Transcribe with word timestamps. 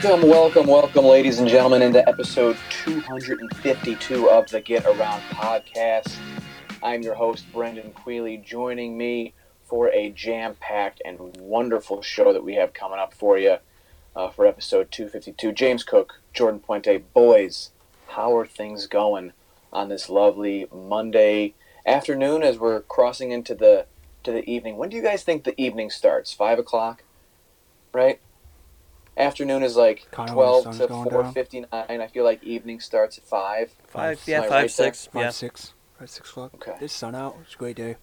Welcome, 0.00 0.28
welcome, 0.28 0.66
welcome, 0.68 1.04
ladies 1.06 1.40
and 1.40 1.48
gentlemen, 1.48 1.82
into 1.82 2.08
episode 2.08 2.56
252 2.84 4.30
of 4.30 4.48
the 4.48 4.60
Get 4.60 4.86
Around 4.86 5.20
podcast. 5.22 6.16
I'm 6.84 7.02
your 7.02 7.16
host, 7.16 7.44
Brendan 7.52 7.90
Quealy. 7.90 8.40
Joining 8.44 8.96
me 8.96 9.34
for 9.64 9.88
a 9.88 10.10
jam 10.10 10.54
packed 10.60 11.02
and 11.04 11.36
wonderful 11.40 12.00
show 12.00 12.32
that 12.32 12.44
we 12.44 12.54
have 12.54 12.72
coming 12.72 13.00
up 13.00 13.12
for 13.12 13.38
you 13.38 13.56
uh, 14.14 14.30
for 14.30 14.46
episode 14.46 14.92
252. 14.92 15.50
James 15.50 15.82
Cook, 15.82 16.20
Jordan 16.32 16.60
Puente. 16.60 17.02
Boys, 17.12 17.70
how 18.10 18.36
are 18.36 18.46
things 18.46 18.86
going 18.86 19.32
on 19.72 19.88
this 19.88 20.08
lovely 20.08 20.68
Monday 20.72 21.54
afternoon 21.84 22.44
as 22.44 22.56
we're 22.56 22.82
crossing 22.82 23.32
into 23.32 23.52
the 23.52 23.86
to 24.22 24.30
the 24.30 24.48
evening? 24.48 24.76
When 24.76 24.90
do 24.90 24.96
you 24.96 25.02
guys 25.02 25.24
think 25.24 25.42
the 25.42 25.60
evening 25.60 25.90
starts? 25.90 26.32
Five 26.32 26.60
o'clock, 26.60 27.02
right? 27.92 28.20
Afternoon 29.18 29.62
is 29.64 29.76
like 29.76 30.08
Kinda 30.14 30.32
twelve 30.32 30.64
to 30.78 30.88
four 30.88 31.32
fifty 31.32 31.60
nine. 31.60 31.68
four 31.70 31.86
down. 31.88 32.00
I 32.00 32.06
feel 32.06 32.24
like 32.24 32.42
evening 32.44 32.80
starts 32.80 33.18
at 33.18 33.24
five. 33.24 33.70
Five, 33.88 34.18
Five, 34.20 34.28
yeah, 34.28 34.36
am 34.38 34.42
I 34.44 34.46
five, 34.46 34.50
right 34.52 34.60
there? 34.60 34.68
six, 34.68 35.06
Five, 35.06 35.22
yeah. 35.22 35.30
six, 35.30 35.74
five, 35.98 36.08
six 36.10 36.30
o'clock. 36.30 36.54
Okay. 36.54 36.76
this 36.80 36.92
sun 36.92 37.14
out. 37.14 37.36
It's 37.44 37.54
a 37.54 37.58
great 37.58 37.76
day. 37.76 37.96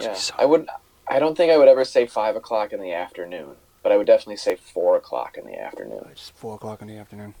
Yeah. 0.00 0.16
I 0.38 0.44
would. 0.46 0.68
I 1.08 1.18
don't 1.18 1.36
think 1.36 1.52
I 1.52 1.56
would 1.58 1.68
ever 1.68 1.84
say 1.84 2.06
five 2.06 2.34
o'clock 2.34 2.72
in 2.72 2.80
the 2.80 2.92
afternoon, 2.92 3.56
but 3.82 3.92
I 3.92 3.96
would 3.96 4.06
definitely 4.06 4.36
say 4.38 4.56
four 4.56 4.96
o'clock 4.96 5.36
in 5.36 5.46
the 5.46 5.60
afternoon. 5.60 6.08
It's 6.10 6.30
four 6.30 6.54
o'clock 6.56 6.80
in 6.82 6.88
the 6.88 6.96
afternoon. 6.96 7.34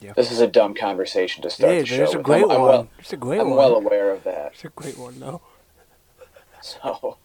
Yeah. 0.00 0.12
This 0.14 0.32
is 0.32 0.40
a 0.40 0.46
dumb 0.46 0.74
conversation 0.74 1.42
to 1.42 1.50
start 1.50 1.72
It 1.72 1.74
the 1.76 1.80
is. 1.82 1.88
show 1.88 2.02
It's 2.04 2.14
a 2.14 2.18
great 2.18 2.44
I'm, 2.44 2.50
I'm 2.50 2.60
one. 2.60 2.68
well, 2.70 2.88
it's 2.98 3.12
a 3.12 3.16
great 3.18 3.40
I'm 3.40 3.48
one. 3.50 3.58
well 3.58 3.74
aware 3.76 4.10
of 4.10 4.24
that. 4.24 4.52
It's 4.54 4.64
a 4.64 4.68
great 4.70 4.98
one, 4.98 5.20
though. 5.20 5.40
So, 6.62 6.98
but 7.02 7.16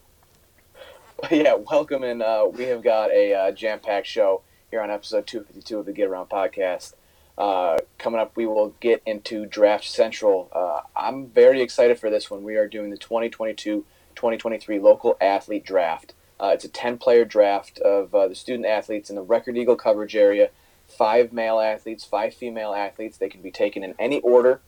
yeah, 1.32 1.54
welcome 1.54 2.04
and 2.04 2.22
uh, 2.22 2.46
we 2.52 2.66
have 2.66 2.84
got 2.84 3.10
a 3.10 3.34
uh, 3.34 3.52
jam-packed 3.52 4.06
show 4.06 4.42
here 4.70 4.82
on 4.82 4.92
episode 4.92 5.26
252 5.26 5.80
of 5.80 5.86
the 5.86 5.94
Get 5.94 6.10
Around 6.10 6.28
podcast. 6.28 6.94
Uh, 7.38 7.78
coming 7.98 8.20
up, 8.20 8.36
we 8.36 8.46
will 8.46 8.76
get 8.82 9.02
into 9.06 9.46
Draft 9.46 9.86
Central. 9.86 10.50
Uh, 10.52 10.82
I'm 10.94 11.28
very 11.28 11.62
excited 11.62 12.00
for 12.00 12.10
this 12.10 12.30
one. 12.30 12.44
We 12.44 12.58
are 12.58 12.68
doing 12.68 12.90
the 12.90 12.98
2022-2023 12.98 14.82
local 14.82 15.16
athlete 15.22 15.66
draft. 15.66 16.14
Uh, 16.38 16.52
it's 16.54 16.66
a 16.66 16.70
10-player 16.70 17.24
draft 17.24 17.80
of 17.80 18.14
uh, 18.14 18.28
the 18.28 18.36
student 18.36 18.66
athletes 18.66 19.10
in 19.10 19.16
the 19.16 19.22
Record 19.22 19.58
Eagle 19.58 19.78
coverage 19.78 20.18
area. 20.18 20.50
Five 20.86 21.32
male 21.32 21.62
athletes, 21.62 22.04
five 22.04 22.34
female 22.34 22.74
athletes. 22.74 23.18
They 23.18 23.30
can 23.30 23.42
be 23.42 23.52
taken 23.52 23.86
in 23.86 23.96
any 23.98 24.20
order, 24.20 24.60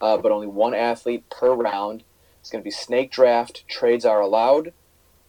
but 0.00 0.30
only 0.30 0.48
one 0.48 0.74
athlete 0.74 1.30
per 1.30 1.54
round. 1.54 2.04
It's 2.40 2.50
going 2.50 2.62
to 2.62 2.64
be 2.64 2.70
snake 2.70 3.10
draft. 3.10 3.66
Trades 3.66 4.04
are 4.04 4.20
allowed. 4.20 4.74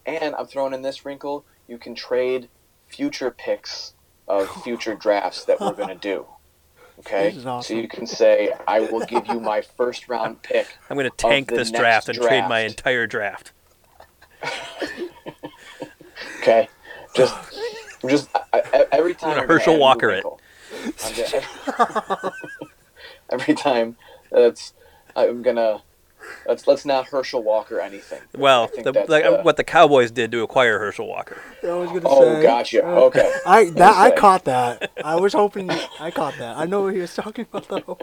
And 0.05 0.35
I'm 0.35 0.45
throwing 0.45 0.73
in 0.73 0.81
this 0.81 1.05
wrinkle 1.05 1.45
you 1.67 1.77
can 1.77 1.95
trade 1.95 2.49
future 2.87 3.31
picks 3.31 3.93
of 4.27 4.47
future 4.63 4.95
drafts 4.95 5.45
that 5.45 5.59
we're 5.59 5.73
going 5.73 5.89
to 5.89 5.95
do. 5.95 6.25
Okay? 6.99 7.29
This 7.29 7.37
is 7.37 7.45
awesome. 7.45 7.75
So 7.75 7.81
you 7.81 7.87
can 7.87 8.07
say, 8.07 8.53
I 8.67 8.81
will 8.81 9.05
give 9.05 9.27
you 9.27 9.39
my 9.39 9.61
first 9.61 10.07
round 10.07 10.41
pick. 10.41 10.67
I'm 10.89 10.95
going 10.97 11.09
to 11.09 11.17
tank 11.17 11.49
this 11.49 11.71
draft 11.71 12.07
and 12.09 12.17
trade 12.17 12.47
my 12.47 12.61
entire 12.61 13.07
draft. 13.07 13.51
Okay? 16.41 16.69
Just, 17.15 17.33
just 18.07 18.29
I, 18.53 18.61
I, 18.73 18.85
every 18.91 19.15
time. 19.15 19.35
gonna 19.35 19.47
Herschel 19.47 19.73
add 19.73 19.75
a 19.75 19.77
new 19.77 19.81
Walker 19.81 20.09
it. 20.11 20.13
wrinkle. 20.13 20.39
I'm 21.03 21.13
gonna- 21.15 22.31
every 23.31 23.53
time 23.55 23.95
that's 24.31 24.73
I'm 25.15 25.41
gonna 25.41 25.81
let's 26.47 26.67
let's 26.67 26.85
not 26.85 27.07
Herschel 27.07 27.43
Walker 27.43 27.79
anything. 27.79 28.21
Well, 28.37 28.69
the, 28.75 29.05
like, 29.07 29.25
uh, 29.25 29.41
what 29.41 29.57
the 29.57 29.63
Cowboys 29.63 30.11
did 30.11 30.31
to 30.31 30.41
acquire 30.43 30.79
Herschel 30.79 31.07
Walker. 31.07 31.41
I 31.63 31.67
was 31.73 31.89
gonna 31.89 32.01
Oh, 32.05 32.35
say. 32.35 32.43
gotcha. 32.43 32.85
uh, 32.87 32.99
Okay. 33.05 33.31
I 33.45 33.65
that 33.71 33.95
I 33.97 34.11
caught 34.11 34.45
that. 34.45 34.91
I 35.03 35.15
was 35.15 35.33
hoping 35.33 35.69
I 35.71 36.11
caught 36.11 36.37
that. 36.39 36.57
I 36.57 36.65
know 36.65 36.83
what 36.83 36.93
he 36.93 36.99
was 37.01 37.15
talking 37.15 37.45
about 37.51 37.67
though. 37.67 37.97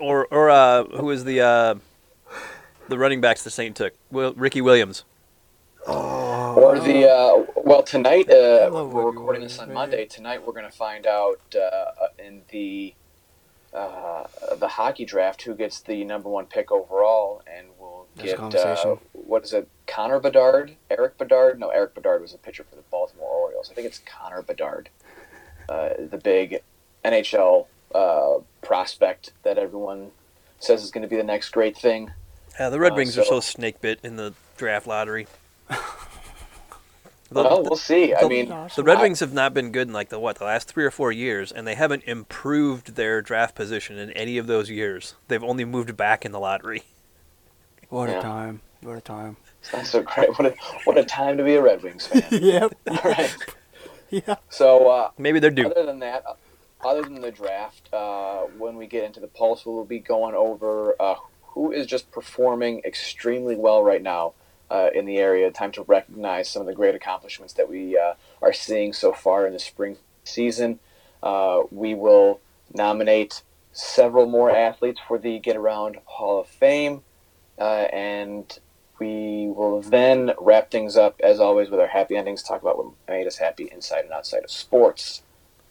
Or, 0.00 0.26
or 0.26 0.50
uh, 0.50 0.84
who 0.84 1.06
was 1.06 1.24
the 1.24 1.40
uh, 1.40 1.74
the 2.88 2.98
running 2.98 3.20
backs 3.20 3.42
the 3.44 3.50
Saint 3.50 3.76
took? 3.76 3.94
Will, 4.10 4.32
Ricky 4.34 4.60
Williams. 4.60 5.04
Oh. 5.86 6.54
Or 6.54 6.78
the 6.78 7.08
uh, 7.10 7.44
well 7.56 7.82
tonight 7.82 8.28
uh, 8.30 8.68
we're 8.72 9.10
recording 9.10 9.42
this 9.42 9.58
on 9.58 9.72
Monday. 9.72 10.06
Tonight 10.06 10.46
we're 10.46 10.52
going 10.52 10.70
to 10.70 10.76
find 10.76 11.06
out 11.06 11.40
uh, 11.56 12.06
in 12.18 12.42
the 12.50 12.94
uh, 13.72 14.26
the 14.56 14.68
hockey 14.68 15.04
draft 15.04 15.42
who 15.42 15.54
gets 15.54 15.80
the 15.80 16.04
number 16.04 16.28
one 16.28 16.46
pick 16.46 16.70
overall, 16.70 17.42
and 17.46 17.68
we'll 17.78 18.06
That's 18.16 18.32
get 18.32 18.54
uh, 18.84 18.96
what 19.12 19.44
is 19.44 19.52
it? 19.52 19.68
Connor 19.86 20.20
Bedard, 20.20 20.76
Eric 20.90 21.18
Bedard? 21.18 21.58
No, 21.58 21.68
Erik 21.68 21.94
Bedard 21.94 22.20
was 22.20 22.34
a 22.34 22.38
pitcher 22.38 22.64
for 22.68 22.76
the 22.76 22.82
Baltimore 22.90 23.28
Orioles. 23.28 23.70
I 23.70 23.74
think 23.74 23.86
it's 23.86 24.00
Connor 24.04 24.42
Bedard, 24.42 24.90
uh, 25.68 25.90
the 25.98 26.18
big 26.18 26.62
NHL 27.04 27.66
uh, 27.94 28.38
prospect 28.62 29.32
that 29.42 29.58
everyone 29.58 30.10
says 30.60 30.82
is 30.84 30.90
going 30.90 31.02
to 31.02 31.08
be 31.08 31.16
the 31.16 31.22
next 31.24 31.50
great 31.50 31.76
thing. 31.76 32.10
Yeah, 32.60 32.68
the 32.68 32.78
Red 32.78 32.92
Uh, 32.92 32.96
Wings 32.96 33.16
are 33.18 33.24
so- 33.24 33.30
so 33.30 33.40
snake 33.40 33.80
bit 33.80 33.98
in 34.02 34.16
the 34.16 34.34
draft 34.56 34.86
lottery. 34.86 35.26
The, 37.32 37.42
Well, 37.42 37.62
we'll 37.62 37.76
see. 37.76 38.14
I 38.14 38.26
mean, 38.28 38.48
the 38.76 38.82
Red 38.82 38.98
I- 38.98 39.02
Wings 39.02 39.20
have 39.20 39.32
not 39.32 39.54
been 39.54 39.72
good 39.72 39.88
in 39.88 39.94
like 39.94 40.08
the 40.10 40.18
what 40.18 40.38
the 40.38 40.44
last 40.44 40.68
three 40.68 40.84
or 40.84 40.90
four 40.90 41.10
years, 41.12 41.50
and 41.52 41.66
they 41.66 41.74
haven't 41.74 42.04
improved 42.04 42.94
their 42.96 43.22
draft 43.22 43.54
position 43.54 43.98
in 43.98 44.10
any 44.12 44.38
of 44.38 44.46
those 44.46 44.70
years. 44.70 45.14
They've 45.28 45.42
only 45.42 45.64
moved 45.64 45.96
back 45.96 46.24
in 46.24 46.32
the 46.32 46.40
lottery. 46.40 46.82
What 47.88 48.08
Yeah. 48.08 48.18
a 48.18 48.22
time. 48.22 48.60
What 48.82 48.96
a 48.96 49.00
time. 49.00 49.36
it's 49.60 49.72
not 49.72 49.86
so 49.86 50.02
great. 50.02 50.30
What 50.38 50.46
a 50.46 50.54
what 50.84 50.98
a 50.98 51.04
time 51.04 51.36
to 51.38 51.44
be 51.44 51.54
a 51.54 51.62
Red 51.62 51.82
Wings 51.82 52.06
fan. 52.06 52.24
yep. 52.30 52.74
All 52.90 52.98
right. 53.04 53.36
Yeah. 54.10 54.36
So 54.50 54.88
uh, 54.88 55.10
Maybe 55.18 55.38
they're 55.38 55.50
due. 55.50 55.68
other 55.70 55.86
than 55.86 56.00
that, 56.00 56.24
uh, 56.26 56.34
other 56.86 57.02
than 57.02 57.20
the 57.20 57.30
draft, 57.30 57.88
uh, 57.94 58.40
when 58.58 58.76
we 58.76 58.86
get 58.86 59.04
into 59.04 59.20
the 59.20 59.28
pulse, 59.28 59.64
we'll 59.64 59.84
be 59.84 60.00
going 60.00 60.34
over 60.34 60.94
uh, 61.00 61.14
who 61.44 61.70
is 61.72 61.86
just 61.86 62.10
performing 62.10 62.80
extremely 62.84 63.54
well 63.56 63.82
right 63.84 64.02
now 64.02 64.34
uh, 64.72 64.88
in 64.94 65.04
the 65.04 65.18
area. 65.18 65.50
Time 65.50 65.70
to 65.72 65.82
recognize 65.82 66.48
some 66.48 66.62
of 66.62 66.66
the 66.66 66.74
great 66.74 66.94
accomplishments 66.94 67.52
that 67.52 67.68
we 67.68 67.96
uh, 67.96 68.14
are 68.40 68.54
seeing 68.54 68.94
so 68.94 69.12
far 69.12 69.46
in 69.46 69.52
the 69.52 69.58
spring 69.58 69.98
season. 70.24 70.80
Uh, 71.22 71.62
we 71.70 71.94
will 71.94 72.40
nominate 72.72 73.42
several 73.72 74.26
more 74.26 74.50
athletes 74.50 75.00
for 75.06 75.18
the 75.18 75.38
Get 75.38 75.56
Around 75.56 75.98
Hall 76.06 76.40
of 76.40 76.46
Fame, 76.46 77.02
uh, 77.58 77.86
and 77.92 78.58
we 78.98 79.52
will 79.54 79.82
then 79.82 80.32
wrap 80.40 80.70
things 80.70 80.96
up 80.96 81.20
as 81.22 81.38
always 81.38 81.68
with 81.68 81.78
our 81.78 81.88
happy 81.88 82.16
endings. 82.16 82.42
Talk 82.42 82.62
about 82.62 82.78
what 82.78 82.94
made 83.06 83.26
us 83.26 83.36
happy 83.36 83.68
inside 83.70 84.04
and 84.04 84.12
outside 84.12 84.42
of 84.42 84.50
sports. 84.50 85.22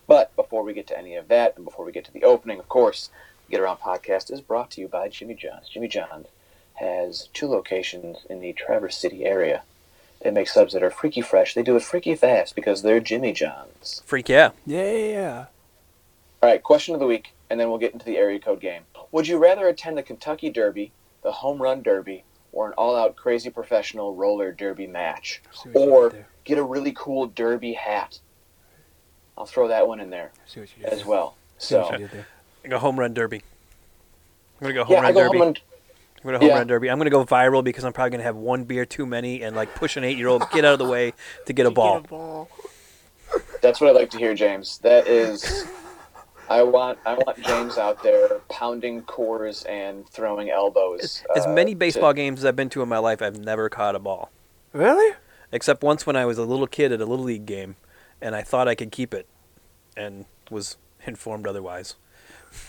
But 0.06 0.36
before 0.36 0.64
we 0.64 0.74
get 0.74 0.88
to 0.88 0.98
any 0.98 1.16
of 1.16 1.28
that, 1.30 1.56
and 1.56 1.66
before 1.66 1.86
we 1.86 1.92
get 1.92 2.06
to 2.06 2.14
the 2.14 2.24
opening, 2.24 2.60
of 2.60 2.70
course, 2.70 3.10
Get 3.50 3.62
Around 3.62 3.78
Podcast 3.78 4.32
is 4.32 4.42
brought 4.42 4.70
to 4.72 4.82
you 4.82 4.88
by 4.88 5.10
Jimmy 5.10 5.34
John's. 5.34 5.70
Jimmy 5.70 5.88
John 5.88 6.26
has 6.82 7.30
two 7.34 7.48
locations 7.48 8.18
in 8.30 8.42
the 8.42 8.54
Traverse 8.54 8.98
City 8.98 9.26
area. 9.26 9.64
They 10.22 10.32
make 10.32 10.48
subs 10.48 10.74
that 10.74 10.84
are 10.84 10.92
freaky 10.92 11.22
fresh. 11.22 11.54
They 11.54 11.64
do 11.64 11.76
it 11.76 11.84
freaky 11.84 12.16
fast 12.16 12.56
because 12.56 12.82
they're 12.82 13.00
Jimmy 13.00 13.34
John's. 13.34 14.02
Freak 14.06 14.30
yeah. 14.30 14.52
Yeah. 14.66 15.46
All 16.44 16.50
right, 16.50 16.62
question 16.62 16.94
of 16.94 17.00
the 17.00 17.08
week, 17.08 17.34
and 17.50 17.60
then 17.60 17.70
we'll 17.70 17.78
get 17.80 17.94
into 17.94 18.06
the 18.06 18.18
area 18.18 18.40
code 18.40 18.60
game. 18.62 18.84
Would 19.12 19.28
you 19.28 19.38
rather 19.38 19.68
attend 19.68 19.98
the 19.98 20.04
Kentucky 20.04 20.50
Derby, 20.50 20.92
the 21.24 21.32
Home 21.32 21.62
Run 21.62 21.82
Derby, 21.82 22.24
or 22.52 22.68
an 22.68 22.74
all-out 22.74 23.16
crazy 23.16 23.50
professional 23.50 24.16
roller 24.16 24.52
derby 24.52 24.88
match? 24.88 25.42
See 25.54 25.70
what 25.70 25.84
you 25.84 25.90
Or 25.92 26.14
get 26.44 26.58
a 26.58 26.64
really 26.64 26.94
cool 26.96 27.28
derby 27.28 27.74
hat? 27.74 28.20
I'll 29.38 29.46
throw 29.46 29.68
that 29.70 29.88
one 29.88 30.00
in 30.00 30.10
there 30.10 30.32
See 30.46 30.60
what 30.60 30.70
you 30.78 30.84
did 30.84 30.94
as 30.94 31.00
there. 31.00 31.08
well. 31.08 31.36
See 31.58 31.76
what 31.76 31.88
So 31.88 31.92
you 31.94 31.98
did 32.00 32.12
there. 32.12 32.28
I 32.64 32.68
go 32.68 32.78
home 32.80 33.00
run 33.00 33.14
derby. 33.14 33.38
I'm 34.60 34.66
gonna 34.66 34.74
go 34.74 34.84
home 34.84 34.94
yeah, 34.94 35.00
I 35.00 35.04
run 35.04 35.14
go 35.14 35.20
derby. 35.24 35.38
home 35.40 35.48
and 35.48 35.60
I'm 36.24 36.28
gonna 36.28 36.40
home 36.40 36.48
Yeah. 36.50 36.58
run 36.60 36.68
derby. 36.68 36.90
I'm 36.90 36.98
gonna 36.98 37.10
go 37.10 37.26
viral 37.26 37.64
because 37.64 37.84
I'm 37.84 37.94
probably 37.94 38.12
gonna 38.12 38.24
have 38.24 38.36
one 38.36 38.64
beer 38.64 38.86
too 38.86 39.06
many 39.06 39.42
and 39.42 39.56
like 39.56 39.74
push 39.76 39.98
an 39.98 40.04
eight 40.04 40.18
year 40.18 40.28
old 40.28 40.44
get 40.52 40.66
out 40.66 40.74
of 40.74 40.80
the 40.80 40.88
way 40.88 41.14
to 41.48 41.54
get 41.54 41.66
a 41.66 41.72
ball. 41.72 42.02
ball. 42.02 42.50
That's 43.62 43.80
what 43.82 43.90
I 43.90 43.94
like 43.94 44.10
to 44.12 44.18
hear, 44.18 44.34
James. 44.36 44.78
That 44.80 45.08
is, 45.08 45.66
I 46.50 46.64
want 46.64 47.00
I 47.06 47.14
want 47.16 47.42
James 47.42 47.78
out 47.78 48.04
there 48.04 48.40
pounding 48.50 49.02
cores 49.04 49.64
and 49.64 50.08
throwing 50.10 50.50
elbows. 50.50 51.24
As 51.36 51.46
uh, 51.46 51.50
many 51.54 51.72
to- 51.72 51.78
baseball 51.78 52.14
games 52.14 52.40
as 52.40 52.46
I've 52.46 52.56
been 52.56 52.70
to 52.70 52.82
in 52.82 52.90
my 52.90 52.98
life, 52.98 53.22
I've 53.22 53.40
never 53.40 53.70
caught 53.70 53.96
a 53.96 54.00
ball. 54.00 54.32
Really? 54.74 55.16
Except 55.52 55.84
once 55.84 56.06
when 56.06 56.16
I 56.16 56.26
was 56.26 56.38
a 56.38 56.44
little 56.46 56.68
kid 56.68 56.92
at 56.92 57.02
a 57.02 57.06
little 57.06 57.26
league 57.26 57.46
game, 57.46 57.76
and 58.22 58.36
I 58.36 58.42
thought 58.42 58.68
I 58.68 58.76
could 58.76 58.92
keep 58.92 59.14
it, 59.14 59.28
and 59.98 60.26
was 60.50 60.78
informed 61.06 61.46
otherwise. 61.48 61.96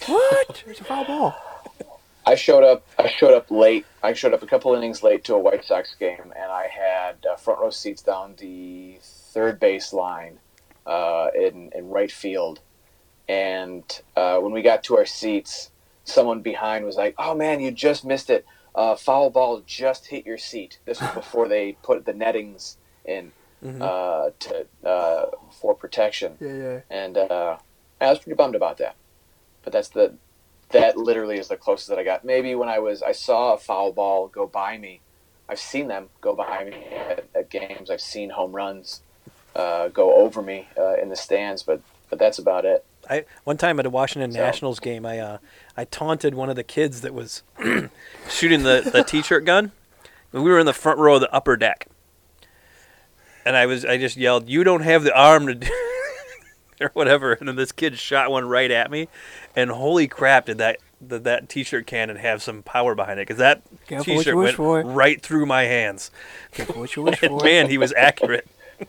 What? 0.07 0.63
It's 0.67 0.81
a 0.81 0.85
foul 0.85 1.05
ball. 1.05 1.37
I 2.25 2.35
showed 2.37 2.63
up. 2.65 2.87
I 2.99 3.09
showed 3.09 3.35
up 3.35 3.51
late. 3.51 3.85
I 4.03 4.13
showed 4.13 4.33
up 4.35 4.43
a 4.43 4.47
couple 4.47 4.75
innings 4.75 5.03
late 5.03 5.25
to 5.25 5.35
a 5.35 5.39
White 5.39 5.65
Sox 5.65 5.95
game, 5.99 6.33
and 6.37 6.51
I 6.53 6.69
had 6.69 7.27
uh, 7.27 7.37
front 7.37 7.61
row 7.61 7.71
seats 7.71 8.03
down 8.03 8.35
the 8.39 8.99
third 9.03 9.59
base 9.59 9.93
line 9.93 10.39
uh, 10.87 11.29
in 11.35 11.71
in 11.75 11.89
right 11.89 12.13
field. 12.13 12.61
And 13.29 13.85
uh, 14.17 14.39
when 14.39 14.53
we 14.53 14.63
got 14.63 14.85
to 14.85 14.97
our 14.97 15.07
seats, 15.07 15.71
someone 16.05 16.43
behind 16.43 16.85
was 16.85 16.97
like, 16.97 17.15
"Oh 17.19 17.35
man, 17.35 17.61
you 17.61 17.71
just 17.71 18.05
missed 18.05 18.31
it. 18.31 18.45
Uh, 18.75 18.95
foul 18.97 19.29
ball 19.31 19.63
just 19.67 20.07
hit 20.07 20.25
your 20.25 20.39
seat. 20.39 20.79
This 20.85 21.01
was 21.01 21.11
before 21.15 21.49
they 21.49 21.77
put 21.83 22.05
the 22.05 22.13
nettings 22.13 22.77
in. 23.05 23.33
Mhm. 23.65 23.81
uh, 23.81 24.31
to 24.41 24.67
uh, 24.85 25.27
for 25.53 25.73
protection, 25.73 26.37
Yeah, 26.41 26.53
yeah. 26.57 26.81
and 26.91 27.17
uh, 27.17 27.59
I 28.01 28.11
was 28.11 28.19
pretty 28.19 28.35
bummed 28.35 28.57
about 28.57 28.79
that. 28.79 28.97
But 29.63 29.73
that's 29.73 29.91
the 29.91 30.15
that 30.73 30.97
literally 30.97 31.39
is 31.39 31.49
the 31.49 31.57
closest 31.57 31.89
that 31.89 31.99
I 31.99 32.05
got. 32.05 32.25
Maybe 32.25 32.55
when 32.55 32.69
I 32.69 32.79
was 32.79 33.03
I 33.03 33.13
saw 33.13 33.55
a 33.55 33.59
foul 33.59 33.93
ball 33.93 34.29
go 34.29 34.47
by 34.47 34.79
me. 34.79 35.01
I've 35.49 35.59
seen 35.59 35.89
them 35.89 36.09
go 36.21 36.35
by 36.35 36.65
me 36.65 36.85
at, 36.95 37.25
at 37.35 37.51
games. 37.51 37.91
I've 37.91 38.01
seen 38.01 38.31
home 38.31 38.53
runs 38.53 39.03
uh, 39.55 39.89
go 39.89 40.15
over 40.15 40.41
me 40.41 40.69
uh, 40.79 40.95
in 40.95 41.09
the 41.09 41.17
stands, 41.17 41.63
but 41.63 41.81
but 42.09 42.19
that's 42.19 42.39
about 42.39 42.65
it. 42.65 42.85
I 43.11 43.25
one 43.45 43.57
time 43.57 43.79
at 43.81 43.87
a 43.87 43.91
Washington 43.91 44.33
So- 44.33 44.39
Nationals 44.39 44.81
game, 44.81 45.05
I 45.05 45.19
uh, 45.19 45.39
I 45.77 45.85
taunted 45.85 46.35
one 46.35 46.49
of 46.51 46.57
the 46.57 46.63
kids 46.63 47.01
that 47.03 47.13
was 47.13 47.43
shooting 48.29 48.63
the, 48.63 48.89
the 48.93 49.03
t-shirt 49.03 49.45
gun. 49.45 49.73
We 50.31 50.41
were 50.41 50.59
in 50.59 50.67
the 50.67 50.73
front 50.73 50.99
row 50.99 51.17
of 51.17 51.21
the 51.21 51.33
upper 51.35 51.57
deck, 51.57 51.89
and 53.45 53.57
I 53.57 53.67
was 53.67 53.85
I 53.85 53.99
just 53.99 54.17
yelled, 54.17 54.49
"You 54.49 54.65
don't 54.65 54.83
have 54.83 55.03
the 55.05 55.15
arm 55.15 55.47
to 55.49 55.55
do." 55.55 55.69
Or 56.83 56.91
whatever, 56.95 57.33
and 57.33 57.49
then 57.49 57.57
this 57.57 57.73
kid 57.73 57.99
shot 57.99 58.31
one 58.31 58.47
right 58.49 58.71
at 58.71 58.91
me, 58.91 59.09
and 59.57 59.71
holy 59.71 60.07
crap, 60.09 60.47
did 60.47 60.59
that 60.59 60.79
did 61.07 61.25
that 61.25 61.49
t-shirt 61.49 61.87
cannon 61.87 62.17
have 62.17 62.43
some 62.43 62.63
power 62.63 62.95
behind 62.95 63.19
it? 63.19 63.27
Because 63.27 63.39
that 63.39 63.63
Careful 63.89 64.17
t-shirt 64.19 64.37
went 64.37 64.57
for. 64.57 64.83
right 64.83 65.21
through 65.21 65.47
my 65.47 65.65
hands. 65.65 66.11
What 66.75 66.95
you 66.95 67.03
wish 67.03 67.23
And 67.23 67.31
for. 67.41 67.45
man, 67.45 67.69
he 67.69 67.79
was 67.79 67.93
accurate. 67.97 68.47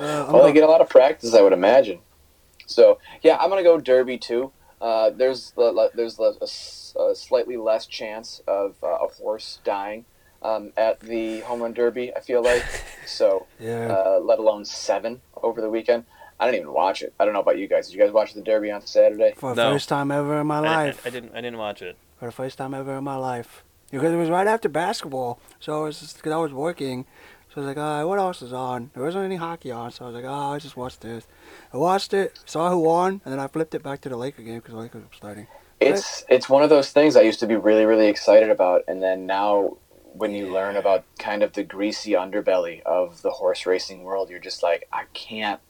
Uh, 0.00 0.26
I'm 0.28 0.32
Well, 0.32 0.44
they 0.44 0.52
get 0.52 0.62
a 0.62 0.68
lot 0.68 0.80
of 0.80 0.88
practice, 0.88 1.34
I 1.34 1.40
would 1.42 1.52
imagine. 1.52 1.98
So 2.66 2.98
yeah, 3.22 3.36
I'm 3.40 3.48
gonna 3.50 3.62
go 3.64 3.80
Derby 3.80 4.16
too. 4.18 4.52
Uh, 4.80 5.10
there's 5.10 5.50
the- 5.52 5.72
le- 5.72 5.90
there's 5.92 6.16
the- 6.16 6.36
a, 6.40 6.44
s- 6.44 6.94
a 6.98 7.14
slightly 7.16 7.56
less 7.56 7.84
chance 7.86 8.40
of 8.46 8.76
uh, 8.82 8.86
a 8.86 9.08
horse 9.08 9.58
dying 9.64 10.04
um, 10.40 10.72
at 10.76 11.00
the 11.00 11.40
home 11.40 11.60
run 11.62 11.72
derby. 11.72 12.14
I 12.14 12.20
feel 12.20 12.44
like 12.44 12.64
so. 13.06 13.46
yeah. 13.58 13.88
Uh, 13.88 14.20
let 14.22 14.38
alone 14.38 14.64
seven 14.64 15.20
over 15.42 15.60
the 15.60 15.68
weekend. 15.70 16.04
I 16.40 16.46
didn't 16.46 16.60
even 16.60 16.72
watch 16.72 17.02
it. 17.02 17.12
I 17.18 17.24
don't 17.24 17.34
know 17.34 17.40
about 17.40 17.58
you 17.58 17.66
guys. 17.66 17.88
Did 17.88 17.94
you 17.96 18.00
guys 18.00 18.12
watch 18.12 18.34
the 18.34 18.42
derby 18.42 18.70
on 18.70 18.86
Saturday? 18.86 19.32
for 19.36 19.54
the 19.54 19.64
no. 19.64 19.72
first 19.72 19.88
time 19.88 20.10
ever 20.10 20.40
in 20.40 20.46
my 20.46 20.58
I, 20.58 20.60
life. 20.60 21.06
I 21.06 21.10
didn't 21.10 21.32
I 21.32 21.40
didn't 21.40 21.58
watch 21.58 21.82
it. 21.82 21.96
for 22.18 22.26
the 22.26 22.32
first 22.32 22.58
time 22.58 22.74
ever 22.74 22.98
in 22.98 23.04
my 23.04 23.16
life. 23.16 23.64
Because 23.90 24.12
it 24.12 24.16
was 24.16 24.28
right 24.28 24.46
after 24.46 24.68
basketball, 24.68 25.40
so 25.60 25.82
it 25.82 25.86
was 25.86 26.00
just 26.00 26.16
because 26.16 26.32
I 26.32 26.36
was 26.36 26.52
working. 26.52 27.06
So 27.48 27.62
I 27.62 27.64
was 27.64 27.68
like, 27.68 27.78
uh, 27.78 28.06
what 28.06 28.18
else 28.18 28.42
is 28.42 28.52
on? 28.52 28.90
There 28.92 29.02
wasn't 29.02 29.24
any 29.24 29.36
hockey 29.36 29.70
on, 29.70 29.90
so 29.90 30.04
I 30.04 30.08
was 30.08 30.14
like, 30.14 30.26
oh, 30.26 30.52
I 30.52 30.58
just 30.58 30.76
watched 30.76 31.00
this. 31.00 31.26
I 31.72 31.78
watched 31.78 32.12
it, 32.12 32.38
saw 32.44 32.68
who 32.70 32.80
won, 32.80 33.22
and 33.24 33.32
then 33.32 33.40
I 33.40 33.46
flipped 33.46 33.74
it 33.74 33.82
back 33.82 34.02
to 34.02 34.10
the 34.10 34.16
Laker 34.18 34.42
game 34.42 34.56
because 34.56 34.74
the 34.74 34.80
Lakers 34.80 35.02
were 35.02 35.16
starting. 35.16 35.46
It's 35.80 36.24
it's 36.28 36.48
one 36.48 36.62
of 36.62 36.70
those 36.70 36.90
things 36.90 37.16
I 37.16 37.22
used 37.22 37.40
to 37.40 37.46
be 37.46 37.56
really 37.56 37.86
really 37.86 38.08
excited 38.08 38.50
about, 38.50 38.84
and 38.88 39.02
then 39.02 39.26
now 39.26 39.78
when 40.12 40.32
you 40.32 40.52
learn 40.52 40.76
about 40.76 41.04
kind 41.18 41.42
of 41.42 41.52
the 41.52 41.62
greasy 41.62 42.12
underbelly 42.12 42.82
of 42.82 43.22
the 43.22 43.30
horse 43.30 43.64
racing 43.66 44.02
world, 44.02 44.30
you're 44.30 44.40
just 44.40 44.62
like, 44.62 44.86
I 44.92 45.04
can't. 45.14 45.60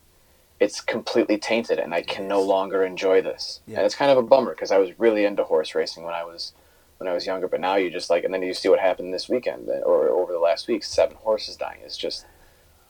It's 0.60 0.80
completely 0.80 1.38
tainted, 1.38 1.78
and 1.78 1.94
I 1.94 2.02
can 2.02 2.26
no 2.26 2.42
longer 2.42 2.82
enjoy 2.84 3.22
this. 3.22 3.60
Yeah. 3.66 3.76
And 3.78 3.86
it's 3.86 3.94
kind 3.94 4.10
of 4.10 4.18
a 4.18 4.22
bummer 4.22 4.54
because 4.54 4.72
I 4.72 4.78
was 4.78 4.98
really 4.98 5.24
into 5.24 5.44
horse 5.44 5.74
racing 5.74 6.04
when 6.04 6.14
I 6.14 6.24
was 6.24 6.52
when 6.98 7.08
I 7.08 7.12
was 7.12 7.26
younger. 7.26 7.46
But 7.46 7.60
now 7.60 7.76
you 7.76 7.90
just 7.90 8.10
like, 8.10 8.24
and 8.24 8.34
then 8.34 8.42
you 8.42 8.54
see 8.54 8.68
what 8.68 8.80
happened 8.80 9.14
this 9.14 9.28
weekend 9.28 9.68
uh, 9.68 9.74
or 9.84 10.08
over 10.08 10.32
the 10.32 10.40
last 10.40 10.66
week. 10.66 10.82
Seven 10.82 11.16
horses 11.16 11.56
dying. 11.56 11.80
It's 11.84 11.96
just 11.96 12.26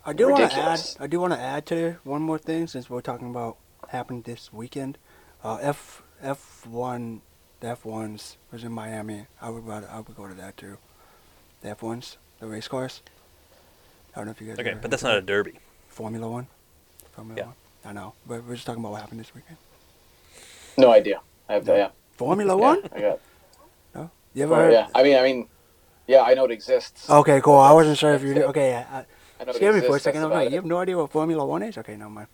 I 0.06 0.14
do 0.14 0.30
want 0.30 0.50
to 0.50 0.56
add. 0.56 0.80
I 0.98 1.06
do 1.06 1.20
want 1.20 1.34
to 1.34 1.38
add 1.38 1.66
to 1.66 1.96
one 2.04 2.22
more 2.22 2.38
thing 2.38 2.66
since 2.66 2.88
we're 2.88 3.02
talking 3.02 3.28
about 3.28 3.58
happened 3.88 4.24
this 4.24 4.52
weekend. 4.52 4.96
Uh, 5.44 5.58
F 5.60 6.02
F 6.22 6.66
one, 6.66 7.20
the 7.60 7.68
F 7.68 7.84
ones 7.84 8.38
was 8.50 8.64
in 8.64 8.72
Miami. 8.72 9.26
I 9.42 9.50
would 9.50 9.66
rather, 9.66 9.88
I 9.90 10.00
would 10.00 10.16
go 10.16 10.26
to 10.26 10.34
that 10.34 10.56
too. 10.56 10.78
The 11.60 11.70
F 11.70 11.82
ones, 11.82 12.16
the 12.40 12.46
race 12.46 12.68
course. 12.68 13.02
I 14.14 14.20
don't 14.20 14.26
know 14.26 14.30
if 14.32 14.40
you 14.40 14.48
guys. 14.48 14.58
Okay, 14.58 14.74
but 14.80 14.90
that's 14.90 15.02
not 15.02 15.16
of 15.16 15.24
a 15.24 15.26
derby. 15.26 15.58
Formula 15.88 16.28
One. 17.18 17.26
Formula 17.26 17.40
Yeah. 17.40 17.46
One. 17.46 17.54
I 17.84 17.92
know, 17.92 18.14
but 18.26 18.44
we're 18.44 18.54
just 18.54 18.66
talking 18.66 18.82
about 18.82 18.92
what 18.92 19.00
happened 19.00 19.20
this 19.20 19.34
weekend. 19.34 19.56
no 20.76 20.92
idea. 20.92 21.20
I 21.48 21.54
have 21.54 21.66
No. 21.66 21.74
yeah. 21.76 21.88
Formula 22.16 22.54
yeah, 22.56 22.60
One. 22.60 22.82
I 22.92 23.00
got. 23.00 23.20
No? 23.94 24.10
You 24.34 24.42
ever 24.44 24.54
Oh, 24.54 24.56
heard? 24.58 24.72
yeah. 24.72 24.88
I 24.94 25.02
mean, 25.02 25.16
I 25.16 25.22
mean, 25.22 25.48
yeah. 26.06 26.22
I 26.22 26.34
know 26.34 26.44
it 26.44 26.50
exists. 26.50 27.08
Okay, 27.08 27.40
cool. 27.40 27.56
I 27.58 27.72
wasn't 27.72 27.96
sure 27.98 28.12
if 28.14 28.22
you 28.22 28.34
did. 28.34 28.44
Okay, 28.44 28.70
yeah. 28.70 28.86
I 28.92 28.98
I, 29.40 29.44
know 29.44 29.52
it 29.52 29.74
me 29.74 29.80
for 29.80 29.96
a 29.96 30.00
second. 30.00 30.20
I 30.22 30.24
that's 30.24 30.30
was 30.30 30.34
like, 30.34 30.42
about 30.46 30.50
you 30.50 30.56
have 30.56 30.64
no 30.64 30.78
idea 30.78 30.96
what 30.96 31.10
Formula 31.12 31.44
One 31.46 31.62
is? 31.62 31.78
Okay, 31.78 31.96
no 31.96 32.08
mind. 32.10 32.26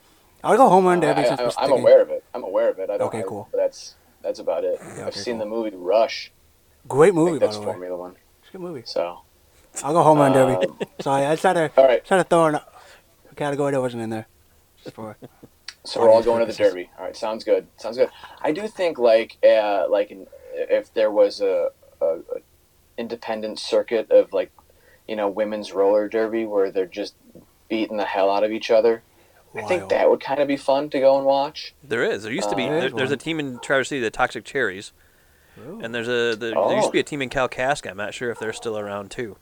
I'll 0.43 0.57
go 0.57 0.69
home 0.69 0.85
run 0.87 1.01
derby 1.01 1.23
I, 1.23 1.25
since 1.37 1.41
we're 1.41 1.65
am 1.65 1.73
aware 1.73 2.03
of 2.03 2.11
it. 2.11 2.25
I'm 2.35 2.45
aware 2.45 2.69
of 2.71 2.79
it. 2.79 2.91
I 2.91 2.97
don't, 2.99 3.07
Okay, 3.09 3.21
I- 3.21 3.23
cool. 3.23 3.49
but 3.51 3.59
that's 3.59 3.95
that's 4.23 4.39
about 4.41 4.65
it. 4.65 4.79
Yeah, 4.81 4.89
I've 5.03 5.09
okay, 5.09 5.21
seen 5.21 5.37
cool. 5.37 5.45
the 5.45 5.51
movie 5.51 5.77
Rush. 5.77 6.33
Great 6.89 7.13
I 7.13 7.17
movie, 7.17 7.31
think 7.33 7.41
by 7.41 7.47
that's 7.47 7.57
the 7.57 7.63
way. 7.63 7.73
Formula 7.73 7.97
One. 7.97 8.17
It's 8.41 8.49
a 8.49 8.53
good 8.53 8.61
movie. 8.61 8.83
So, 8.85 9.21
I'll 9.83 9.93
go 9.93 10.03
home 10.03 10.19
on 10.19 10.33
derby. 10.33 10.67
um, 10.67 10.79
Sorry, 11.01 11.27
I 11.27 11.37
tried 11.37 11.55
to 11.55 11.71
all 11.79 11.87
right. 11.87 12.05
try 12.05 12.17
to 12.19 12.25
throw 12.25 12.47
in 12.47 12.55
a 12.57 12.65
a 13.31 13.35
category 13.35 13.73
that 13.73 13.81
wasn't 13.81 14.03
in 14.03 14.11
there. 14.11 14.27
Just 14.85 14.95
for 14.95 15.17
So 15.85 16.01
we're 16.01 16.07
all 16.09 16.19
Audience 16.19 16.27
going 16.27 16.47
to 16.47 16.53
the. 16.53 16.59
Derby. 16.59 16.91
All 16.99 17.05
right, 17.05 17.17
sounds 17.17 17.43
good. 17.45 17.67
Sounds 17.77 17.97
good. 17.97 18.11
I 18.41 18.53
do 18.53 18.69
think 18.69 18.99
like 18.99 19.37
uh, 19.45 19.87
like 19.89 20.11
in, 20.11 20.27
if 20.55 20.93
there 20.95 21.11
was 21.11 21.41
a, 21.41 21.71
a, 22.01 22.07
a 22.07 22.21
independent 22.97 23.59
circuit 23.59 24.11
of 24.11 24.33
like 24.33 24.53
you 25.09 25.17
know 25.17 25.29
women's 25.29 25.73
roller 25.73 26.09
derby 26.09 26.45
where 26.47 26.71
they're 26.71 26.87
just 26.87 27.15
beating 27.69 27.97
the 27.97 28.05
hell 28.05 28.31
out 28.31 28.45
of 28.45 28.53
each 28.53 28.71
other. 28.71 29.03
I 29.57 29.63
think 29.63 29.89
that 29.91 30.11
would 30.11 30.19
kind 30.21 30.41
of 30.41 30.49
be 30.49 30.57
fun 30.57 30.91
to 30.91 30.99
go 30.99 31.17
and 31.17 31.25
watch. 31.25 31.75
There 31.85 32.03
is. 32.03 32.25
There 32.25 32.33
used 32.33 32.51
to 32.51 32.57
be. 32.57 32.65
Uh, 32.65 32.71
there, 32.71 32.81
There's 32.81 32.93
there's 32.95 33.11
a 33.13 33.17
team 33.17 33.39
in 33.39 33.61
Traverse 33.61 33.89
City, 33.91 34.01
the 34.01 34.11
Toxic 34.11 34.45
Cherries, 34.45 34.91
Ooh. 35.65 35.81
and 35.81 35.95
there's 35.95 36.09
a 36.09 36.35
there, 36.35 36.51
there 36.51 36.59
Oh. 36.59 36.75
used 36.75 36.89
to 36.89 36.93
be 36.93 36.99
a 36.99 37.05
team 37.05 37.23
in 37.23 37.31
Kalkaska. 37.31 37.89
I'm 37.89 37.97
not 37.97 38.15
sure 38.15 38.31
if 38.33 38.39
they're 38.41 38.53
still 38.53 38.77
around 38.77 39.13
too. 39.13 39.37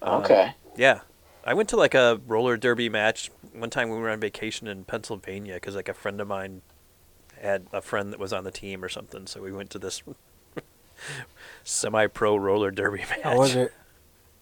Um, 0.00 0.22
Okay. 0.22 0.54
Yeah, 0.76 1.00
I 1.46 1.54
went 1.54 1.68
to 1.70 1.76
like 1.76 1.94
a 1.94 2.20
roller 2.26 2.56
derby 2.56 2.88
match 2.88 3.30
one 3.54 3.70
time 3.70 3.88
when 3.88 3.98
we 3.98 4.02
were 4.02 4.10
on 4.10 4.20
vacation 4.20 4.66
in 4.66 4.84
Pennsylvania 4.84 5.54
because 5.54 5.76
like 5.76 5.88
a 5.88 5.94
friend 5.94 6.20
of 6.20 6.26
mine 6.28 6.62
had 7.40 7.66
a 7.72 7.80
friend 7.80 8.12
that 8.12 8.18
was 8.18 8.32
on 8.32 8.44
the 8.44 8.50
team 8.50 8.82
or 8.84 8.88
something, 8.88 9.26
so 9.28 9.40
we 9.40 9.52
went 9.52 9.70
to 9.70 9.78
this 9.78 10.02
semi-pro 11.64 12.36
roller 12.36 12.70
derby 12.70 12.98
match. 13.08 13.20
How 13.22 13.38
was 13.38 13.54
it? 13.54 13.72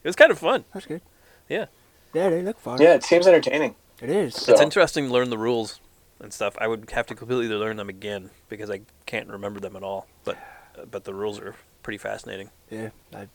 It 0.03 0.09
was 0.09 0.17
kind 0.17 0.31
of 0.31 0.39
fun. 0.39 0.65
That's 0.73 0.87
good. 0.87 1.03
Yeah. 1.49 1.67
Yeah, 2.15 2.31
they 2.31 2.43
look 2.43 2.58
fun. 2.58 2.81
Yeah, 2.81 2.94
it 2.94 3.05
seems 3.05 3.27
entertaining. 3.27 3.75
It 4.01 4.11
is. 4.11 4.34
So- 4.34 4.53
It's 4.53 4.61
interesting 4.61 5.08
to 5.08 5.13
learn 5.13 5.31
the 5.31 5.39
rules 5.39 5.81
and 6.20 6.32
stuff. 6.32 6.56
I 6.61 6.69
would 6.69 6.91
have 6.93 7.06
to 7.08 7.15
completely 7.15 7.49
learn 7.55 7.77
them 7.77 7.89
again 7.89 8.31
because 8.49 8.70
I 8.70 8.81
can't 9.06 9.29
remember 9.29 9.61
them 9.61 9.77
at 9.77 9.82
all. 9.82 10.06
But 10.25 10.37
uh, 10.79 10.84
but 10.87 11.05
the 11.05 11.13
rules 11.15 11.39
are 11.41 11.55
pretty 11.82 11.99
fascinating. 11.99 12.51
Yeah. 12.70 12.91
I, 13.15 13.29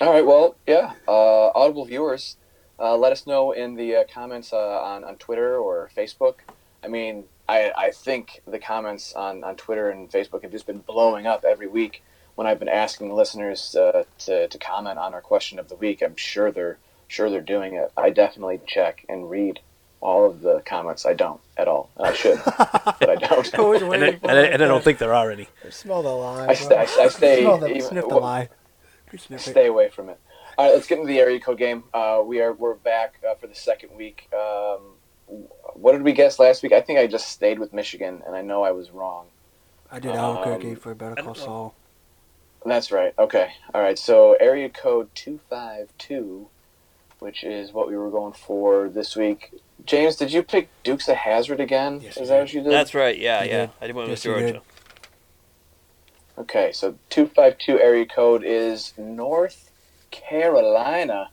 All 0.00 0.10
right. 0.12 0.24
Well, 0.24 0.56
yeah. 0.66 0.94
Uh, 1.08 1.48
audible 1.54 1.84
viewers, 1.84 2.36
uh, 2.78 2.96
let 2.96 3.12
us 3.12 3.26
know 3.26 3.52
in 3.52 3.74
the 3.74 3.96
uh, 3.96 4.04
comments 4.12 4.52
uh, 4.52 4.56
on 4.82 5.04
on 5.04 5.16
Twitter 5.16 5.56
or 5.56 5.90
Facebook. 5.96 6.36
I 6.84 6.88
mean, 6.88 7.24
I 7.48 7.72
I 7.76 7.90
think 7.90 8.42
the 8.46 8.58
comments 8.58 9.12
on 9.14 9.44
on 9.44 9.56
Twitter 9.56 9.90
and 9.90 10.10
Facebook 10.10 10.42
have 10.42 10.52
just 10.52 10.66
been 10.66 10.78
blowing 10.78 11.26
up 11.26 11.44
every 11.44 11.68
week 11.68 12.02
when 12.34 12.46
I've 12.46 12.58
been 12.58 12.68
asking 12.68 13.14
listeners 13.14 13.74
uh, 13.76 14.04
to 14.20 14.48
to 14.48 14.58
comment 14.58 14.98
on 14.98 15.14
our 15.14 15.20
question 15.20 15.58
of 15.58 15.68
the 15.68 15.76
week. 15.76 16.02
I'm 16.02 16.16
sure 16.16 16.50
they're 16.50 16.78
sure 17.08 17.30
they're 17.30 17.40
doing 17.40 17.74
it. 17.74 17.92
I 17.96 18.10
definitely 18.10 18.60
check 18.66 19.04
and 19.08 19.30
read 19.30 19.60
all 20.00 20.26
of 20.26 20.40
the 20.40 20.60
comments. 20.66 21.06
I 21.06 21.12
don't 21.14 21.40
at 21.56 21.68
all. 21.68 21.90
I 22.00 22.12
should, 22.14 22.40
but 22.44 23.08
I 23.08 23.14
don't. 23.16 23.54
Always 23.58 23.82
And 23.82 23.92
I, 23.92 23.98
waiting 23.98 24.20
and, 24.22 24.32
I, 24.32 24.42
and 24.46 24.62
I 24.62 24.66
don't 24.66 24.82
think 24.82 24.98
there 24.98 25.14
are 25.14 25.30
any. 25.30 25.48
Smell 25.70 26.02
the 26.02 26.08
lie. 26.08 26.48
I 26.48 26.54
stay. 26.54 26.76
I, 26.76 26.82
I 26.82 27.08
stay. 27.08 27.42
Smell 27.42 27.58
the, 27.58 27.68
even- 27.68 27.82
sniff 27.82 28.08
the 28.08 28.16
lie. 28.16 28.48
You 29.12 29.18
sniff 29.18 29.46
it. 29.46 29.50
stay 29.50 29.66
away 29.66 29.90
from 29.90 30.08
it. 30.08 30.18
All 30.62 30.68
right, 30.68 30.74
let's 30.76 30.86
get 30.86 30.98
into 30.98 31.08
the 31.12 31.18
area 31.18 31.40
code 31.40 31.58
game. 31.58 31.82
Uh, 31.92 32.22
we 32.24 32.40
are 32.40 32.52
we're 32.52 32.74
back 32.74 33.16
uh, 33.28 33.34
for 33.34 33.48
the 33.48 33.54
second 33.56 33.96
week. 33.96 34.28
Um, 34.32 34.78
what 35.74 35.90
did 35.90 36.02
we 36.02 36.12
guess 36.12 36.38
last 36.38 36.62
week? 36.62 36.70
I 36.70 36.80
think 36.80 37.00
I 37.00 37.08
just 37.08 37.26
stayed 37.30 37.58
with 37.58 37.72
Michigan, 37.72 38.22
and 38.24 38.36
I 38.36 38.42
know 38.42 38.62
I 38.62 38.70
was 38.70 38.92
wrong. 38.92 39.26
I 39.90 39.98
did 39.98 40.12
Albuquerque 40.14 40.70
Um, 40.70 40.76
for 40.76 40.92
a 40.92 40.94
Better 40.94 41.16
Call 41.16 41.24
don't. 41.24 41.36
Saul. 41.36 41.74
That's 42.64 42.92
right. 42.92 43.12
Okay. 43.18 43.54
All 43.74 43.82
right. 43.82 43.98
So 43.98 44.36
area 44.38 44.68
code 44.68 45.12
two 45.16 45.40
five 45.50 45.88
two, 45.98 46.46
which 47.18 47.42
is 47.42 47.72
what 47.72 47.88
we 47.88 47.96
were 47.96 48.10
going 48.10 48.32
for 48.32 48.88
this 48.88 49.16
week. 49.16 49.52
James, 49.84 50.14
did 50.14 50.32
you 50.32 50.44
pick 50.44 50.68
Dukes 50.84 51.08
of 51.08 51.16
Hazzard 51.16 51.58
again? 51.58 52.02
Yes, 52.02 52.18
is 52.18 52.28
that 52.28 52.38
what 52.38 52.54
you 52.54 52.62
did? 52.62 52.70
That's 52.70 52.94
right. 52.94 53.18
Yeah, 53.18 53.42
You 53.42 53.50
yeah. 53.50 53.56
did. 53.62 53.70
I 53.80 53.86
did 53.88 53.96
one 53.96 54.08
Yes, 54.08 54.24
with. 54.24 54.38
Georgia. 54.38 54.62
Okay. 56.38 56.70
So 56.70 56.96
two 57.10 57.26
five 57.26 57.58
two 57.58 57.80
area 57.80 58.06
code 58.06 58.44
is 58.44 58.94
North 58.96 59.70
Carolina, 60.12 61.30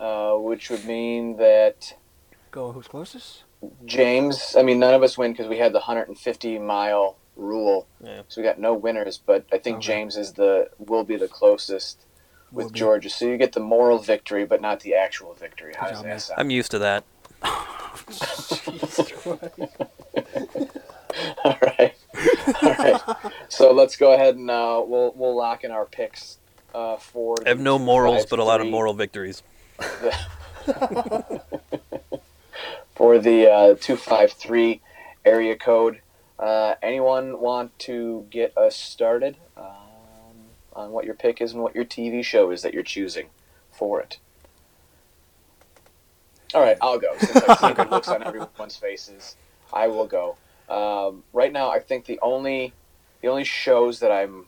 uh, 0.00 0.32
which 0.36 0.70
would 0.70 0.84
mean 0.86 1.36
that 1.36 1.94
Go. 2.50 2.72
Who's 2.72 2.88
closest? 2.88 3.44
James, 3.84 4.54
I 4.58 4.62
mean, 4.62 4.78
none 4.80 4.94
of 4.94 5.02
us 5.02 5.16
win 5.18 5.32
because 5.32 5.46
we 5.48 5.58
had 5.58 5.72
the 5.72 5.78
150 5.78 6.58
mile 6.58 7.16
rule, 7.36 7.86
Yeah. 8.02 8.22
so 8.28 8.40
we 8.40 8.46
got 8.46 8.58
no 8.58 8.74
winners. 8.74 9.18
But 9.24 9.44
I 9.52 9.58
think 9.58 9.76
Okay. 9.78 9.86
James 9.86 10.16
is 10.16 10.32
the 10.32 10.68
will 10.78 11.04
be 11.04 11.16
the 11.16 11.28
closest 11.28 12.04
with 12.50 12.66
Will 12.66 12.72
be. 12.72 12.78
Georgia. 12.78 13.08
So 13.10 13.26
you 13.26 13.36
get 13.38 13.52
the 13.52 13.60
moral 13.60 13.98
victory, 13.98 14.44
but 14.44 14.60
not 14.60 14.80
the 14.80 14.94
actual 14.94 15.32
victory. 15.34 15.74
How 15.78 15.88
does 15.88 16.02
that 16.02 16.20
sound? 16.22 16.40
I'm 16.40 16.50
used 16.50 16.70
to 16.72 16.78
that. 16.80 17.04
All 21.44 21.58
right, 21.62 21.94
all 22.62 22.74
right. 22.78 23.00
So 23.48 23.72
let's 23.72 23.96
go 23.96 24.12
ahead 24.14 24.36
and 24.36 24.50
uh, 24.50 24.82
we'll 24.84 25.12
we'll 25.14 25.36
lock 25.36 25.62
in 25.62 25.70
our 25.70 25.84
picks 25.84 26.38
uh, 26.74 26.96
for. 26.96 27.36
I 27.44 27.50
have 27.50 27.60
no 27.60 27.78
morals, 27.78 28.26
but 28.26 28.38
a 28.38 28.44
lot 28.44 28.60
of 28.60 28.66
moral 28.66 28.94
victories. 28.94 29.42
For 32.94 33.18
the 33.18 33.50
uh, 33.50 33.74
253 33.80 34.80
area 35.24 35.56
code. 35.56 36.00
Uh, 36.38 36.74
anyone 36.82 37.40
want 37.40 37.78
to 37.80 38.26
get 38.30 38.56
us 38.56 38.76
started 38.76 39.36
um, 39.56 39.64
on 40.72 40.90
what 40.90 41.04
your 41.04 41.14
pick 41.14 41.40
is 41.40 41.52
and 41.52 41.62
what 41.62 41.74
your 41.74 41.84
TV 41.84 42.24
show 42.24 42.50
is 42.50 42.62
that 42.62 42.74
you're 42.74 42.82
choosing 42.82 43.28
for 43.70 44.00
it? 44.00 44.18
All 46.54 46.60
right, 46.60 46.76
I'll 46.80 46.98
go. 46.98 47.16
Since 47.18 47.44
I 47.48 47.68
see 47.68 47.74
good 47.74 47.90
looks 47.90 48.08
on 48.08 48.22
everyone's 48.22 48.76
faces, 48.76 49.36
I 49.72 49.86
will 49.86 50.06
go. 50.06 50.36
Um, 50.68 51.22
right 51.32 51.52
now, 51.52 51.70
I 51.70 51.78
think 51.78 52.04
the 52.06 52.18
only 52.20 52.72
the 53.22 53.28
only 53.28 53.44
shows 53.44 54.00
that 54.00 54.10
I'm 54.10 54.46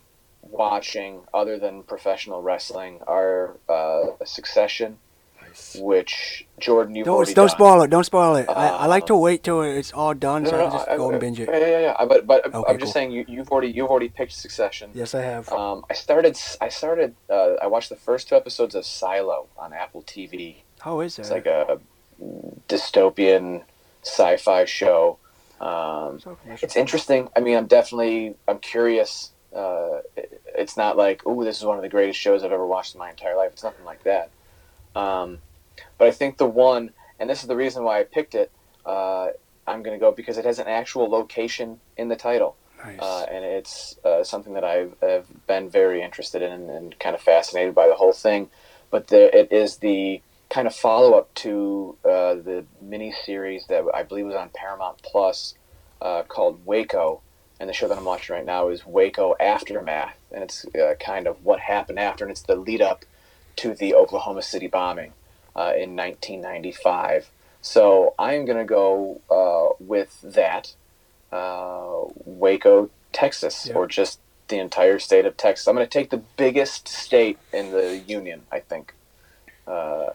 watching 0.50 1.20
other 1.32 1.58
than 1.58 1.82
professional 1.82 2.42
wrestling 2.42 3.00
are 3.06 3.56
uh, 3.68 4.06
Succession, 4.24 4.98
Nice. 5.42 5.76
which 5.80 6.46
Jordan 6.58 6.94
you've 6.94 7.06
Don't 7.06 7.16
already 7.16 7.34
don't 7.34 7.46
done. 7.48 7.56
spoil 7.56 7.82
it. 7.82 7.90
Don't 7.90 8.04
spoil 8.04 8.36
it. 8.36 8.48
I, 8.48 8.68
I 8.68 8.86
like 8.86 9.06
to 9.06 9.14
Uh, 9.14 9.18
wait 9.18 9.42
till 9.42 9.62
it's 9.62 9.92
all 9.92 10.14
done 10.14 10.46
so 10.46 10.56
I 10.58 10.62
can 10.62 10.72
just 10.72 10.88
I- 10.88 10.96
go 10.96 11.08
I- 11.08 11.12
and 11.12 11.20
binge 11.20 11.40
it. 11.40 11.48
Yeah, 11.48 11.58
yeah, 11.58 11.80
yeah. 11.80 12.04
But 12.06 12.26
but 12.26 12.46
Okay, 12.46 12.56
I'm 12.68 12.78
just 12.78 12.90
cool. 12.90 12.92
saying 12.92 13.10
you, 13.12 13.24
you've 13.28 13.50
already 13.50 13.68
you've 13.68 13.88
already 13.90 14.08
picked 14.08 14.32
Succession. 14.32 14.90
Yes, 14.94 15.14
I 15.14 15.22
have. 15.22 15.50
Um, 15.52 15.84
I 15.90 15.94
started 15.94 16.38
I 16.60 16.68
started 16.68 17.14
uh, 17.30 17.54
I 17.62 17.66
watched 17.66 17.88
the 17.90 17.96
first 17.96 18.28
two 18.28 18.36
episodes 18.36 18.74
of 18.74 18.84
Silo 18.84 19.46
on 19.58 19.72
Apple 19.72 20.02
TV. 20.02 20.56
How 20.80 21.00
is 21.00 21.18
It's 21.18 21.30
like 21.30 21.46
a 21.46 21.80
dystopian 22.68 23.62
sci-fi 24.02 24.64
show. 24.64 25.18
Um, 25.60 26.20
it's 26.62 26.76
interesting. 26.76 27.28
I 27.36 27.40
mean, 27.40 27.56
I'm 27.56 27.66
definitely 27.66 28.34
I'm 28.48 28.58
curious. 28.58 29.30
Uh, 29.54 30.00
it- 30.16 30.40
it's 30.56 30.76
not 30.76 30.96
like 30.96 31.22
oh, 31.26 31.42
this 31.44 31.58
is 31.58 31.64
one 31.64 31.76
of 31.76 31.82
the 31.82 31.88
greatest 31.88 32.18
shows 32.18 32.44
I've 32.44 32.52
ever 32.52 32.66
watched 32.66 32.94
in 32.94 32.98
my 32.98 33.10
entire 33.10 33.36
life. 33.36 33.50
It's 33.52 33.64
nothing 33.64 33.84
like 33.84 34.02
that. 34.04 34.30
Um, 34.94 35.38
but 35.98 36.06
I 36.08 36.10
think 36.12 36.38
the 36.38 36.46
one, 36.46 36.92
and 37.18 37.28
this 37.28 37.42
is 37.42 37.48
the 37.48 37.56
reason 37.56 37.84
why 37.84 38.00
I 38.00 38.04
picked 38.04 38.34
it. 38.34 38.50
Uh, 38.86 39.28
I'm 39.66 39.82
going 39.82 39.98
to 39.98 40.00
go 40.00 40.12
because 40.12 40.36
it 40.38 40.44
has 40.44 40.58
an 40.58 40.68
actual 40.68 41.08
location 41.08 41.80
in 41.96 42.08
the 42.08 42.16
title, 42.16 42.54
Nice. 42.84 43.00
uh, 43.00 43.22
and 43.30 43.44
it's 43.44 43.96
uh, 44.04 44.22
something 44.22 44.52
that 44.54 44.62
I've, 44.64 44.94
have 45.00 45.26
been 45.46 45.70
very 45.70 46.02
interested 46.02 46.42
in 46.42 46.52
and, 46.52 46.70
and 46.70 46.98
kind 46.98 47.14
of 47.14 47.22
fascinated 47.22 47.74
by 47.74 47.88
the 47.88 47.94
whole 47.94 48.12
thing. 48.12 48.50
But 48.90 49.08
the, 49.08 49.34
it 49.36 49.50
is 49.50 49.78
the 49.78 50.20
kind 50.50 50.66
of 50.66 50.74
follow 50.74 51.14
up 51.18 51.32
to 51.36 51.96
uh, 52.04 52.34
the 52.34 52.66
mini 52.82 53.10
series 53.24 53.66
that 53.68 53.84
I 53.94 54.02
believe 54.02 54.26
was 54.26 54.34
on 54.36 54.50
Paramount 54.54 55.02
Plus 55.02 55.54
uh, 56.02 56.22
called 56.24 56.60
Waco, 56.66 57.22
and 57.64 57.70
the 57.70 57.72
show 57.72 57.88
that 57.88 57.96
I'm 57.96 58.04
watching 58.04 58.36
right 58.36 58.44
now 58.44 58.68
is 58.68 58.84
Waco 58.84 59.34
Aftermath, 59.40 60.18
and 60.30 60.44
it's 60.44 60.66
uh, 60.78 60.96
kind 61.00 61.26
of 61.26 61.42
what 61.42 61.60
happened 61.60 61.98
after, 61.98 62.22
and 62.22 62.30
it's 62.30 62.42
the 62.42 62.56
lead 62.56 62.82
up 62.82 63.06
to 63.56 63.72
the 63.74 63.94
Oklahoma 63.94 64.42
City 64.42 64.66
bombing 64.66 65.14
uh, 65.56 65.72
in 65.74 65.96
1995. 65.96 67.30
So 67.62 68.12
I'm 68.18 68.44
going 68.44 68.58
to 68.58 68.66
go 68.66 69.22
uh, 69.30 69.82
with 69.82 70.20
that, 70.20 70.74
uh, 71.32 72.02
Waco, 72.26 72.90
Texas, 73.14 73.68
Yeah. 73.70 73.76
or 73.76 73.86
just 73.86 74.20
the 74.48 74.58
entire 74.58 74.98
state 74.98 75.24
of 75.24 75.38
Texas. 75.38 75.66
I'm 75.66 75.74
going 75.74 75.86
to 75.86 75.90
take 75.90 76.10
the 76.10 76.22
biggest 76.36 76.86
state 76.86 77.38
in 77.50 77.70
the 77.70 77.96
union, 77.96 78.42
I 78.52 78.60
think, 78.60 78.92
uh, 79.66 80.10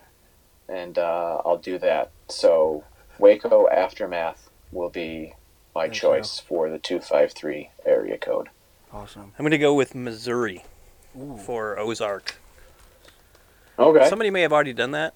and 0.68 1.00
uh, 1.00 1.42
I'll 1.44 1.58
do 1.58 1.80
that. 1.80 2.12
So 2.28 2.84
Waco 3.18 3.68
Aftermath 3.68 4.52
will 4.72 4.92
be 4.92 5.34
my 5.76 5.84
Thank 5.86 5.94
choice 5.94 6.40
for 6.40 6.70
the 6.70 6.80
253 6.80 7.70
area 7.86 8.18
code. 8.18 8.50
awesome. 8.92 9.34
I'm 9.38 9.44
going 9.44 9.52
to 9.52 9.58
go 9.58 9.74
with 9.74 9.94
Missouri 9.96 10.64
Ooh. 11.18 11.38
for 11.38 11.78
Ozark. 11.80 12.40
Okay. 13.78 14.10
Somebody 14.10 14.30
may 14.30 14.42
have 14.42 14.52
already 14.54 14.74
done 14.74 14.92
that. 14.92 15.14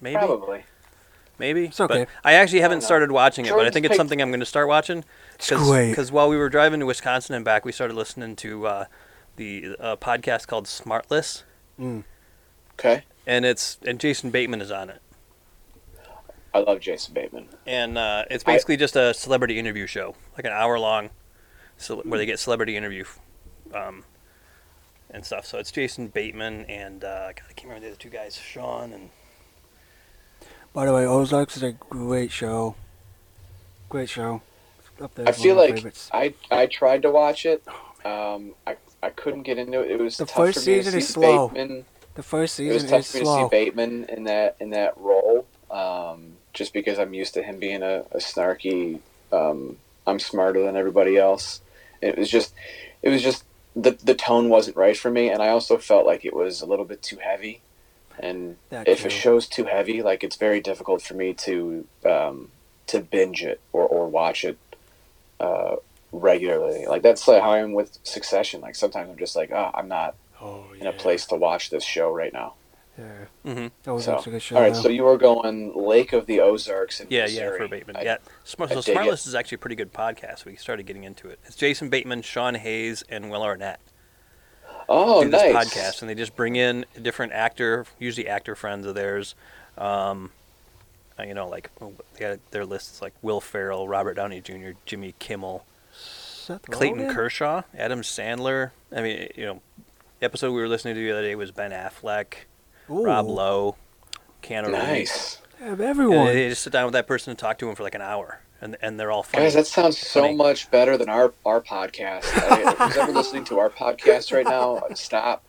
Maybe. 0.00 0.16
Probably. 0.16 0.64
Maybe. 1.38 1.66
It's 1.66 1.80
okay. 1.80 2.00
But 2.04 2.08
I 2.24 2.34
actually 2.34 2.60
haven't 2.60 2.80
know. 2.80 2.84
started 2.84 3.10
watching 3.12 3.46
it, 3.46 3.50
but 3.52 3.66
I 3.66 3.70
think 3.70 3.86
it's 3.86 3.96
something 3.96 4.20
I'm 4.20 4.30
going 4.30 4.40
to 4.40 4.46
start 4.46 4.68
watching. 4.68 5.04
It's 5.36 5.50
great. 5.50 5.90
Because 5.90 6.10
while 6.12 6.28
we 6.28 6.36
were 6.36 6.48
driving 6.48 6.80
to 6.80 6.86
Wisconsin 6.86 7.34
and 7.34 7.44
back, 7.44 7.64
we 7.64 7.72
started 7.72 7.94
listening 7.94 8.36
to 8.36 8.66
uh, 8.66 8.84
the 9.36 9.76
uh, 9.80 9.96
podcast 9.96 10.46
called 10.46 10.66
Smartless, 10.66 11.44
Mm. 11.80 12.02
Okay. 12.74 13.04
and 13.24 13.44
it's 13.44 13.78
and 13.86 14.00
Jason 14.00 14.30
Bateman 14.30 14.60
is 14.60 14.72
on 14.72 14.90
it, 14.90 15.00
I 16.54 16.58
love 16.60 16.80
Jason 16.80 17.14
Bateman. 17.14 17.48
and 17.66 17.98
uh, 17.98 18.24
it's 18.30 18.44
I- 18.46 18.52
basically 18.52 18.76
just 18.76 18.96
a 18.96 19.12
celebrity 19.14 19.58
interview 19.58 19.86
show, 19.86 20.14
like 20.36 20.44
an 20.46 20.52
hour 20.52 20.78
long, 20.78 21.10
so, 21.76 21.96
where 22.02 22.18
they 22.18 22.26
get 22.26 22.38
celebrity 22.38 22.76
interview, 22.76 23.04
um, 23.74 24.04
and 25.10 25.24
stuff. 25.24 25.46
So 25.46 25.58
it's 25.58 25.70
Jason 25.70 26.08
Bateman 26.08 26.64
and 26.66 27.04
uh, 27.04 27.28
God, 27.28 27.42
I 27.48 27.52
can't 27.52 27.64
remember 27.68 27.80
the 27.86 27.92
other 27.92 27.96
two 28.00 28.08
guys, 28.10 28.36
Sean 28.36 28.92
and 28.92 29.10
By 30.72 30.86
the 30.86 30.92
way, 30.94 31.06
Ozarks 31.06 31.56
is 31.56 31.62
a 31.62 31.72
great 31.72 32.30
show. 32.30 32.74
Great 33.88 34.08
show. 34.08 34.42
Up 35.00 35.14
there 35.14 35.28
I 35.28 35.32
feel 35.32 35.54
like 35.54 35.74
favorites. 35.76 36.10
I 36.12 36.34
I 36.50 36.66
tried 36.66 37.02
to 37.02 37.10
watch 37.10 37.46
it. 37.46 37.62
Um, 38.04 38.54
I 38.66 38.76
I 39.02 39.10
couldn't 39.10 39.44
get 39.44 39.56
into 39.58 39.80
it. 39.82 39.92
It 39.92 40.00
was 40.00 40.16
The 40.16 40.24
tough 40.26 40.34
first 40.36 40.64
for 40.64 40.70
me 40.70 40.76
to 40.78 40.82
season 40.84 40.92
see 40.92 40.98
is 41.04 41.08
slow. 41.08 41.48
Bateman. 41.48 41.84
the 42.14 42.22
first 42.24 42.58
It 42.58 42.72
was 42.72 42.82
season 42.82 42.90
tough 42.90 43.00
is 43.00 43.10
for 43.12 43.16
me 43.18 43.20
to 43.20 43.26
slow. 43.26 43.44
see 43.46 43.50
Bateman 43.50 44.04
in 44.08 44.24
that 44.24 44.56
in 44.60 44.70
that 44.70 44.98
role. 44.98 45.46
Um, 45.70 46.37
just 46.58 46.74
because 46.74 46.98
I'm 46.98 47.14
used 47.14 47.34
to 47.34 47.42
him 47.42 47.58
being 47.58 47.82
a, 47.82 48.00
a 48.10 48.18
snarky. 48.18 49.00
Um, 49.32 49.76
I'm 50.06 50.18
smarter 50.18 50.62
than 50.62 50.76
everybody 50.76 51.16
else. 51.16 51.60
It 52.02 52.18
was 52.18 52.28
just, 52.28 52.52
it 53.02 53.08
was 53.08 53.22
just 53.22 53.44
the 53.74 53.92
the 54.02 54.14
tone 54.14 54.48
wasn't 54.48 54.76
right 54.76 54.96
for 54.96 55.10
me, 55.10 55.30
and 55.30 55.40
I 55.42 55.48
also 55.48 55.78
felt 55.78 56.04
like 56.04 56.24
it 56.24 56.34
was 56.34 56.60
a 56.60 56.66
little 56.66 56.84
bit 56.84 57.02
too 57.02 57.16
heavy. 57.16 57.60
And 58.18 58.56
That 58.70 58.88
if 58.88 59.02
too. 59.02 59.06
a 59.06 59.10
show's 59.10 59.46
too 59.46 59.64
heavy, 59.64 60.02
like 60.02 60.24
it's 60.24 60.36
very 60.36 60.60
difficult 60.60 61.00
for 61.02 61.14
me 61.14 61.34
to 61.34 61.86
um, 62.04 62.50
to 62.88 63.00
binge 63.00 63.44
it 63.44 63.60
or, 63.72 63.86
or 63.86 64.08
watch 64.08 64.44
it 64.44 64.58
uh, 65.38 65.76
regularly. 66.10 66.86
Like 66.86 67.02
that's 67.02 67.28
like 67.28 67.42
how 67.42 67.52
I 67.52 67.58
am 67.58 67.72
with 67.72 67.98
Succession. 68.02 68.60
Like 68.60 68.74
sometimes 68.74 69.08
I'm 69.10 69.18
just 69.18 69.36
like, 69.36 69.52
oh, 69.52 69.70
I'm 69.72 69.88
not 69.88 70.16
oh, 70.40 70.64
in 70.80 70.86
a 70.86 70.92
place 70.92 71.26
to 71.26 71.36
watch 71.36 71.70
this 71.70 71.84
show 71.84 72.10
right 72.12 72.32
now. 72.32 72.54
Yeah. 72.98 73.04
mm-hmm. 73.46 73.90
Ozarks 73.90 74.04
So, 74.04 74.18
is 74.22 74.26
a 74.26 74.30
good 74.30 74.42
show. 74.42 74.56
all 74.56 74.62
right, 74.62 74.72
now. 74.72 74.80
so 74.80 74.88
you 74.88 75.04
were 75.04 75.16
going 75.16 75.72
Lake 75.76 76.12
of 76.12 76.26
the 76.26 76.40
Ozarks 76.40 77.00
in 77.00 77.06
Yeah, 77.10 77.22
Missouri. 77.22 77.52
yeah, 77.52 77.56
for 77.64 77.68
Bateman. 77.68 77.96
I- 77.96 78.02
yeah, 78.02 78.16
Smart, 78.44 78.70
so 78.72 78.82
dig 78.82 78.96
it. 78.96 78.98
Smartless 78.98 79.26
is 79.26 79.34
actually 79.34 79.56
a 79.56 79.58
pretty 79.58 79.76
good 79.76 79.92
podcast. 79.92 80.44
We 80.44 80.56
started 80.56 80.84
getting 80.86 81.04
into 81.04 81.28
it. 81.28 81.38
It's 81.44 81.54
Jason 81.56 81.88
Bateman, 81.90 82.22
Sean 82.22 82.56
Hayes, 82.56 83.04
and 83.08 83.30
Will 83.30 83.42
Arnett 83.42 83.80
Oh, 84.88 85.22
do 85.22 85.30
this 85.30 85.42
podcast, 85.54 86.00
and 86.00 86.08
they 86.10 86.14
just 86.14 86.34
bring 86.34 86.56
in 86.56 86.86
a 86.96 87.00
different 87.00 87.32
actor, 87.32 87.84
usually 87.98 88.26
actor 88.26 88.54
friends 88.56 88.86
of 88.86 88.94
theirs. 88.94 89.34
Um, 89.76 90.32
uh, 91.18 91.24
you 91.24 91.34
know, 91.34 91.46
like 91.46 91.70
oh, 91.80 91.92
they 92.14 92.20
got 92.20 92.38
their 92.52 92.64
lists 92.64 93.02
like 93.02 93.12
Will 93.22 93.40
Ferrell, 93.40 93.86
Robert 93.86 94.14
Downey 94.14 94.40
Jr., 94.40 94.70
Jimmy 94.86 95.14
Kimmel, 95.18 95.64
Seth 95.92 96.62
Clayton 96.62 97.00
Rogen? 97.00 97.14
Kershaw, 97.14 97.62
Adam 97.76 98.00
Sandler. 98.00 98.70
I 98.90 99.02
mean, 99.02 99.28
you 99.36 99.44
know, 99.44 99.60
the 100.20 100.24
episode 100.24 100.52
we 100.52 100.60
were 100.60 100.68
listening 100.68 100.94
to 100.94 101.00
the 101.00 101.10
other 101.12 101.22
day 101.22 101.34
was 101.34 101.50
Ben 101.52 101.70
Affleck, 101.70 102.34
Ooh. 102.90 103.04
Rob 103.04 103.26
Lowe, 103.26 103.76
Keanu 104.42 104.66
Reeves. 104.66 104.72
Nice. 104.72 105.38
Have 105.60 105.80
And 105.80 105.88
everyone. 105.90 106.26
they 106.26 106.48
just 106.48 106.62
sit 106.62 106.72
down 106.72 106.84
with 106.84 106.92
that 106.94 107.06
person 107.06 107.30
and 107.30 107.38
talk 107.38 107.58
to 107.58 107.68
him 107.68 107.74
for 107.74 107.82
like 107.82 107.94
an 107.96 108.00
hour, 108.02 108.40
and 108.60 108.76
and 108.80 108.98
they're 108.98 109.10
all 109.10 109.22
funny. 109.24 109.44
Guys, 109.44 109.54
that 109.54 109.66
sounds 109.66 109.98
so 109.98 110.22
Funny. 110.22 110.36
much 110.36 110.70
better 110.70 110.96
than 110.96 111.08
our, 111.08 111.32
our 111.44 111.60
podcast. 111.60 112.24
I, 112.34 112.86
who's 112.86 112.96
ever 112.96 113.12
listening 113.12 113.44
to 113.46 113.58
our 113.58 113.68
podcast 113.70 114.32
right 114.32 114.44
now, 114.46 114.82
stop. 114.94 115.42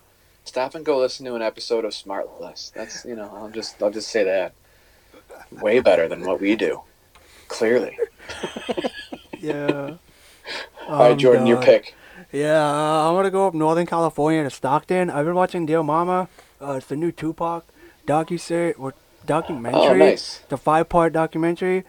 Stop 0.46 0.74
and 0.74 0.84
go 0.84 0.98
listen 0.98 1.26
to 1.28 1.36
an 1.36 1.44
episode 1.44 1.86
of 1.86 1.92
Smartless. 1.92 2.72
That's 2.74 3.06
you 3.06 3.16
know, 3.16 3.30
I'll 3.36 3.50
just 3.52 3.82
I'll 3.84 3.92
just 3.92 4.08
say 4.10 4.24
that. 4.24 4.54
Way 5.52 5.80
better 5.80 6.08
than 6.08 6.26
what 6.26 6.42
we 6.42 6.56
do. 6.56 6.82
Clearly. 7.48 7.98
yeah. 9.40 9.96
All 10.88 11.00
right, 11.00 11.12
Um, 11.12 11.18
Jordan, 11.18 11.46
your 11.46 11.62
pick. 11.62 11.96
Yeah, 12.32 12.64
uh, 12.66 13.08
I'm 13.10 13.16
gonna 13.16 13.32
go 13.32 13.48
up 13.48 13.54
Northern 13.54 13.86
California 13.86 14.44
to 14.44 14.50
Stockton. 14.50 15.10
I've 15.10 15.26
been 15.26 15.36
watching 15.36 15.66
Dear 15.66 15.84
Mama. 15.84 16.28
Uh, 16.62 16.74
it's 16.74 16.88
the 16.88 16.96
new 16.96 17.12
Tupac 17.12 17.66
docu 18.06 18.74
or 18.78 18.94
documentary. 19.26 19.80
Oh, 19.82 19.94
nice. 19.94 20.40
The 20.50 20.58
five-part 20.58 21.14
documentary. 21.14 21.84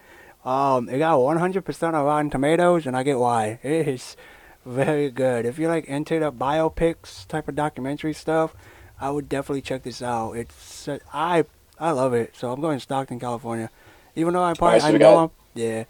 Um, 0.45 0.89
it 0.89 0.99
got 0.99 1.19
100% 1.19 1.95
of 1.95 2.05
Rotten 2.07 2.31
Tomatoes, 2.31 2.87
and 2.87 2.97
I 2.97 3.03
get 3.03 3.19
why. 3.19 3.59
It 3.63 3.89
is 3.89 4.17
very 4.65 5.11
good. 5.11 5.45
If 5.47 5.59
you 5.59 5.69
like 5.69 5.85
into 5.87 6.19
the 6.19 6.33
biopics 6.33 7.27
type 7.27 7.49
of 7.49 7.55
documentary 7.55 8.13
stuff, 8.15 8.55
I 9.01 9.11
would 9.11 9.29
definitely 9.29 9.63
check 9.63 9.83
this 9.83 10.03
out. 10.03 10.33
It's 10.33 10.87
uh, 10.89 10.99
I 11.13 11.45
I 11.79 11.91
love 11.93 12.13
it. 12.13 12.37
So 12.37 12.53
I'm 12.53 12.61
going 12.61 12.77
to 12.77 12.83
Stockton, 12.83 13.19
California. 13.19 13.71
Even 14.15 14.35
though 14.35 14.43
I 14.43 14.55
probably 14.55 14.81
so 14.81 14.87
I 14.89 14.93
know 14.93 14.99
got- 14.99 15.23
I'm 15.25 15.31
yeah, 15.55 15.85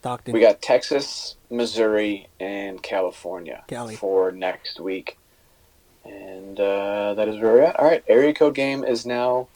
Stockton. 0.00 0.34
We 0.34 0.40
got 0.40 0.60
Texas, 0.60 1.36
Missouri, 1.50 2.28
and 2.38 2.82
California 2.82 3.64
Cali. 3.66 3.96
for 3.96 4.30
next 4.30 4.80
week. 4.80 5.16
And 6.04 6.58
uh, 6.58 7.14
that 7.14 7.28
is 7.28 7.36
where 7.40 7.52
we're 7.52 7.62
at. 7.62 7.78
All 7.78 7.86
right, 7.86 8.02
area 8.08 8.32
code 8.32 8.54
game 8.54 8.84
is 8.84 9.04
now 9.04 9.48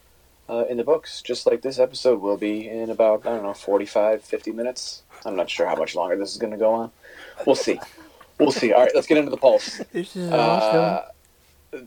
uh, 0.48 0.64
in 0.68 0.76
the 0.76 0.84
books, 0.84 1.22
just 1.22 1.46
like 1.46 1.62
this 1.62 1.78
episode 1.78 2.20
will 2.20 2.36
be 2.36 2.68
in 2.68 2.90
about, 2.90 3.26
I 3.26 3.30
don't 3.30 3.42
know, 3.42 3.54
45, 3.54 4.22
50 4.22 4.52
minutes. 4.52 5.02
I'm 5.24 5.36
not 5.36 5.48
sure 5.48 5.66
how 5.66 5.76
much 5.76 5.94
longer 5.94 6.16
this 6.16 6.32
is 6.32 6.38
going 6.38 6.52
to 6.52 6.58
go 6.58 6.72
on. 6.74 6.90
We'll 7.46 7.56
see. 7.56 7.80
We'll 8.38 8.52
see. 8.52 8.72
All 8.72 8.82
right, 8.82 8.92
let's 8.94 9.06
get 9.06 9.18
into 9.18 9.30
the 9.30 9.36
pulse. 9.36 9.80
this 9.92 10.16
is 10.16 10.30
awesome. 10.30 11.08
Uh, 11.72 11.78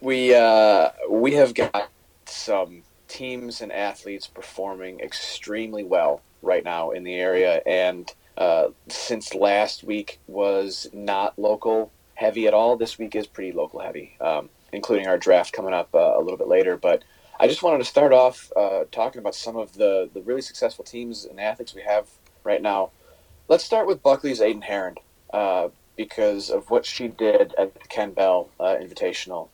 we 0.00 0.34
uh, 0.34 0.90
we 1.10 1.34
have 1.34 1.54
got 1.54 1.90
some 2.26 2.82
teams 3.08 3.60
and 3.60 3.72
athletes 3.72 4.26
performing 4.26 5.00
extremely 5.00 5.82
well 5.82 6.22
right 6.40 6.64
now 6.64 6.90
in 6.90 7.04
the 7.04 7.14
area, 7.14 7.62
and 7.66 8.14
uh, 8.36 8.68
since 8.88 9.34
last 9.34 9.82
week 9.82 10.20
was 10.26 10.88
not 10.92 11.38
local 11.38 11.90
heavy 12.18 12.48
at 12.48 12.54
all, 12.54 12.76
this 12.76 12.98
week 12.98 13.14
is 13.14 13.28
pretty 13.28 13.52
local 13.52 13.78
heavy, 13.78 14.16
um, 14.20 14.50
including 14.72 15.06
our 15.06 15.16
draft 15.16 15.52
coming 15.52 15.72
up 15.72 15.88
uh, 15.94 16.18
a 16.18 16.20
little 16.20 16.36
bit 16.36 16.48
later. 16.48 16.76
But 16.76 17.04
I 17.38 17.46
just 17.46 17.62
wanted 17.62 17.78
to 17.78 17.84
start 17.84 18.12
off 18.12 18.50
uh, 18.56 18.84
talking 18.90 19.20
about 19.20 19.36
some 19.36 19.56
of 19.56 19.74
the, 19.74 20.10
the 20.12 20.20
really 20.22 20.42
successful 20.42 20.84
teams 20.84 21.24
and 21.24 21.38
athletes 21.38 21.76
we 21.76 21.82
have 21.82 22.08
right 22.42 22.60
now. 22.60 22.90
Let's 23.46 23.62
start 23.62 23.86
with 23.86 24.02
Buckley's 24.02 24.40
Aiden 24.40 24.64
Heron 24.64 24.96
uh, 25.32 25.68
because 25.96 26.50
of 26.50 26.70
what 26.70 26.84
she 26.84 27.06
did 27.06 27.54
at 27.56 27.72
the 27.74 27.88
Ken 27.88 28.10
Bell 28.10 28.48
uh, 28.58 28.74
Invitational 28.80 29.48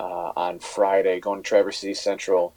uh, 0.00 0.32
on 0.36 0.58
Friday, 0.58 1.20
going 1.20 1.40
to 1.40 1.48
Traverse 1.48 1.78
City 1.78 1.94
Central 1.94 2.52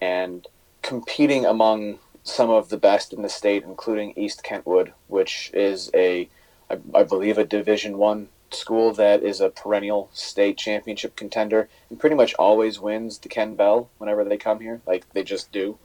and 0.00 0.46
competing 0.82 1.44
among 1.44 1.98
some 2.22 2.50
of 2.50 2.68
the 2.68 2.76
best 2.76 3.12
in 3.12 3.22
the 3.22 3.28
state, 3.28 3.64
including 3.64 4.12
East 4.16 4.44
Kentwood, 4.44 4.92
which 5.08 5.50
is 5.52 5.90
a, 5.92 6.28
I, 6.70 6.78
I 6.94 7.02
believe, 7.02 7.36
a 7.36 7.44
Division 7.44 7.98
One 7.98 8.28
school 8.54 8.92
that 8.94 9.22
is 9.22 9.40
a 9.40 9.50
perennial 9.50 10.10
state 10.12 10.56
championship 10.58 11.16
contender 11.16 11.68
and 11.90 11.98
pretty 11.98 12.16
much 12.16 12.34
always 12.34 12.80
wins 12.80 13.18
the 13.18 13.28
Ken 13.28 13.54
Bell 13.54 13.88
whenever 13.98 14.24
they 14.24 14.36
come 14.36 14.60
here. 14.60 14.80
Like 14.86 15.08
they 15.12 15.22
just 15.22 15.52
do. 15.52 15.78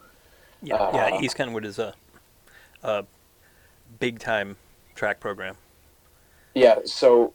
Yeah, 0.61 0.75
Uh, 0.75 0.91
yeah. 0.93 1.21
East 1.21 1.35
Kentwood 1.35 1.65
is 1.65 1.79
a, 1.79 1.93
a 2.83 3.05
big 3.99 4.19
time 4.19 4.57
track 4.95 5.19
program. 5.19 5.55
Yeah, 6.55 6.79
so 6.85 7.33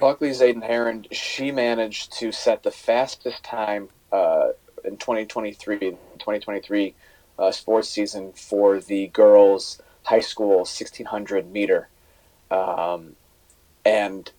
Buckley's 0.00 0.40
Aiden 0.40 0.62
Heron, 0.62 1.06
she 1.12 1.50
managed 1.52 2.12
to 2.18 2.32
set 2.32 2.62
the 2.62 2.70
fastest 2.70 3.42
time 3.44 3.88
uh, 4.12 4.48
in 4.84 4.96
2023, 4.96 5.78
2023 5.78 6.94
uh, 7.38 7.50
sports 7.50 7.88
season 7.88 8.32
for 8.32 8.80
the 8.80 9.08
girls' 9.08 9.80
high 10.04 10.20
school 10.20 10.58
1600 10.58 11.50
meter, 11.52 11.88
um, 12.50 13.14
and 13.84 14.30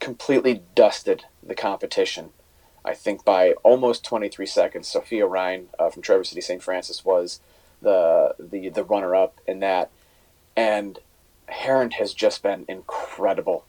completely 0.00 0.62
dusted 0.74 1.24
the 1.42 1.54
competition. 1.54 2.30
I 2.84 2.94
think 2.94 3.24
by 3.24 3.52
almost 3.64 4.04
23 4.04 4.46
seconds. 4.46 4.88
Sophia 4.88 5.26
Ryan 5.26 5.68
uh, 5.78 5.90
from 5.90 6.02
Traverse 6.02 6.28
City 6.28 6.40
St. 6.40 6.62
Francis 6.62 7.04
was 7.04 7.40
the 7.82 8.34
the 8.38 8.68
the 8.68 8.84
runner 8.84 9.14
up 9.14 9.40
in 9.46 9.60
that, 9.60 9.90
and 10.56 11.00
Heron 11.48 11.92
has 11.92 12.14
just 12.14 12.42
been 12.42 12.64
incredible 12.68 13.64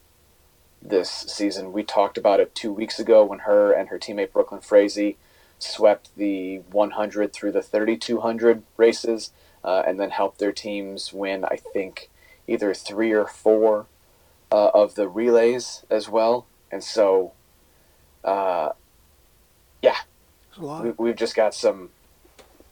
this 0.81 1.09
season. 1.09 1.73
We 1.73 1.83
talked 1.83 2.17
about 2.17 2.39
it 2.39 2.55
two 2.55 2.71
weeks 2.71 2.99
ago 2.99 3.25
when 3.25 3.39
her 3.39 3.71
and 3.71 3.89
her 3.89 3.97
teammate 3.99 4.31
Brooklyn 4.31 4.61
Frazee 4.61 5.17
swept 5.59 6.15
the 6.15 6.59
100 6.71 7.33
through 7.33 7.51
the 7.51 7.63
3200 7.63 8.63
races, 8.77 9.31
uh, 9.63 9.83
and 9.87 9.99
then 9.99 10.11
helped 10.11 10.39
their 10.39 10.51
teams 10.51 11.11
win. 11.11 11.43
I 11.43 11.57
think 11.57 12.09
either 12.47 12.73
three 12.73 13.11
or 13.11 13.25
four 13.25 13.87
uh, 14.51 14.69
of 14.73 14.95
the 14.95 15.07
relays 15.07 15.83
as 15.89 16.09
well. 16.09 16.45
And 16.71 16.83
so, 16.83 17.33
uh, 18.23 18.69
lot. 20.57 20.83
we, 20.83 20.91
we've 20.91 21.15
just 21.15 21.35
got 21.35 21.53
some. 21.53 21.89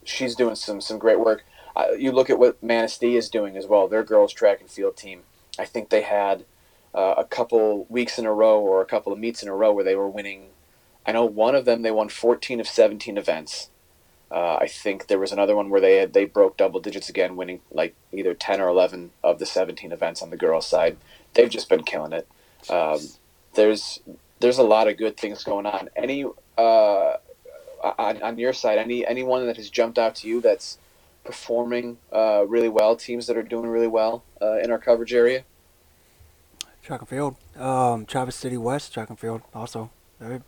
She's 0.03 0.35
doing 0.35 0.55
some 0.55 0.81
some 0.81 0.99
great 0.99 1.19
work. 1.19 1.43
Uh, 1.75 1.91
you 1.97 2.11
look 2.11 2.29
at 2.29 2.39
what 2.39 2.61
Manistee 2.63 3.17
is 3.17 3.29
doing 3.29 3.57
as 3.57 3.67
well. 3.67 3.87
Their 3.87 4.03
girls 4.03 4.31
track 4.31 4.61
and 4.61 4.69
field 4.69 4.95
team. 4.95 5.21
I 5.59 5.65
think 5.65 5.89
they 5.89 6.01
had 6.01 6.45
uh, 6.93 7.15
a 7.17 7.25
couple 7.25 7.85
weeks 7.89 8.17
in 8.17 8.25
a 8.25 8.33
row 8.33 8.59
or 8.59 8.81
a 8.81 8.85
couple 8.85 9.11
of 9.11 9.19
meets 9.19 9.43
in 9.43 9.49
a 9.49 9.55
row 9.55 9.73
where 9.73 9.83
they 9.83 9.95
were 9.95 10.09
winning. 10.09 10.47
I 11.05 11.11
know 11.11 11.25
one 11.25 11.55
of 11.55 11.65
them 11.65 11.81
they 11.81 11.91
won 11.91 12.09
14 12.09 12.59
of 12.59 12.67
17 12.67 13.17
events. 13.17 13.69
Uh, 14.31 14.55
I 14.55 14.67
think 14.67 15.07
there 15.07 15.19
was 15.19 15.31
another 15.31 15.55
one 15.55 15.69
where 15.69 15.81
they 15.81 15.97
had, 15.97 16.13
they 16.13 16.25
broke 16.25 16.57
double 16.57 16.79
digits 16.79 17.09
again, 17.09 17.35
winning 17.35 17.61
like 17.71 17.95
either 18.11 18.33
10 18.33 18.59
or 18.59 18.67
11 18.67 19.11
of 19.23 19.39
the 19.39 19.45
17 19.45 19.91
events 19.91 20.21
on 20.21 20.29
the 20.29 20.37
girls' 20.37 20.67
side. 20.67 20.97
They've 21.33 21.49
just 21.49 21.69
been 21.69 21.83
killing 21.83 22.13
it. 22.13 22.27
Um, 22.69 22.99
there's 23.53 23.99
there's 24.39 24.57
a 24.57 24.63
lot 24.63 24.87
of 24.87 24.97
good 24.97 25.17
things 25.17 25.43
going 25.43 25.65
on. 25.65 25.89
Any 25.95 26.25
uh, 26.57 27.13
on, 27.83 28.21
on 28.21 28.37
your 28.37 28.53
side, 28.53 28.77
any 28.77 29.05
anyone 29.05 29.45
that 29.45 29.57
has 29.57 29.69
jumped 29.69 29.97
out 29.97 30.15
to 30.15 30.27
you 30.27 30.41
that's 30.41 30.77
performing 31.23 31.97
uh, 32.13 32.45
really 32.47 32.69
well, 32.69 32.95
teams 32.95 33.27
that 33.27 33.37
are 33.37 33.43
doing 33.43 33.67
really 33.67 33.87
well 33.87 34.23
uh, 34.41 34.57
in 34.59 34.71
our 34.71 34.77
coverage 34.77 35.13
area? 35.13 35.43
Track 36.83 37.01
and 37.01 37.09
field. 37.09 37.35
Um, 37.57 38.05
Traverse 38.05 38.35
City 38.35 38.57
West 38.57 38.93
track 38.93 39.09
and 39.09 39.19
field 39.19 39.41
also. 39.53 39.89
They 40.19 40.41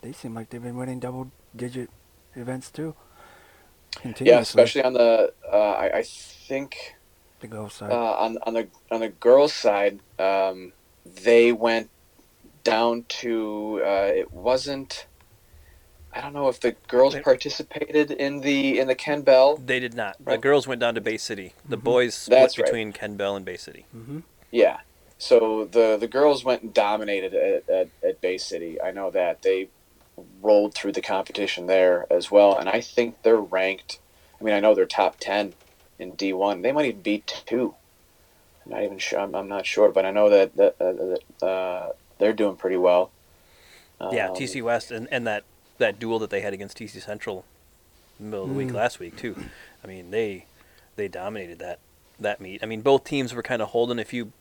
they 0.00 0.12
seem 0.12 0.34
like 0.34 0.50
they've 0.50 0.62
been 0.62 0.76
winning 0.76 1.00
double 1.00 1.30
digit 1.54 1.90
events 2.34 2.70
too. 2.70 2.94
Continuously. 4.00 4.26
Yeah, 4.34 4.40
especially 4.40 4.82
on 4.84 4.92
the 4.94 5.32
uh, 5.50 5.56
I, 5.56 5.98
I 5.98 6.02
think 6.02 6.96
the 7.40 7.46
girls 7.46 7.74
side. 7.74 7.90
uh, 7.90 7.94
on 8.14 8.38
on 8.46 8.54
the 8.54 8.68
on 8.90 9.00
the 9.00 9.08
girls' 9.08 9.52
side, 9.52 10.00
um, 10.18 10.72
they 11.04 11.52
went 11.52 11.90
down 12.62 13.04
to 13.08 13.80
uh, 13.84 14.10
it 14.14 14.32
wasn't. 14.32 15.06
I 16.16 16.20
don't 16.20 16.32
know 16.32 16.48
if 16.48 16.60
the 16.60 16.76
girls 16.86 17.16
participated 17.16 18.12
in 18.12 18.40
the 18.40 18.78
in 18.78 18.86
the 18.86 18.94
Ken 18.94 19.22
Bell. 19.22 19.56
They 19.56 19.80
did 19.80 19.94
not. 19.94 20.16
The 20.24 20.38
girls 20.38 20.66
went 20.68 20.80
down 20.80 20.94
to 20.94 21.00
Bay 21.00 21.16
City. 21.16 21.54
The 21.68 21.76
Mhm. 21.76 21.82
boys 21.82 22.14
split 22.14 22.38
That's 22.38 22.58
right. 22.58 22.64
between 22.66 22.92
Ken 22.92 23.16
Bell 23.16 23.34
and 23.36 23.44
Bay 23.44 23.56
City. 23.56 23.86
mm-hmm. 23.94 24.20
Yeah. 24.52 24.78
So 25.18 25.64
the 25.64 25.96
the 25.98 26.06
girls 26.06 26.44
went 26.44 26.62
and 26.62 26.72
dominated 26.72 27.34
at, 27.34 27.68
at, 27.68 27.88
at 28.06 28.20
Bay 28.20 28.38
City. 28.38 28.80
I 28.80 28.92
know 28.92 29.10
that 29.10 29.42
they 29.42 29.68
rolled 30.40 30.74
through 30.74 30.92
the 30.92 31.00
competition 31.02 31.66
there 31.66 32.06
as 32.10 32.30
well, 32.30 32.56
and 32.56 32.68
I 32.68 32.80
think 32.80 33.22
they're 33.22 33.36
ranked. 33.36 33.98
I 34.40 34.44
mean, 34.44 34.54
I 34.54 34.60
know 34.60 34.74
they're 34.74 34.86
top 34.86 35.16
ten 35.20 35.54
in 35.98 36.12
D 36.12 36.32
one. 36.32 36.62
They 36.62 36.72
might 36.72 36.86
even 36.86 37.02
be 37.02 37.22
two. 37.26 37.74
I'm 38.64 38.72
not 38.72 38.82
even 38.82 38.98
sure. 38.98 39.20
I'm, 39.20 39.34
I'm 39.34 39.48
not 39.48 39.66
sure, 39.66 39.90
but 39.90 40.04
I 40.04 40.10
know 40.10 40.30
that 40.30 40.56
that, 40.56 40.76
uh, 40.80 40.92
that 41.40 41.46
uh, 41.46 41.92
they're 42.18 42.32
doing 42.32 42.56
pretty 42.56 42.76
well. 42.76 43.10
yeah, 44.12 44.28
Um, 44.28 44.34
TC 44.34 44.62
West 44.62 44.90
and, 44.90 45.08
and 45.10 45.26
that, 45.26 45.44
that 45.78 45.98
duel 45.98 46.18
that 46.20 46.30
they 46.30 46.40
had 46.40 46.52
against 46.52 46.78
TC 46.78 47.00
Central 47.02 47.44
in 48.18 48.26
the 48.26 48.30
middle 48.30 48.44
of 48.44 48.50
the 48.50 48.56
week 48.56 48.68
Mm. 48.68 48.74
last 48.74 48.98
week 49.00 49.16
too. 49.16 49.36
I 49.82 49.86
mean, 49.86 50.10
they 50.10 50.46
they 50.96 51.08
dominated 51.08 51.58
that 51.58 51.78
that 52.20 52.40
meet. 52.40 52.62
I 52.62 52.66
mean, 52.66 52.80
both 52.80 53.04
teams 53.04 53.34
were 53.34 53.42
kind 53.42 53.60
of 53.60 53.68
holding 53.70 53.98
a 53.98 54.04
few 54.04 54.32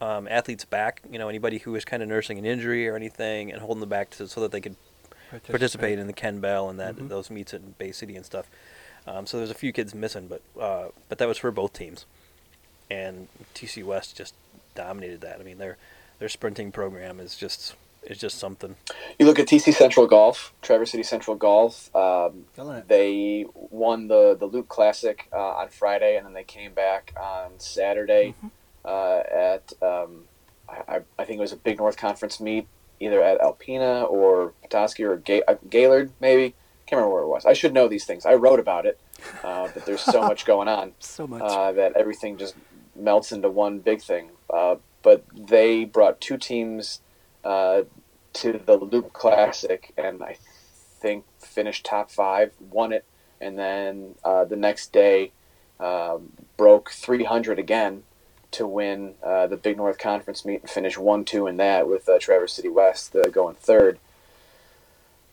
um, 0.00 0.26
athletes 0.28 0.64
back. 0.64 1.00
You 1.10 1.18
know, 1.18 1.28
anybody 1.28 1.58
who 1.58 1.72
was 1.72 1.84
kind 1.84 2.02
of 2.02 2.08
nursing 2.08 2.38
an 2.38 2.44
injury 2.44 2.88
or 2.88 2.96
anything, 2.96 3.52
and 3.52 3.60
holding 3.60 3.80
them 3.80 3.88
back 3.88 4.10
to, 4.10 4.26
so 4.28 4.40
that 4.40 4.50
they 4.52 4.60
could 4.60 4.76
participate 5.48 5.98
in 5.98 6.06
the 6.06 6.12
Ken 6.12 6.40
Bell 6.40 6.68
and 6.68 6.78
that 6.80 6.96
Mhm. 6.96 7.08
those 7.08 7.30
meets 7.30 7.52
in 7.54 7.74
Bay 7.78 7.92
City 7.92 8.16
and 8.16 8.24
stuff. 8.26 8.46
Um, 9.06 9.26
so 9.26 9.38
there's 9.38 9.50
a 9.50 9.54
few 9.54 9.72
kids 9.72 9.94
missing, 9.94 10.28
but 10.28 10.42
uh, 10.60 10.88
but 11.08 11.18
that 11.18 11.28
was 11.28 11.38
for 11.38 11.50
both 11.50 11.72
teams, 11.72 12.04
and 12.90 13.28
TC 13.54 13.82
West 13.82 14.16
just 14.16 14.34
dominated 14.74 15.20
that. 15.22 15.40
I 15.40 15.42
mean, 15.42 15.58
their 15.58 15.76
their 16.18 16.28
sprinting 16.28 16.70
program 16.72 17.18
is 17.20 17.36
just 17.36 17.74
is 18.02 18.18
just 18.18 18.38
something. 18.38 18.76
You 19.18 19.26
look 19.26 19.38
at 19.38 19.46
TC 19.46 19.72
Central 19.72 20.06
Golf, 20.06 20.52
Traverse 20.62 20.90
City 20.92 21.02
Central 21.02 21.36
Golf. 21.36 21.94
Um, 21.94 22.46
They 22.88 23.44
won 23.54 24.08
the 24.08 24.36
the 24.38 24.46
Luke 24.46 24.68
Classic 24.68 25.28
uh, 25.32 25.36
on 25.36 25.68
Friday, 25.70 26.16
and 26.16 26.26
then 26.26 26.32
they 26.34 26.44
came 26.44 26.72
back 26.72 27.12
on 27.20 27.58
Saturday 27.58 28.34
uh, 28.84 29.18
at 29.30 29.72
um, 29.82 30.24
I, 30.68 30.96
I- 30.96 31.02
I 31.18 31.24
think 31.24 31.38
it 31.38 31.40
was 31.40 31.52
a 31.52 31.56
Big 31.56 31.78
North 31.78 31.96
Conference 31.96 32.38
meet, 32.40 32.66
either 33.00 33.22
at 33.22 33.40
Alpena 33.40 34.08
or 34.08 34.52
Petoskey 34.62 35.02
or 35.04 35.16
Ga- 35.16 35.42
uh, 35.48 35.54
Gaylord, 35.68 36.12
maybe. 36.20 36.54
Can't 36.86 36.98
remember 36.98 37.14
where 37.14 37.22
it 37.24 37.28
was. 37.28 37.46
I 37.46 37.54
should 37.54 37.72
know 37.72 37.88
these 37.88 38.04
things. 38.04 38.26
I 38.26 38.34
wrote 38.34 38.60
about 38.60 38.84
it, 38.86 39.00
uh, 39.42 39.68
but 39.72 39.86
there's 39.86 40.00
so 40.02 40.20
much 40.22 40.44
going 40.44 40.68
on 40.68 40.92
So 41.00 41.26
much. 41.26 41.42
uh, 41.42 41.72
that 41.72 41.96
everything 41.96 42.36
just 42.36 42.54
melts 42.94 43.32
into 43.32 43.48
one 43.48 43.78
big 43.78 44.02
thing. 44.02 44.30
Uh, 44.52 44.76
but 45.02 45.24
they 45.34 45.84
brought 45.84 46.20
two 46.20 46.36
teams 46.36 47.00
uh, 47.44 47.82
to 48.34 48.60
the 48.64 48.76
Loop 48.76 49.12
Classic, 49.12 49.92
and 49.96 50.22
I 50.22 50.36
think 51.00 51.24
finished 51.38 51.86
top 51.86 52.10
five, 52.10 52.52
won 52.60 52.92
it, 52.92 53.04
and 53.40 53.58
then 53.58 54.16
uh, 54.24 54.44
the 54.44 54.56
next 54.56 54.92
day 54.92 55.32
um, 55.78 56.32
broke 56.58 56.90
300 56.90 57.58
again 57.58 58.02
to 58.52 58.66
win 58.66 59.14
uh, 59.22 59.46
the 59.46 59.56
Big 59.56 59.76
North 59.76 59.98
Conference 59.98 60.44
meet 60.44 60.60
and 60.62 60.70
finish 60.70 60.98
one 60.98 61.24
two 61.24 61.46
in 61.46 61.56
that 61.58 61.88
with 61.88 62.08
uh, 62.08 62.18
Traverse 62.18 62.52
City 62.52 62.68
West 62.68 63.14
uh, 63.14 63.28
going 63.28 63.56
third. 63.56 63.98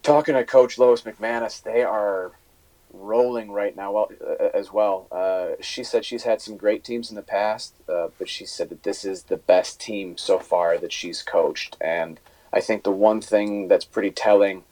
Talking 0.03 0.35
to 0.35 0.43
Coach 0.43 0.77
Lois 0.77 1.01
McManus, 1.01 1.61
they 1.61 1.83
are 1.83 2.31
rolling 2.93 3.51
right 3.51 3.75
now 3.75 3.91
well, 3.91 4.11
uh, 4.25 4.49
as 4.53 4.71
well. 4.71 5.07
Uh, 5.11 5.61
she 5.61 5.83
said 5.83 6.05
she's 6.05 6.23
had 6.23 6.41
some 6.41 6.57
great 6.57 6.83
teams 6.83 7.09
in 7.09 7.15
the 7.15 7.21
past, 7.21 7.73
uh, 7.89 8.07
but 8.17 8.29
she 8.29 8.45
said 8.45 8.69
that 8.69 8.83
this 8.83 9.03
is 9.03 9.23
the 9.23 9.37
best 9.37 9.79
team 9.79 10.17
so 10.17 10.39
far 10.39 10.77
that 10.77 10.93
she's 10.93 11.21
coached. 11.21 11.75
And 11.81 12.19
I 12.53 12.61
think 12.61 12.83
the 12.83 12.91
one 12.91 13.21
thing 13.21 13.67
that's 13.67 13.85
pretty 13.85 14.11
telling 14.11 14.63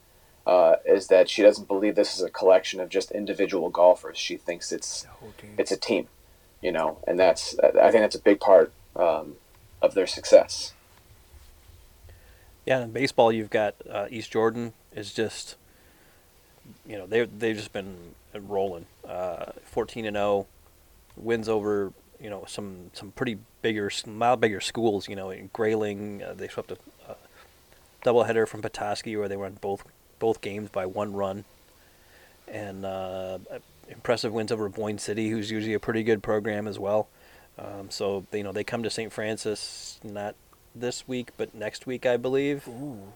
uh, 0.45 0.75
is 0.86 1.08
that 1.08 1.29
she 1.29 1.41
doesn't 1.41 1.67
believe 1.67 1.95
this 1.95 2.15
is 2.15 2.21
a 2.21 2.29
collection 2.29 2.79
of 2.79 2.89
just 2.89 3.12
individual 3.12 3.69
golfers. 3.69 4.17
She 4.17 4.38
thinks 4.38 4.71
it's 4.71 5.03
the 5.03 5.10
whole 5.10 5.34
team. 5.38 5.55
it's 5.58 5.71
a 5.71 5.77
team, 5.77 6.08
you 6.65 6.71
know, 6.71 6.97
and 7.08 7.19
that's 7.19 7.56
I 7.60 7.91
think 7.91 8.01
that's 8.01 8.15
a 8.15 8.19
big 8.19 8.39
part 8.39 8.73
um, 8.95 9.36
of 9.84 9.93
their 9.93 10.08
success. 10.08 10.73
Yeah, 12.65 12.82
in 12.82 12.91
baseball, 12.91 13.32
you've 13.32 13.51
got 13.51 13.75
uh, 13.88 14.08
East 14.10 14.32
Jordan 14.32 14.73
is 14.95 15.13
just 15.13 15.58
you 16.88 16.97
know, 16.97 17.06
they 17.06 17.25
they've 17.25 17.56
just 17.56 17.71
been 17.71 17.95
rolling. 18.34 18.88
Uh, 19.08 19.51
14 19.65 20.06
and 20.06 20.15
0, 20.15 20.47
wins 21.15 21.47
over 21.47 21.93
you 22.19 22.32
know 22.32 22.45
some 22.47 22.89
some 22.93 23.12
pretty 23.12 23.38
bigger, 23.62 23.91
mild 24.08 24.41
bigger 24.41 24.60
schools. 24.60 25.08
You 25.08 25.15
know, 25.15 25.30
in 25.30 25.51
Grayling, 25.54 26.23
uh, 26.23 26.34
they 26.34 26.47
swept 26.47 26.71
a, 26.71 26.78
a 27.08 27.15
doubleheader 28.04 28.47
from 28.47 28.63
Petoskey 28.63 29.15
where 29.15 29.30
they 29.30 29.38
won 29.38 29.60
both 29.62 29.84
both 30.17 30.41
games 30.41 30.69
by 30.69 30.88
one 30.88 31.13
run, 31.13 31.45
and 32.47 32.86
uh, 32.86 33.38
impressive 33.89 34.33
wins 34.33 34.51
over 34.51 34.67
Boyne 34.69 34.97
City, 34.97 35.29
who's 35.29 35.51
usually 35.51 35.73
a 35.73 35.79
pretty 35.79 36.03
good 36.03 36.21
program 36.23 36.67
as 36.67 36.79
well. 36.79 37.07
Um, 37.57 37.89
so 37.89 38.25
you 38.33 38.43
know 38.43 38.51
they 38.51 38.63
come 38.63 38.83
to 38.83 38.89
St. 38.89 39.11
Francis 39.13 39.99
not 40.03 40.35
this 40.75 41.07
week, 41.07 41.29
but 41.37 41.53
next 41.55 41.87
week, 41.87 42.05
I 42.05 42.17
believe. 42.17 42.67
Ooh. 42.67 43.13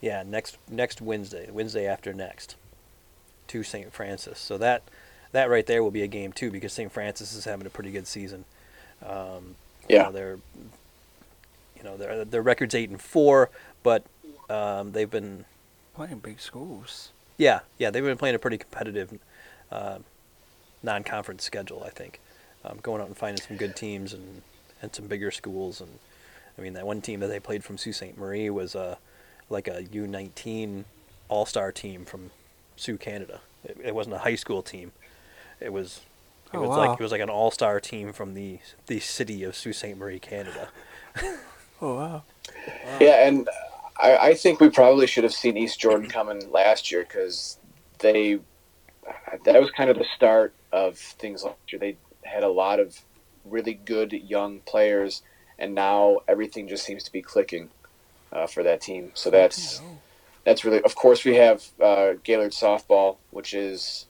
Yeah, 0.00 0.22
next 0.26 0.58
next 0.68 1.00
Wednesday, 1.00 1.48
Wednesday 1.50 1.86
after 1.86 2.12
next, 2.12 2.56
to 3.48 3.62
St. 3.62 3.92
Francis. 3.92 4.38
So 4.38 4.58
that 4.58 4.82
that 5.32 5.48
right 5.48 5.66
there 5.66 5.82
will 5.82 5.90
be 5.92 6.02
a 6.02 6.06
game 6.08 6.32
too 6.32 6.50
because 6.50 6.72
St. 6.72 6.90
Francis 6.92 7.34
is 7.34 7.44
having 7.44 7.66
a 7.66 7.70
pretty 7.70 7.90
good 7.90 8.06
season. 8.06 8.44
Um, 9.06 9.56
you 9.88 9.96
Yeah. 9.96 10.02
know, 10.04 10.12
they're 10.12 10.38
you 11.76 11.82
know 11.84 11.96
their 11.96 12.24
their 12.24 12.42
record's 12.42 12.74
eight 12.74 12.90
and 12.90 13.00
four, 13.00 13.50
but 13.82 14.04
um, 14.50 14.92
they've 14.92 15.10
been 15.10 15.44
Playing 15.94 16.18
big 16.18 16.40
schools. 16.40 17.12
yeah 17.38 17.60
yeah 17.78 17.88
they've 17.88 18.02
been 18.02 18.18
playing 18.18 18.34
a 18.34 18.38
pretty 18.38 18.58
competitive 18.58 19.16
uh, 19.70 19.98
non-conference 20.82 21.44
schedule. 21.44 21.82
I 21.84 21.90
think 21.90 22.20
um, 22.64 22.78
going 22.82 23.00
out 23.00 23.08
and 23.08 23.16
finding 23.16 23.42
some 23.42 23.56
good 23.56 23.76
teams 23.76 24.12
and 24.12 24.42
and 24.82 24.94
some 24.94 25.06
bigger 25.06 25.30
schools 25.30 25.80
and 25.80 25.98
I 26.58 26.62
mean 26.62 26.74
that 26.74 26.86
one 26.86 27.00
team 27.00 27.20
that 27.20 27.28
they 27.28 27.40
played 27.40 27.64
from 27.64 27.78
Sault 27.78 27.96
Ste. 27.96 28.16
Marie 28.18 28.50
was 28.50 28.74
uh, 28.76 28.96
like 29.50 29.66
a 29.68 29.82
U19 29.84 30.84
all-star 31.28 31.72
team 31.72 32.04
from 32.04 32.30
Soo, 32.76 32.96
Canada. 32.98 33.40
It, 33.64 33.78
it 33.82 33.94
wasn't 33.94 34.16
a 34.16 34.18
high 34.18 34.34
school 34.36 34.62
team. 34.62 34.92
It 35.60 35.72
was 35.72 36.00
it 36.52 36.58
Oh, 36.58 36.60
was 36.60 36.70
wow. 36.70 36.76
like 36.88 37.00
it 37.00 37.02
was 37.02 37.10
like 37.12 37.20
an 37.22 37.30
all-star 37.30 37.80
team 37.80 38.12
from 38.12 38.34
the 38.34 38.58
the 38.86 39.00
city 39.00 39.42
of 39.44 39.56
Sault 39.56 39.74
Ste. 39.74 39.96
Marie, 39.96 40.18
Canada. 40.18 40.68
Oh 41.82 41.96
wow. 41.96 42.22
Yeah, 43.00 43.26
and 43.26 43.48
I, 44.00 44.16
I 44.16 44.34
think 44.34 44.60
we 44.60 44.70
probably 44.70 45.06
should 45.06 45.24
have 45.24 45.34
seen 45.34 45.56
East 45.56 45.78
Jordan 45.80 46.08
coming 46.08 46.50
last 46.50 46.90
year 46.90 47.02
because 47.02 47.58
they 47.98 48.38
that 49.44 49.60
was 49.60 49.70
kind 49.70 49.90
of 49.90 49.96
the 49.98 50.06
start 50.16 50.54
of 50.72 50.98
things 50.98 51.42
last 51.44 51.56
year. 51.72 51.78
They 51.78 51.96
had 52.22 52.42
a 52.42 52.48
lot 52.48 52.80
of 52.80 52.98
really 53.44 53.74
good 53.74 54.12
young 54.12 54.60
players, 54.60 55.22
and 55.58 55.74
now 55.74 56.18
everything 56.28 56.68
just 56.68 56.84
seems 56.84 57.02
to 57.04 57.12
be 57.12 57.22
clicking 57.22 57.70
uh, 58.32 58.46
for 58.46 58.62
that 58.62 58.80
team. 58.80 59.10
So 59.14 59.30
that's 59.30 59.80
that's 60.44 60.64
really. 60.64 60.82
Of 60.82 60.94
course, 60.94 61.24
we 61.24 61.36
have 61.36 61.64
uh, 61.82 62.14
Gaylord 62.22 62.52
softball, 62.52 63.16
which 63.30 63.54
is 63.54 64.06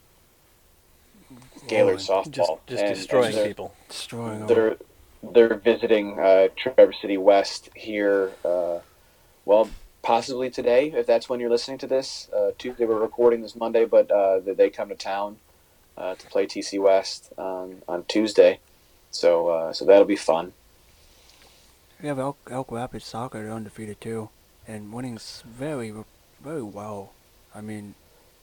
Gaylord 1.68 1.96
Boy, 1.98 2.02
softball, 2.02 2.30
Just 2.30 2.36
just 2.66 2.70
and- 2.70 2.80
and 2.80 2.94
destroying 2.96 3.34
they're- 3.34 3.46
people. 3.48 3.74
destroying 3.88 4.46
they're 4.46 4.76
they're 5.22 5.54
visiting 5.54 6.18
uh, 6.20 6.48
Traverse 6.56 6.96
City 7.00 7.16
West 7.16 7.70
here. 7.74 8.32
Uh, 8.44 8.80
well, 9.46 9.70
possibly 10.08 10.50
today, 10.50 10.92
if 10.94 11.06
that's 11.06 11.28
when 11.28 11.40
you're 11.40 11.50
listening 11.50 11.78
to 11.78 11.86
this. 11.86 12.28
Uh, 12.32 12.50
Tuesday 12.58 12.84
we're 12.84 13.00
recording 13.00 13.40
this 13.42 13.56
Monday, 13.56 13.86
but 13.86 14.10
uh, 14.10 14.38
they- 14.40 14.70
come 14.70 14.90
to 14.90 14.94
town 14.94 15.38
uh, 15.96 16.14
to 16.14 16.26
play 16.26 16.46
TC 16.46 16.80
West 16.80 17.32
on, 17.38 17.82
on 17.88 18.04
Tuesday. 18.04 18.60
So 19.10 19.48
uh, 19.48 19.72
so 19.72 19.84
that'll 19.84 20.04
be 20.04 20.16
fun. 20.16 20.52
We 22.02 22.08
have 22.08 22.18
Elk, 22.18 22.36
Elk 22.50 22.70
Rapids 22.70 23.04
soccer. 23.06 23.42
They're 23.42 23.52
undefeated 23.52 24.00
too, 24.00 24.28
and 24.66 24.92
winning 24.92 25.18
very, 25.44 25.92
very 26.42 26.62
well. 26.62 27.12
I 27.54 27.60
mean, 27.60 27.94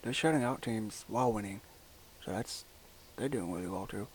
they're 0.02 0.13
shutting 0.13 0.43
out 0.43 0.62
teams 0.62 1.06
while 1.08 1.32
winning, 1.32 1.62
so 2.26 2.32
that's 2.32 2.63
they're 3.17 3.30
doing 3.30 3.52
really 3.52 3.67
well 3.67 3.86
too. 3.86 4.08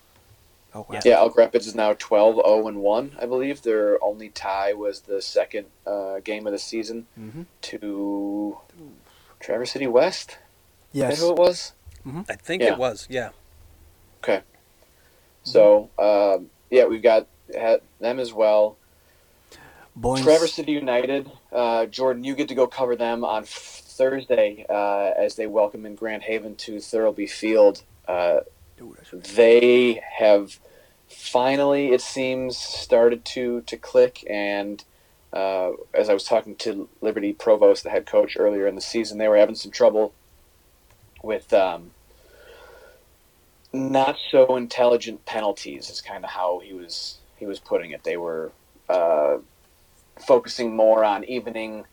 Elk 0.76 0.86
Yeah. 0.88 0.94
Rapids. 0.96 1.06
Yeah, 1.06 1.16
Elk 1.18 1.36
Rapids 1.36 1.66
is 1.66 1.74
now 1.74 1.94
12 1.94 2.36
0 2.36 2.68
and 2.68 2.78
1, 2.78 3.16
I 3.20 3.26
believe. 3.26 3.62
Their 3.62 4.02
only 4.04 4.28
tie 4.28 4.72
was 4.74 5.00
the 5.02 5.20
second 5.22 5.66
uh, 5.86 6.20
game 6.20 6.46
of 6.46 6.52
the 6.52 6.58
season 6.58 7.06
Mm-hmm. 7.18 7.42
to 7.62 8.58
Traverse 9.40 9.72
City 9.72 9.86
West. 9.86 10.38
Yes. 10.92 11.18
that 11.18 11.24
who 11.26 11.32
it 11.32 11.38
was? 11.38 11.72
I 12.28 12.34
think 12.36 12.62
Yeah. 12.62 12.72
it 12.74 12.78
was. 12.78 13.06
Yeah. 13.10 13.30
Okay. 14.22 14.42
So 15.42 15.90
um, 15.98 16.50
yeah, 16.70 16.84
we've 16.84 17.02
got 17.02 17.26
had 17.56 17.80
them 18.00 18.18
as 18.20 18.32
well. 18.32 18.76
Boys. 19.94 20.22
Traverse 20.22 20.52
City 20.52 20.72
United, 20.72 21.30
uh, 21.52 21.86
Jordan, 21.86 22.22
you 22.22 22.34
get 22.34 22.48
to 22.48 22.54
go 22.54 22.66
cover 22.66 22.96
them 22.96 23.24
on 23.24 23.44
Thursday 23.46 24.66
uh, 24.68 25.12
as 25.16 25.36
they 25.36 25.46
welcome 25.46 25.86
in 25.86 25.94
Grand 25.94 26.22
Haven 26.24 26.54
to 26.56 26.80
Thirlby 26.80 27.26
Field. 27.26 27.82
Uh, 28.06 28.12
Dude, 28.34 28.34
that's- 28.34 28.55
they 29.12 30.02
have 30.18 30.58
finally, 31.08 31.92
it 31.92 32.00
seems, 32.00 32.56
started 32.56 33.24
to 33.24 33.62
to 33.62 33.76
click. 33.76 34.24
And 34.28 34.84
uh, 35.32 35.72
as 35.94 36.08
I 36.08 36.14
was 36.14 36.24
talking 36.24 36.56
to 36.56 36.88
Liberty 37.00 37.32
Provost, 37.32 37.84
the 37.84 37.90
head 37.90 38.06
coach, 38.06 38.36
earlier 38.38 38.66
in 38.66 38.74
the 38.74 38.80
season, 38.80 39.18
they 39.18 39.28
were 39.28 39.36
having 39.36 39.54
some 39.54 39.70
trouble 39.70 40.14
with 41.22 41.52
um, 41.52 41.90
not 43.72 44.16
so 44.30 44.56
intelligent 44.56 45.24
penalties. 45.26 45.90
Is 45.90 46.00
kind 46.00 46.24
of 46.24 46.30
how 46.30 46.60
he 46.60 46.72
was 46.72 47.18
he 47.36 47.46
was 47.46 47.58
putting 47.58 47.90
it. 47.90 48.04
They 48.04 48.16
were 48.16 48.52
uh, 48.88 49.38
focusing 50.18 50.74
more 50.74 51.04
on 51.04 51.24
evening 51.24 51.84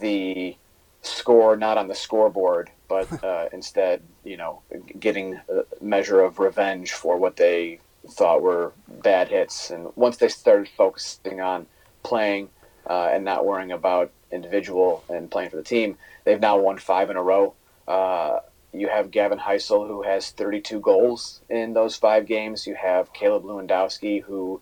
the 0.00 0.56
score, 1.02 1.56
not 1.56 1.78
on 1.78 1.88
the 1.88 1.94
scoreboard, 1.94 2.70
but 2.88 3.24
uh, 3.24 3.48
instead, 3.52 4.02
you 4.28 4.36
know, 4.36 4.60
getting 5.00 5.40
a 5.48 5.64
measure 5.80 6.20
of 6.20 6.38
revenge 6.38 6.92
for 6.92 7.16
what 7.16 7.36
they 7.36 7.80
thought 8.10 8.42
were 8.42 8.72
bad 9.02 9.28
hits. 9.28 9.70
And 9.70 9.88
once 9.96 10.18
they 10.18 10.28
started 10.28 10.68
focusing 10.76 11.40
on 11.40 11.66
playing 12.02 12.50
uh, 12.88 13.08
and 13.12 13.24
not 13.24 13.46
worrying 13.46 13.72
about 13.72 14.12
individual 14.30 15.02
and 15.08 15.30
playing 15.30 15.50
for 15.50 15.56
the 15.56 15.62
team, 15.62 15.96
they've 16.24 16.40
now 16.40 16.58
won 16.58 16.78
five 16.78 17.10
in 17.10 17.16
a 17.16 17.22
row. 17.22 17.54
Uh, 17.86 18.40
you 18.72 18.88
have 18.88 19.10
Gavin 19.10 19.38
Heisel, 19.38 19.88
who 19.88 20.02
has 20.02 20.30
32 20.30 20.80
goals 20.80 21.40
in 21.48 21.72
those 21.72 21.96
five 21.96 22.26
games. 22.26 22.66
You 22.66 22.74
have 22.74 23.12
Caleb 23.14 23.44
Lewandowski, 23.44 24.22
who 24.22 24.60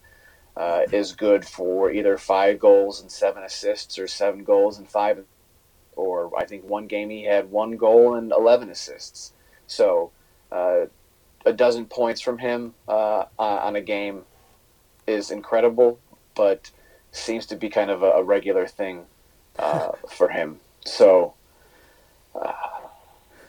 uh, 0.57 0.83
is 0.93 1.13
good 1.13 1.45
for 1.45 1.91
either 1.91 2.17
five 2.17 2.61
goals 2.61 3.01
and 3.01 3.11
seven 3.11 3.43
assists 3.43 3.99
or 3.99 4.07
seven 4.07 4.45
goals 4.45 4.79
and 4.79 4.89
five 4.89 5.25
or 5.97 6.31
I 6.39 6.45
think 6.45 6.69
one 6.69 6.87
game 6.87 7.11
he 7.11 7.25
had 7.25 7.51
one 7.51 7.77
goal 7.77 8.15
and 8.15 8.31
11 8.31 8.71
assists. 8.71 9.33
So 9.67 10.11
uh, 10.53 10.87
a 11.45 11.53
dozen 11.53 11.87
points 11.87 12.21
from 12.21 12.39
him 12.39 12.75
uh, 12.89 13.25
on 13.39 13.77
a 13.77 13.81
game 13.81 14.23
is 15.07 15.31
incredible, 15.31 15.99
but 16.35 16.71
seems 17.13 17.47
to 17.47 17.57
be 17.57 17.69
kind 17.69 17.91
of 17.91 18.03
a, 18.03 18.11
a 18.13 18.23
regular 18.23 18.67
thing 18.67 19.07
uh, 19.59 19.93
for 20.11 20.29
him. 20.29 20.59
So 20.85 21.35
uh, 22.35 22.53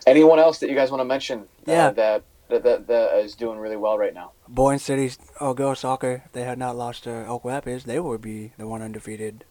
anyone 0.06 0.38
else 0.38 0.58
that 0.60 0.68
you 0.68 0.74
guys 0.74 0.90
want 0.90 1.00
to 1.00 1.04
mention 1.04 1.40
uh, 1.40 1.44
Yeah. 1.66 1.90
that, 1.90 2.22
that, 2.48 2.62
that, 2.62 2.86
that 2.86 3.18
is 3.18 3.34
doing 3.34 3.58
really 3.58 3.76
well 3.76 3.98
right 3.98 4.14
now? 4.14 4.32
Boyne 4.48 4.78
City's 4.78 5.18
oh, 5.40 5.52
girls 5.54 5.80
soccer. 5.80 6.22
If 6.26 6.32
they 6.32 6.44
had 6.44 6.58
not 6.58 6.76
lost 6.76 7.04
to 7.04 7.10
Elk 7.10 7.44
Rapids, 7.44 7.84
they 7.84 8.00
would 8.00 8.22
be 8.22 8.52
the 8.56 8.66
one 8.66 8.80
undefeated, 8.80 9.44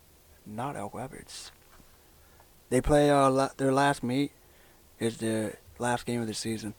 not 0.45 0.75
Elk 0.75 0.95
Rapids. 0.95 1.51
They 2.69 2.81
play 2.81 3.09
uh, 3.09 3.29
la- 3.29 3.49
their 3.57 3.71
last 3.71 4.03
meet 4.03 4.31
is 4.99 5.17
the 5.17 5.53
last 5.79 6.05
game 6.05 6.21
of 6.21 6.27
the 6.27 6.33
season. 6.33 6.73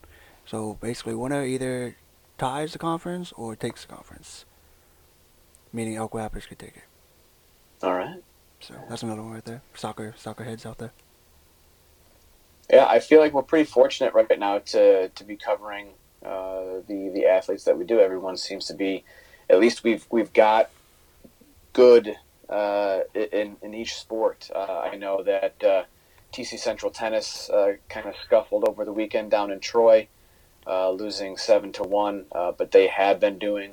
So 0.47 0.79
basically, 0.81 1.15
winner 1.15 1.45
either 1.45 1.97
ties 2.39 2.73
the 2.73 2.79
conference 2.79 3.33
or 3.33 3.55
takes 3.57 3.85
the 3.85 3.95
conference. 3.95 4.45
Meaning 5.73 5.97
Elk 5.97 6.15
Rapids 6.15 6.47
could 6.47 6.59
take 6.59 6.77
it. 6.77 6.85
All 7.83 7.95
right. 7.95 8.23
So 8.61 8.75
that's 8.89 9.03
another 9.03 9.23
one 9.23 9.33
right 9.33 9.45
there. 9.45 9.63
Soccer, 9.75 10.15
soccer 10.17 10.45
heads 10.45 10.67
out 10.67 10.79
there. 10.79 10.93
Yeah, 12.71 12.87
I 12.87 13.01
feel 13.01 13.21
like 13.21 13.33
we're 13.33 13.43
pretty 13.43 13.65
fortunate 13.65 14.15
right 14.15 14.39
now 14.39 14.59
to 14.59 15.09
to 15.09 15.25
be 15.25 15.37
covering 15.37 15.89
uh, 16.25 16.83
the 16.87 17.11
the 17.15 17.27
athletes 17.27 17.65
that 17.65 17.79
we 17.79 17.85
do. 17.85 18.01
Everyone 18.01 18.37
seems 18.37 18.67
to 18.67 18.75
be, 18.75 19.05
at 19.49 19.59
least 19.59 19.85
we've 19.85 20.07
we've 20.11 20.33
got 20.33 20.71
good 21.73 22.17
uh, 22.49 23.01
in 23.15 23.57
in 23.63 23.75
each 23.75 23.95
sport. 23.95 24.51
Uh, 24.55 24.81
I 24.81 24.97
know 24.97 25.23
that 25.23 25.63
uh, 25.65 25.85
TC 26.33 26.59
Central 26.59 26.91
Tennis 26.91 27.49
uh, 27.51 27.75
kind 27.89 28.07
of 28.07 28.15
scuffled 28.25 28.69
over 28.69 28.85
the 28.85 28.93
weekend 28.93 29.31
down 29.31 29.51
in 29.51 29.61
Troy, 29.61 30.09
uh, 30.67 30.91
losing 30.91 31.37
seven 31.37 31.73
to 31.73 31.83
one, 31.83 32.27
uh, 32.33 32.53
but 32.53 32.73
they 32.73 32.87
had 32.89 33.19
been 33.21 33.39
doing 33.39 33.73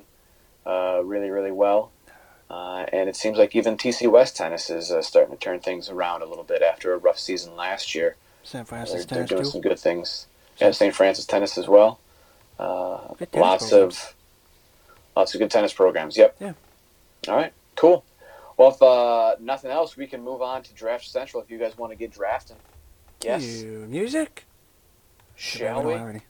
uh, 0.66 1.02
really 1.04 1.30
really 1.30 1.52
well. 1.52 1.92
Uh, 2.50 2.86
and 2.94 3.10
it 3.10 3.16
seems 3.16 3.38
like 3.38 3.56
even 3.56 3.76
TC 3.76 4.10
West 4.10 4.38
Tennis 4.38 4.70
is 4.70 4.92
uh, 4.92 5.02
starting 5.02 5.36
to 5.36 5.40
turn 5.40 5.60
things 5.60 5.90
around 5.90 6.22
a 6.22 6.26
little 6.26 6.44
bit 6.44 6.62
after 6.62 6.94
a 6.94 6.98
rough 6.98 7.18
season 7.18 7.56
last 7.56 7.96
year. 7.96 8.16
San 8.44 8.60
They're, 8.60 8.66
Francis 8.66 9.06
they're 9.06 9.26
doing 9.26 9.44
too. 9.44 9.50
some 9.50 9.62
good 9.62 9.80
things. 9.80 10.28
Yeah, 10.60 10.72
St. 10.72 10.94
Francis 10.94 11.26
tennis 11.26 11.58
as 11.58 11.68
well. 11.68 12.00
Uh, 12.60 13.14
lots 13.34 13.70
programs. 13.70 13.74
of 13.74 14.16
lots 15.16 15.34
of 15.34 15.40
good 15.40 15.52
tennis 15.52 15.74
programs. 15.74 16.16
Yep. 16.18 16.36
Yeah. 16.40 16.54
All 17.28 17.36
right. 17.36 17.52
Cool. 17.76 18.06
Well, 18.58 18.70
if 18.70 18.82
uh, 18.82 19.36
nothing 19.40 19.72
else, 19.72 19.98
we 19.98 20.08
can 20.08 20.24
move 20.24 20.42
on 20.42 20.64
to 20.64 20.74
Draft 20.74 21.06
Central. 21.08 21.42
If 21.44 21.50
you 21.52 21.58
guys 21.58 21.78
want 21.78 21.92
to 21.92 21.98
get 21.98 22.12
drafting. 22.12 22.58
Yes. 23.22 23.64
Ew, 23.64 23.86
music. 23.90 24.46
Shall 25.36 25.84
we? 25.84 25.94
have 25.94 26.08
any. 26.10 26.22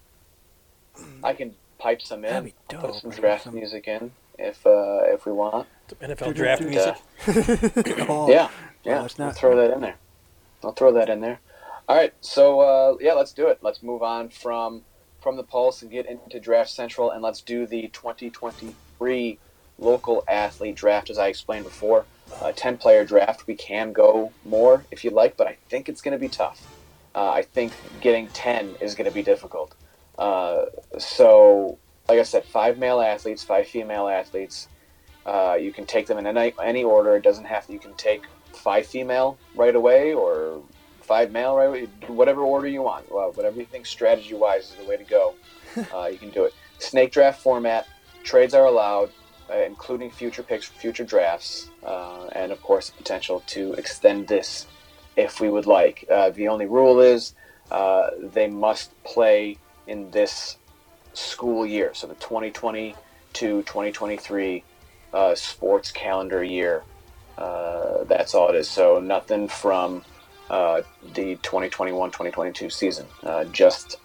I 1.24 1.34
can 1.34 1.54
pipe 1.78 2.02
some 2.02 2.22
That'd 2.22 2.38
in. 2.38 2.44
be 2.46 2.54
dope. 2.70 2.82
put 2.82 2.96
some 2.96 3.12
draft 3.12 3.44
some- 3.44 3.54
music 3.56 3.88
in 3.88 4.12
if 4.40 4.66
uh, 4.66 5.02
if 5.06 5.26
we 5.26 5.32
want. 5.32 5.68
NFL 6.02 6.34
draft 6.34 6.64
music. 6.64 6.96
oh, 8.10 8.30
Yeah, 8.30 8.50
yeah. 8.84 9.04
it's 9.06 9.20
I'll 9.20 9.28
not- 9.28 9.36
throw 9.36 9.56
that 9.58 9.72
in 9.74 9.82
there. 9.82 9.96
I'll 10.64 10.72
throw 10.72 10.92
that 10.94 11.10
in 11.10 11.22
there. 11.22 11.40
All 11.88 11.96
right, 11.96 12.14
so 12.22 12.62
uh, 12.62 12.98
yeah, 13.00 13.14
let's 13.14 13.32
do 13.34 13.48
it. 13.48 13.60
Let's 13.62 13.84
move 13.84 14.02
on 14.02 14.30
from 14.30 14.82
from 15.22 15.38
the 15.38 15.44
pulse 15.44 15.82
and 15.84 15.92
get 15.92 16.08
into 16.08 16.40
Draft 16.40 16.70
Central, 16.72 17.12
and 17.12 17.22
let's 17.22 17.42
do 17.42 17.68
the 17.68 17.90
2023 17.90 19.38
local 19.78 20.24
athlete 20.28 20.76
draft, 20.76 21.10
as 21.10 21.18
I 21.20 21.28
explained 21.28 21.66
before. 21.66 22.06
A 22.42 22.54
10 22.54 22.78
player 22.78 23.06
draft. 23.06 23.48
We 23.48 23.56
can 23.56 23.94
go 23.94 24.32
more 24.44 24.86
if 24.92 25.04
you'd 25.04 25.14
like, 25.14 25.38
but 25.38 25.48
I 25.48 25.58
think 25.70 25.90
it's 25.90 26.02
going 26.02 26.14
to 26.14 26.20
be 26.20 26.30
tough. 26.30 26.62
Uh, 27.14 27.32
I 27.32 27.44
think 27.44 27.72
getting 28.02 28.28
10 28.30 28.76
is 28.82 28.96
going 28.96 29.10
to 29.10 29.14
be 29.14 29.24
difficult. 29.24 29.74
Uh, 30.18 30.66
so, 30.98 31.78
like 32.10 32.20
I 32.20 32.24
said, 32.24 32.46
five 32.46 32.78
male 32.78 33.00
athletes, 33.00 33.44
five 33.44 33.68
female 33.68 34.08
athletes. 34.08 34.68
Uh, 35.26 35.58
you 35.60 35.72
can 35.72 35.86
take 35.86 36.08
them 36.08 36.18
in 36.18 36.28
any, 36.28 36.54
any 36.62 36.84
order. 36.84 37.16
It 37.16 37.24
doesn't 37.24 37.46
have 37.46 37.66
to. 37.68 37.74
You 37.74 37.80
can 37.80 37.94
take 37.96 38.24
five 38.54 38.86
female 38.86 39.38
right 39.56 39.76
away 39.76 40.14
or 40.14 40.62
five 41.02 41.32
male 41.32 41.56
right 41.56 41.66
away. 41.66 41.88
Whatever 42.08 42.42
order 42.42 42.68
you 42.68 42.82
want. 42.82 43.12
Well, 43.12 43.32
whatever 43.32 43.60
you 43.60 43.66
think 43.66 43.86
strategy 43.86 44.34
wise 44.34 44.72
is 44.72 44.76
the 44.76 44.86
way 44.86 44.98
to 44.98 45.04
go. 45.04 45.36
Uh, 45.94 46.06
you 46.06 46.18
can 46.18 46.30
do 46.30 46.46
it. 46.46 46.54
Snake 46.80 47.12
draft 47.12 47.42
format. 47.42 47.86
Trades 48.24 48.54
are 48.54 48.66
allowed, 48.66 49.12
including 49.54 50.12
future 50.12 50.44
picks 50.44 50.66
future 50.66 51.04
drafts, 51.04 51.70
uh, 51.84 52.28
and 52.34 52.52
of 52.52 52.62
course, 52.62 52.90
the 52.90 52.98
potential 52.98 53.44
to 53.48 53.74
extend 53.74 54.28
this 54.28 54.68
if 55.16 55.40
we 55.40 55.50
would 55.50 55.66
like. 55.66 56.06
Uh, 56.10 56.30
the 56.32 56.48
only 56.48 56.66
rule 56.66 57.00
is 57.00 57.34
uh, 57.72 58.10
they 58.20 58.48
must 58.48 58.92
play 59.04 59.58
in 59.88 60.12
this 60.12 60.58
school 61.14 61.66
year, 61.66 61.94
so 61.94 62.08
the 62.08 62.16
2022 62.16 62.94
2023 63.34 64.64
uh, 65.14 65.36
sports 65.36 65.92
calendar 65.92 66.44
year. 66.44 66.84
Uh, 67.38 68.04
that's 68.06 68.34
all 68.34 68.50
it 68.50 68.56
is. 68.56 68.70
So 68.70 69.00
nothing 69.00 69.48
from 69.48 70.04
uh, 70.50 70.82
the 71.14 71.36
2021-2022 71.38 72.72
season. 72.72 73.06
Uh, 73.24 73.46
just 73.46 73.98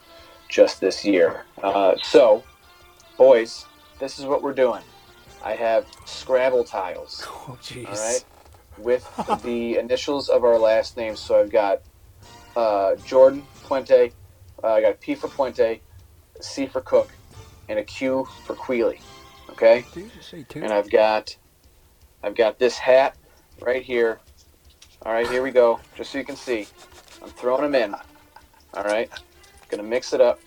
just 0.48 0.80
this 0.80 1.04
year. 1.04 1.44
Uh, 1.62 1.94
so, 2.02 2.42
boys, 3.16 3.66
this 4.00 4.18
is 4.18 4.24
what 4.24 4.42
we're 4.42 4.52
doing. 4.52 4.82
I 5.42 5.54
have 5.54 5.86
Scrabble 6.04 6.64
tiles. 6.64 7.26
Oh, 7.48 7.58
jeez. 7.60 7.88
All 7.88 7.94
right, 7.94 8.24
with 8.78 9.04
the 9.42 9.76
initials 9.78 10.28
of 10.28 10.44
our 10.44 10.56
last 10.58 10.96
names. 10.96 11.18
So 11.18 11.40
I've 11.40 11.50
got 11.50 11.82
uh, 12.54 12.94
Jordan 12.96 13.42
Puente. 13.64 14.12
Uh, 14.62 14.66
I 14.66 14.80
got 14.80 14.92
a 14.92 14.94
P 14.94 15.14
for 15.14 15.28
Puente, 15.28 15.80
C 16.40 16.66
for 16.66 16.80
Cook, 16.80 17.10
and 17.68 17.78
a 17.78 17.84
Q 17.84 18.28
for 18.44 18.54
Quealy. 18.54 19.00
Okay, 19.50 19.84
Did 19.92 20.04
you 20.04 20.10
just 20.14 20.30
say 20.30 20.46
and 20.56 20.72
I've 20.72 20.90
got 20.90 21.36
I've 22.22 22.36
got 22.36 22.58
this 22.58 22.78
hat 22.78 23.16
right 23.60 23.82
here. 23.82 24.20
All 25.04 25.12
right, 25.12 25.28
here 25.28 25.42
we 25.42 25.50
go. 25.50 25.80
Just 25.96 26.12
so 26.12 26.18
you 26.18 26.24
can 26.24 26.36
see, 26.36 26.68
I'm 27.22 27.30
throwing 27.30 27.62
them 27.62 27.74
in. 27.74 27.94
All 28.74 28.84
right, 28.84 29.10
gonna 29.68 29.82
mix 29.82 30.12
it 30.12 30.20
up. 30.20 30.40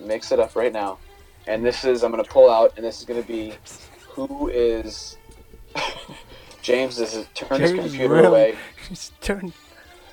Mix 0.00 0.32
it 0.32 0.38
up 0.38 0.54
right 0.54 0.72
now, 0.72 0.98
and 1.46 1.64
this 1.64 1.84
is 1.84 2.02
I'm 2.04 2.10
gonna 2.10 2.24
pull 2.24 2.50
out, 2.50 2.74
and 2.76 2.84
this 2.84 2.98
is 2.98 3.04
gonna 3.04 3.22
be 3.22 3.54
who 4.14 4.48
is. 4.48 5.16
James 6.62 6.98
is 6.98 7.26
turn 7.34 7.60
his 7.60 7.72
computer 7.72 8.08
really? 8.14 8.26
away. 8.26 8.54
He's 8.88 9.12
turned. 9.20 9.52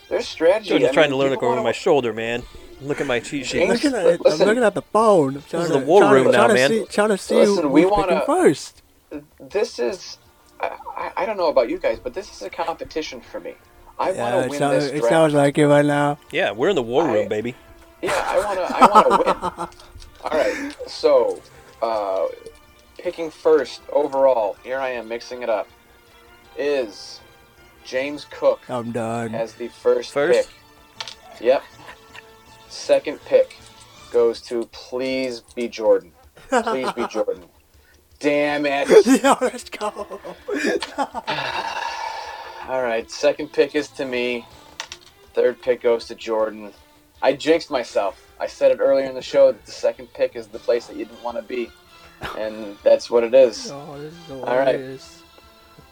There's 0.10 0.28
strategy. 0.28 0.70
Jordan's 0.70 0.90
I 0.92 0.94
trying 0.94 1.04
mean, 1.06 1.12
to 1.12 1.18
learn 1.18 1.32
to 1.32 1.38
go 1.38 1.46
over 1.48 1.56
wanna- 1.56 1.64
my 1.64 1.72
shoulder, 1.72 2.14
man. 2.14 2.44
Look 2.82 3.00
at 3.00 3.06
my 3.08 3.20
cheat 3.20 3.46
sheet. 3.46 3.60
James- 3.60 3.84
Looking 3.84 3.98
at 3.98 4.06
it, 4.08 4.22
listen. 4.22 4.42
I'm 4.42 4.48
looking 4.48 4.64
at 4.64 4.74
the 4.74 4.82
phone. 4.82 5.36
I'm 5.36 5.44
trying 5.44 5.62
is 5.64 5.68
to, 5.72 5.80
the 5.80 5.86
war 5.86 6.02
trying 6.02 6.14
room 6.14 6.26
to, 6.26 6.32
now, 6.32 6.46
trying 6.48 6.56
man. 6.56 6.70
To 6.72 6.80
see, 6.80 6.86
trying 6.88 7.10
to 7.10 7.18
see 7.18 7.36
Listen, 7.36 7.64
who's 7.64 7.72
we 7.72 7.82
picking 7.84 7.98
wanna- 7.98 8.24
first. 8.26 8.82
This 9.40 9.78
is. 9.80 10.18
I, 10.60 10.78
I, 10.98 11.12
I 11.18 11.26
don't 11.26 11.38
know 11.38 11.48
about 11.48 11.70
you 11.70 11.78
guys, 11.78 12.00
but 12.00 12.14
this 12.14 12.32
is 12.34 12.42
a 12.42 12.50
competition 12.50 13.22
for 13.22 13.40
me. 13.40 13.54
I 14.00 14.12
Yeah, 14.12 14.22
want 14.24 14.34
to 14.34 14.46
it, 14.46 14.50
win 14.50 14.60
sounds, 14.60 14.84
this 14.92 15.04
it 15.04 15.08
sounds 15.08 15.34
like 15.34 15.58
it 15.58 15.68
right 15.68 15.86
now. 15.86 16.18
Yeah, 16.32 16.52
we're 16.52 16.70
in 16.70 16.76
the 16.76 16.82
war 16.82 17.04
I- 17.08 17.14
room, 17.14 17.28
baby. 17.30 17.56
Yeah, 18.02 18.12
I 18.16 18.40
want 18.40 18.58
to. 18.60 18.76
I 18.76 18.88
want 18.88 19.08
to 19.08 19.60
win. 19.62 19.70
All 20.32 20.38
right. 20.40 20.76
So, 20.88 21.42
uh, 21.84 22.26
picking 23.02 23.30
first 23.32 23.82
overall. 23.92 24.56
Here 24.64 24.80
I 24.80 24.90
am 24.90 25.08
mixing 25.08 25.42
it 25.44 25.50
up. 25.50 25.68
Is 26.58 27.20
James 27.84 28.26
Cook 28.30 28.62
I'm 28.70 28.92
done. 28.92 29.34
as 29.34 29.54
the 29.54 29.68
first, 29.70 30.12
First? 30.14 30.50
pick. 30.50 31.42
Yep. 31.42 31.64
Second 32.70 33.20
pick 33.26 33.58
goes 34.12 34.42
to 34.44 34.66
please 34.72 35.42
be 35.56 35.68
Jordan. 35.68 36.12
Please 36.50 36.92
be 36.94 37.08
Jordan. 37.10 37.44
Damn 38.20 38.66
it. 38.68 38.88
yeah, 39.24 39.36
let's 39.42 39.70
go. 39.70 39.88
All 42.68 42.84
right. 42.84 43.10
Second 43.10 43.52
pick 43.52 43.74
is 43.76 43.88
to 43.90 44.06
me. 44.06 44.46
Third 45.34 45.62
pick 45.62 45.82
goes 45.82 46.06
to 46.08 46.16
Jordan. 46.16 46.72
I 47.22 47.34
jinxed 47.34 47.72
myself. 47.72 48.22
I 48.40 48.48
said 48.48 48.72
it 48.72 48.80
earlier 48.80 49.06
in 49.06 49.16
the 49.16 49.22
show 49.22 49.52
that 49.52 49.66
the 49.66 49.72
second 49.72 50.14
pick 50.14 50.36
is 50.36 50.48
the 50.48 50.60
place 50.60 50.88
that 50.88 50.96
you 50.98 51.06
didn't 51.06 51.24
want 51.24 51.38
to 51.38 51.44
be, 51.44 51.70
and 52.38 52.78
that's 52.84 53.10
what 53.10 53.24
it 53.24 53.34
is. 53.34 53.72
Oh, 53.72 54.00
this 54.00 54.14
is 54.14 54.32
All 54.32 54.58
right. 54.58 55.00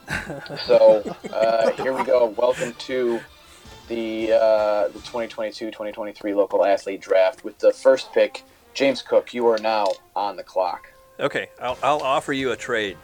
So 0.65 1.03
uh, 1.31 1.69
here 1.73 1.93
we 1.93 2.03
go. 2.03 2.33
Welcome 2.35 2.73
to 2.73 3.19
the 3.87 4.33
uh, 4.33 4.87
the 4.87 4.99
2022-2023 4.99 6.35
local 6.35 6.65
athlete 6.65 6.99
draft 6.99 7.43
with 7.43 7.59
the 7.59 7.71
first 7.71 8.11
pick. 8.11 8.43
James 8.73 9.03
Cook, 9.03 9.33
you 9.35 9.45
are 9.47 9.59
now 9.59 9.85
on 10.15 10.35
the 10.35 10.43
clock. 10.43 10.91
Okay, 11.19 11.49
I'll, 11.61 11.77
I'll 11.83 12.01
offer 12.01 12.33
you 12.33 12.51
a 12.51 12.55
trade. 12.55 12.97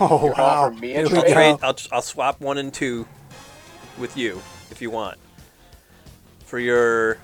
Oh, 0.00 0.24
You're 0.24 0.34
wow. 0.34 0.70
me 0.70 0.94
a 0.94 1.08
trade? 1.08 1.32
Trade. 1.32 1.56
I'll, 1.62 1.76
I'll 1.92 2.02
swap 2.02 2.40
one 2.40 2.58
and 2.58 2.74
two 2.74 3.06
with 3.96 4.16
you 4.16 4.40
if 4.70 4.82
you 4.82 4.90
want 4.90 5.18
for 6.44 6.58
your 6.58 7.18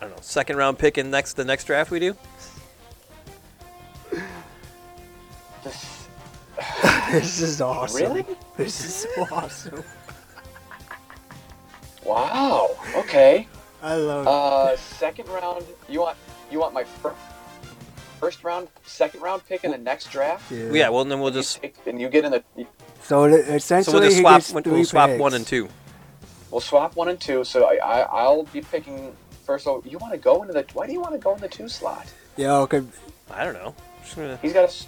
I 0.00 0.04
don't 0.04 0.10
know 0.10 0.16
second 0.20 0.56
round 0.56 0.78
pick 0.78 0.98
in 0.98 1.10
next 1.10 1.34
the 1.34 1.44
next 1.44 1.64
draft 1.64 1.90
we 1.90 2.00
do. 2.00 2.16
This, 6.58 7.12
This 7.12 7.40
is 7.40 7.60
awesome. 7.60 8.00
Really? 8.02 8.26
This 8.56 8.84
is 8.84 8.94
so 9.14 9.26
awesome. 9.34 9.82
wow. 12.04 12.70
Okay. 12.96 13.46
I 13.82 13.94
love 13.94 14.26
Uh, 14.26 14.76
second 14.76 15.28
round. 15.28 15.64
You 15.88 16.00
want 16.00 16.16
you 16.50 16.58
want 16.58 16.74
my 16.74 16.84
fir- 16.84 17.14
first 18.20 18.42
round, 18.42 18.68
second 18.84 19.20
round 19.20 19.46
pick 19.46 19.62
in 19.64 19.70
the 19.70 19.78
next 19.78 20.10
draft? 20.10 20.50
it. 20.50 20.74
Yeah, 20.74 20.88
well 20.88 21.04
then 21.04 21.20
we'll 21.20 21.30
just 21.30 21.60
take- 21.62 21.76
and 21.86 22.00
you 22.00 22.08
get 22.08 22.24
in 22.24 22.32
the. 22.32 22.42
So 23.02 23.28
th- 23.28 23.46
so 23.46 23.54
essentially, 23.54 23.94
we'll 24.00 24.02
just 24.08 24.16
he 24.16 24.22
swap 24.22 24.40
gets 24.40 24.52
we'll 24.66 24.84
swap 24.84 25.10
picks. 25.10 25.20
one 25.20 25.34
and 25.34 25.46
two. 25.46 25.68
We'll 26.50 26.60
swap 26.60 26.96
one 26.96 27.08
and 27.08 27.20
two. 27.20 27.44
So 27.44 27.66
I, 27.66 27.76
I 27.76 28.00
I'll 28.02 28.42
be 28.44 28.60
picking 28.62 29.14
first. 29.46 29.66
Oh, 29.68 29.82
you 29.86 29.98
want 29.98 30.12
to 30.12 30.18
go 30.18 30.42
into 30.42 30.54
the? 30.54 30.64
Why 30.72 30.86
do 30.86 30.92
you 30.92 31.00
want 31.00 31.12
to 31.12 31.18
go 31.18 31.34
in 31.34 31.40
the 31.40 31.48
two 31.48 31.68
slot? 31.68 32.12
Yeah, 32.36 32.54
okay. 32.66 32.82
I 33.30 33.44
don't 33.44 33.54
know. 33.54 33.74
Gonna- 34.16 34.38
He's 34.42 34.52
got 34.54 34.68
a. 34.70 34.86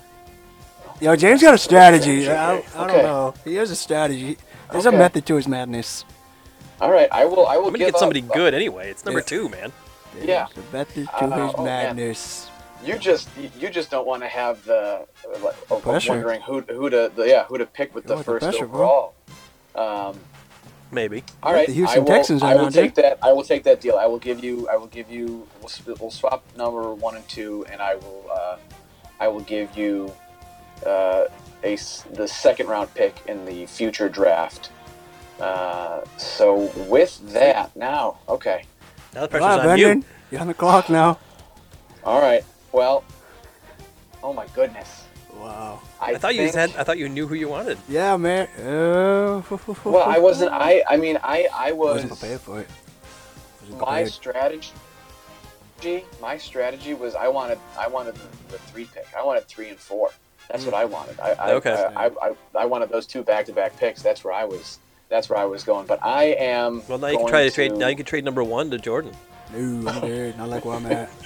s- 1.00 1.04
Yo, 1.04 1.16
James 1.16 1.42
got 1.42 1.54
a 1.54 1.58
strategy. 1.58 2.28
I, 2.28 2.34
I 2.34 2.56
Okay. 2.56 2.68
don't 2.74 3.02
know. 3.02 3.34
He 3.44 3.54
has 3.56 3.70
a 3.70 3.76
strategy. 3.76 4.36
There's 4.70 4.86
a 4.86 4.92
method 4.92 5.26
to 5.26 5.36
his 5.36 5.48
madness. 5.48 6.04
All 6.80 6.90
right, 6.90 7.08
I 7.12 7.24
will. 7.24 7.46
I 7.46 7.56
will 7.56 7.66
I'm 7.66 7.72
gonna 7.72 7.78
give 7.78 7.88
get 7.92 7.98
somebody 7.98 8.22
up, 8.22 8.30
uh, 8.30 8.34
good 8.34 8.54
anyway. 8.54 8.90
It's 8.90 9.04
number 9.04 9.20
Yeah. 9.20 9.24
two, 9.26 9.48
man. 9.48 9.72
There's 10.14 10.26
Yeah. 10.26 10.46
a 10.56 10.72
method 10.76 11.06
to 11.06 11.24
Uh, 11.24 11.46
his 11.46 11.54
oh, 11.56 11.64
man. 11.64 11.96
madness. 11.96 12.50
You 12.82 12.96
just 12.96 13.28
you 13.58 13.68
just 13.68 13.90
don't 13.90 14.06
want 14.06 14.22
to 14.22 14.28
have 14.28 14.64
the 14.64 15.06
uh, 15.34 15.38
like, 15.42 15.54
of 15.70 15.82
pressure. 15.82 16.12
wondering 16.12 16.40
who 16.40 16.60
who 16.62 16.88
to 16.88 17.12
the, 17.14 17.24
yeah 17.28 17.44
who 17.44 17.58
to 17.58 17.66
pick 17.66 17.94
with 17.94 18.04
You 18.04 18.08
the 18.08 18.14
want 18.14 18.26
the 18.26 18.32
first 18.32 18.42
pressure, 18.44 18.66
bro. 18.66 19.12
overall. 19.74 20.08
Um, 20.10 20.20
Maybe. 20.90 21.22
All 21.42 21.52
right. 21.52 21.66
The 21.68 21.74
Houston 21.74 21.98
I 21.98 22.00
will, 22.00 22.06
Texans 22.08 22.42
I 22.42 22.54
will 22.54 22.64
now, 22.64 22.70
take 22.70 22.94
that. 22.96 23.18
I 23.22 23.32
will 23.32 23.44
take 23.44 23.62
that 23.64 23.80
deal. 23.80 23.96
I 23.96 24.06
will 24.06 24.18
give 24.18 24.42
you. 24.42 24.66
I 24.68 24.76
will 24.76 24.86
give 24.88 25.08
you. 25.10 25.46
We'll, 25.60 25.96
we'll 26.00 26.10
swap 26.10 26.42
number 26.56 26.92
one 26.94 27.14
and 27.16 27.28
two, 27.28 27.64
and 27.70 27.80
I 27.82 27.94
will. 27.96 28.24
Uh, 28.32 28.56
I 29.20 29.28
will 29.28 29.40
give 29.40 29.76
you 29.76 30.12
uh, 30.86 31.24
a 31.62 31.72
s- 31.74 32.04
the 32.12 32.26
second 32.28 32.66
round 32.68 32.92
pick 32.94 33.14
in 33.26 33.44
the 33.44 33.66
future 33.66 34.08
draft. 34.08 34.70
Uh, 35.40 36.02
so 36.18 36.70
with 36.88 37.20
that, 37.32 37.74
now 37.76 38.18
okay, 38.28 38.64
Now 39.14 39.22
the 39.22 39.28
pressure's 39.28 39.46
on, 39.46 39.58
on 39.60 39.64
Brendan. 39.66 39.98
you. 40.00 40.04
You're 40.30 40.40
on 40.42 40.46
the 40.48 40.54
clock 40.54 40.88
now. 40.90 41.18
all 42.04 42.20
right. 42.20 42.44
Well, 42.72 43.04
oh 44.22 44.32
my 44.32 44.46
goodness. 44.54 45.04
Wow. 45.34 45.80
I, 46.00 46.12
I 46.12 46.18
thought 46.18 46.34
you 46.34 46.48
said. 46.48 46.74
I 46.76 46.84
thought 46.84 46.98
you 46.98 47.08
knew 47.08 47.26
who 47.26 47.34
you 47.34 47.48
wanted. 47.48 47.78
Yeah, 47.88 48.16
man. 48.16 48.46
Uh, 48.58 49.42
Well, 49.84 50.02
I 50.08 50.18
wasn't. 50.18 50.52
I. 50.52 50.82
I 50.88 50.96
mean, 50.96 51.18
I. 51.22 51.48
I 51.54 51.72
was. 51.72 52.02
wasn't 52.02 52.18
prepared 52.18 52.40
for 52.40 52.60
it. 52.60 52.68
Wasn't 53.62 53.80
my 53.80 54.04
strategy. 54.04 54.72
My 56.20 56.36
strategy 56.36 56.92
was 56.94 57.14
I 57.14 57.28
wanted. 57.28 57.58
I 57.78 57.88
wanted 57.88 58.14
the, 58.16 58.28
the 58.52 58.58
three 58.58 58.84
pick. 58.84 59.06
I 59.16 59.24
wanted 59.24 59.46
three 59.48 59.70
and 59.70 59.78
four. 59.78 60.10
That's 60.50 60.64
what 60.64 60.74
I 60.74 60.84
wanted. 60.84 61.18
I. 61.20 61.30
I 61.32 61.52
Okay. 61.54 61.72
I, 61.96 62.06
I, 62.06 62.10
I, 62.22 62.34
I 62.60 62.64
wanted 62.66 62.88
those 62.90 63.06
two 63.06 63.22
back 63.22 63.46
to 63.46 63.52
back 63.52 63.76
picks. 63.76 64.02
That's 64.02 64.24
where 64.24 64.34
I 64.34 64.44
was. 64.44 64.78
That's 65.08 65.28
where 65.28 65.38
I 65.38 65.44
was 65.44 65.64
going. 65.64 65.86
But 65.86 66.02
I 66.04 66.24
am. 66.38 66.82
Well, 66.88 66.98
now 66.98 67.08
you 67.08 67.18
can 67.18 67.26
try 67.28 67.44
to 67.44 67.50
trade. 67.50 67.76
Now 67.76 67.88
you 67.88 67.96
can 67.96 68.06
trade 68.06 68.24
number 68.24 68.42
one 68.42 68.70
to 68.70 68.78
Jordan. 68.78 69.12
No, 69.54 69.88
I'm 69.90 70.00
good. 70.00 70.34
I 70.38 70.44
like 70.44 70.64
where 70.64 70.76
I'm 70.76 70.86
at. 70.86 71.10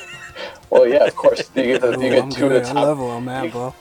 Well, 0.70 0.88
yeah, 0.88 1.04
of 1.04 1.14
course. 1.14 1.48
You 1.54 1.62
get, 1.62 1.80
the, 1.82 1.96
Ooh, 1.96 2.02
you 2.02 2.10
get 2.10 2.22
I'm 2.24 2.30
two 2.30 2.46
of 2.46 2.50
good. 2.52 2.64
the 2.64 2.70
I 2.70 2.72
top. 2.72 2.82
love 2.82 2.98
where 2.98 3.10
I'm 3.10 3.28
at, 3.28 3.44
you- 3.44 3.50
bro. 3.52 3.74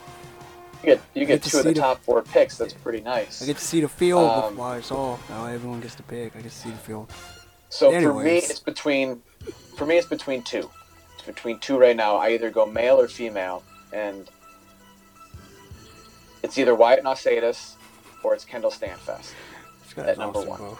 You 0.82 0.86
get 0.90 1.00
you 1.14 1.20
get 1.26 1.26
get 1.26 1.42
to 1.44 1.50
two 1.50 1.58
of 1.58 1.64
the 1.64 1.72
the- 1.72 1.80
top 1.80 2.04
four 2.04 2.22
picks. 2.22 2.56
That's 2.56 2.74
pretty 2.74 3.00
nice. 3.00 3.42
I 3.42 3.46
get 3.46 3.56
to 3.56 3.64
see 3.64 3.80
the 3.80 3.88
field 3.88 4.30
Um, 4.30 4.50
before 4.54 4.76
it's 4.76 4.92
all. 4.92 5.18
Now 5.28 5.46
everyone 5.46 5.80
gets 5.80 5.96
to 5.96 6.04
pick. 6.04 6.36
I 6.36 6.42
get 6.42 6.50
to 6.52 6.56
see 6.56 6.70
the 6.70 6.76
field. 6.76 7.10
So 7.70 7.90
for 8.00 8.14
me, 8.22 8.36
it's 8.38 8.60
between 8.60 9.20
for 9.76 9.86
me 9.86 9.96
it's 9.98 10.06
between 10.06 10.42
two. 10.42 10.70
It's 11.16 11.26
between 11.26 11.58
two 11.58 11.76
right 11.78 11.96
now. 11.96 12.16
I 12.16 12.28
either 12.30 12.50
go 12.50 12.64
male 12.66 13.00
or 13.00 13.08
female, 13.08 13.64
and 13.92 14.28
it's 16.44 16.58
either 16.58 16.74
Wyatt 16.74 17.02
Nausadis 17.02 17.74
or 18.22 18.34
it's 18.34 18.44
Kendall 18.44 18.70
Stanfest. 18.70 19.32
At 19.96 20.18
number 20.18 20.38
awesome, 20.40 20.48
one. 20.50 20.58
bro. 20.58 20.78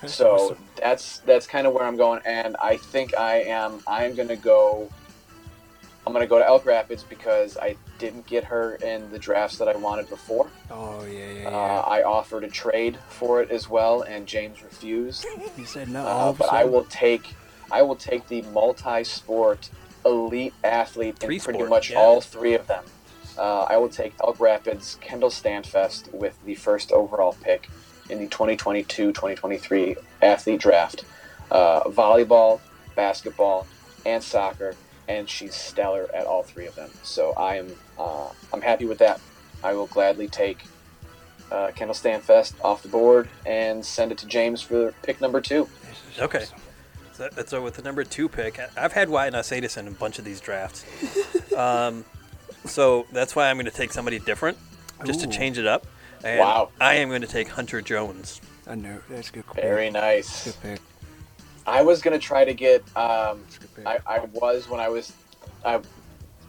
That's 0.00 0.14
So 0.14 0.30
awesome. 0.32 0.56
that's 0.76 1.18
that's 1.20 1.46
kind 1.46 1.66
of 1.66 1.74
where 1.74 1.84
I'm 1.84 1.96
going, 1.96 2.20
and 2.24 2.56
I 2.56 2.76
think 2.76 3.16
I 3.16 3.42
am. 3.42 3.80
I'm 3.86 4.14
gonna 4.14 4.36
go. 4.36 4.90
I'm 6.06 6.12
gonna 6.14 6.26
go 6.26 6.38
to 6.38 6.46
Elk 6.46 6.64
Rapids 6.64 7.04
because 7.04 7.56
I 7.58 7.76
didn't 7.98 8.26
get 8.26 8.42
her 8.44 8.76
in 8.76 9.10
the 9.12 9.18
drafts 9.18 9.58
that 9.58 9.68
I 9.68 9.76
wanted 9.76 10.08
before. 10.08 10.48
Oh 10.70 11.04
yeah, 11.04 11.42
yeah, 11.42 11.48
Uh. 11.48 11.84
I 11.86 12.02
offered 12.02 12.44
a 12.44 12.48
trade 12.48 12.98
for 13.10 13.42
it 13.42 13.50
as 13.50 13.68
well, 13.68 14.02
and 14.02 14.26
James 14.26 14.62
refused. 14.62 15.26
he 15.56 15.64
said 15.64 15.88
no. 15.88 16.00
Uh, 16.04 16.08
all 16.08 16.30
of 16.30 16.36
a 16.36 16.38
but 16.44 16.52
I 16.52 16.64
will 16.64 16.84
take 16.84 17.34
I 17.70 17.82
will 17.82 17.96
take 17.96 18.26
the 18.26 18.42
multi-sport 18.42 19.68
elite 20.06 20.54
athlete 20.64 21.22
in 21.22 21.38
pretty 21.40 21.62
much 21.64 21.90
yeah. 21.90 21.98
all 21.98 22.20
three 22.20 22.54
of 22.54 22.66
them. 22.66 22.84
Uh, 23.40 23.62
I 23.70 23.78
will 23.78 23.88
take 23.88 24.12
Elk 24.22 24.38
Rapids 24.38 24.98
Kendall 25.00 25.30
Stanfest 25.30 26.12
with 26.12 26.38
the 26.44 26.54
first 26.56 26.92
overall 26.92 27.34
pick 27.42 27.70
in 28.10 28.18
the 28.18 28.26
2022-2023 28.26 29.96
athlete 30.20 30.60
draft. 30.60 31.04
Uh, 31.50 31.80
volleyball, 31.84 32.60
basketball, 32.94 33.66
and 34.04 34.22
soccer, 34.22 34.74
and 35.08 35.26
she's 35.26 35.54
stellar 35.54 36.06
at 36.14 36.26
all 36.26 36.42
three 36.42 36.66
of 36.66 36.74
them. 36.74 36.90
So 37.02 37.32
I 37.32 37.56
am 37.56 37.72
uh, 37.98 38.28
I'm 38.52 38.60
happy 38.60 38.84
with 38.84 38.98
that. 38.98 39.20
I 39.64 39.72
will 39.72 39.86
gladly 39.86 40.28
take 40.28 40.58
uh, 41.50 41.70
Kendall 41.74 41.94
Stanfest 41.94 42.52
off 42.62 42.82
the 42.82 42.88
board 42.88 43.28
and 43.46 43.84
send 43.84 44.12
it 44.12 44.18
to 44.18 44.26
James 44.26 44.60
for 44.60 44.92
pick 45.02 45.18
number 45.20 45.40
two. 45.40 45.66
Okay. 46.18 46.44
So, 47.14 47.28
so 47.46 47.62
with 47.62 47.74
the 47.74 47.82
number 47.82 48.04
two 48.04 48.28
pick, 48.28 48.60
I- 48.60 48.68
I've 48.76 48.92
had 48.92 49.08
Wyatt 49.08 49.32
Nausadis 49.32 49.78
in 49.78 49.88
a 49.88 49.90
bunch 49.90 50.18
of 50.18 50.26
these 50.26 50.40
drafts. 50.40 50.84
um, 51.56 52.04
so 52.64 53.06
that's 53.12 53.34
why 53.36 53.48
I'm 53.50 53.56
going 53.56 53.66
to 53.66 53.70
take 53.72 53.92
somebody 53.92 54.18
different, 54.18 54.58
just 55.04 55.20
Ooh. 55.22 55.26
to 55.26 55.32
change 55.32 55.58
it 55.58 55.66
up. 55.66 55.86
And 56.22 56.40
Wow. 56.40 56.68
I 56.80 56.94
am 56.96 57.08
going 57.08 57.22
to 57.22 57.26
take 57.26 57.48
Hunter 57.48 57.80
Jones. 57.80 58.40
I 58.66 58.74
know. 58.74 58.98
That's 59.08 59.30
a 59.30 59.32
good. 59.32 59.46
pick. 59.46 59.62
Very 59.64 59.90
nice. 59.90 60.44
Good 60.44 60.62
pick. 60.62 60.80
I 61.66 61.82
was 61.82 62.00
gonna 62.02 62.18
try 62.18 62.44
to 62.44 62.54
get. 62.54 62.82
Um, 62.96 63.40
That's 63.42 63.56
a 63.56 63.60
good 63.60 63.74
pick. 63.76 63.86
I, 63.86 63.98
I 64.06 64.18
was 64.32 64.68
when 64.68 64.80
I 64.80 64.88
was, 64.88 65.12
I 65.64 65.80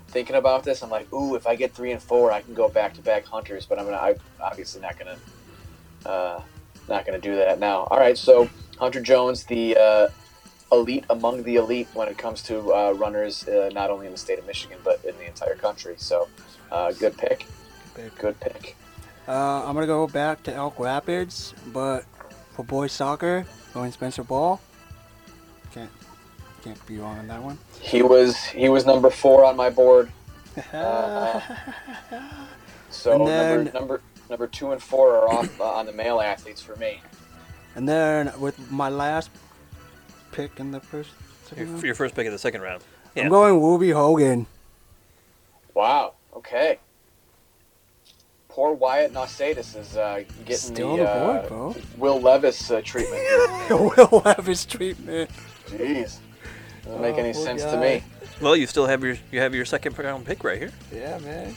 thinking 0.07 0.35
about 0.35 0.63
this. 0.63 0.81
I'm 0.83 0.89
like, 0.89 1.11
ooh, 1.13 1.35
if 1.35 1.45
I 1.47 1.55
get 1.55 1.73
three 1.73 1.91
and 1.91 2.01
four, 2.01 2.31
I 2.31 2.41
can 2.41 2.53
go 2.53 2.69
back 2.69 2.93
to 2.95 3.01
back 3.01 3.25
hunters. 3.25 3.65
But 3.65 3.77
I'm 3.79 3.85
gonna. 3.85 3.97
I 3.97 4.15
obviously 4.39 4.81
not 4.81 4.97
gonna. 4.97 5.17
Uh, 6.05 6.41
not 6.89 7.05
gonna 7.05 7.19
do 7.19 7.35
that 7.35 7.59
now. 7.59 7.87
All 7.91 7.99
right, 7.99 8.17
so 8.17 8.49
Hunter 8.79 9.01
Jones, 9.01 9.43
the 9.45 9.77
uh, 9.77 10.07
elite 10.71 11.05
among 11.09 11.43
the 11.43 11.55
elite 11.57 11.87
when 11.93 12.07
it 12.07 12.17
comes 12.17 12.41
to 12.43 12.73
uh, 12.73 12.91
runners, 12.93 13.47
uh, 13.47 13.69
not 13.73 13.89
only 13.89 14.05
in 14.05 14.11
the 14.11 14.17
state 14.17 14.39
of 14.39 14.45
Michigan 14.47 14.77
but 14.83 15.03
in 15.05 15.17
the 15.17 15.25
entire 15.27 15.55
country. 15.55 15.95
So, 15.97 16.27
uh, 16.71 16.91
good 16.93 17.17
pick. 17.17 17.45
Good 18.17 18.39
pick. 18.39 18.75
Uh, 19.27 19.65
I'm 19.65 19.73
gonna 19.75 19.85
go 19.85 20.07
back 20.07 20.43
to 20.43 20.53
Elk 20.53 20.79
Rapids, 20.79 21.53
but 21.67 22.05
for 22.55 22.63
boys 22.63 22.91
soccer, 22.91 23.45
going 23.73 23.91
Spencer 23.91 24.23
Ball. 24.23 24.59
Can't 25.73 25.89
can't 26.63 26.85
be 26.85 26.97
wrong 26.99 27.17
on 27.19 27.27
that 27.27 27.41
one. 27.43 27.57
He 27.79 28.01
was 28.01 28.37
he 28.45 28.69
was 28.69 28.85
number 28.85 29.09
four 29.09 29.45
on 29.45 29.55
my 29.55 29.69
board. 29.69 30.11
Uh, 30.73 31.39
So 32.89 33.25
then- 33.25 33.65
number 33.65 33.71
number 33.79 34.01
number 34.29 34.47
two 34.47 34.71
and 34.71 34.81
four 34.83 35.15
are 35.15 35.29
off 35.33 35.59
uh, 35.61 35.65
on 35.65 35.85
the 35.85 35.91
male 35.93 36.19
athletes 36.21 36.61
for 36.61 36.75
me. 36.77 37.01
and 37.75 37.87
then 37.87 38.31
with 38.39 38.69
my 38.71 38.89
last 38.89 39.29
pick 40.31 40.59
in 40.59 40.71
the 40.71 40.79
first. 40.79 41.09
second 41.45 41.57
Your, 41.65 41.67
round, 41.73 41.83
your 41.83 41.95
first 41.95 42.15
pick 42.15 42.25
of 42.27 42.33
the 42.33 42.39
second 42.39 42.61
round. 42.61 42.83
Yeah. 43.15 43.23
I'm 43.23 43.29
going 43.29 43.61
Ruby 43.61 43.91
Hogan. 43.91 44.47
Wow. 45.73 46.13
Okay. 46.35 46.79
Poor 48.49 48.73
Wyatt 48.73 49.13
Nausadis 49.13 49.75
is 49.75 49.95
uh, 49.95 50.23
getting 50.45 50.55
Still 50.57 50.97
the 50.97 51.03
the 51.03 51.09
board, 51.09 51.37
uh, 51.37 51.47
bro. 51.47 51.75
Will 51.97 52.19
Levis 52.19 52.69
uh, 52.69 52.81
treatment. 52.83 53.21
will 53.69 54.21
Levis 54.25 54.65
treatment. 54.65 55.29
Jeez, 55.67 56.17
doesn't 56.83 57.01
make 57.01 57.15
Oh, 57.15 57.19
any 57.19 57.31
sense 57.33 57.63
guy. 57.63 57.71
to 57.71 57.79
me. 57.79 58.03
Well, 58.41 58.57
you 58.57 58.67
still 58.67 58.87
have 58.87 59.03
your 59.05 59.15
you 59.31 59.39
have 59.39 59.55
your 59.55 59.63
second 59.63 59.97
round 59.97 60.25
pick 60.25 60.43
right 60.43 60.57
here. 60.57 60.71
Yeah, 60.93 61.17
man. 61.19 61.55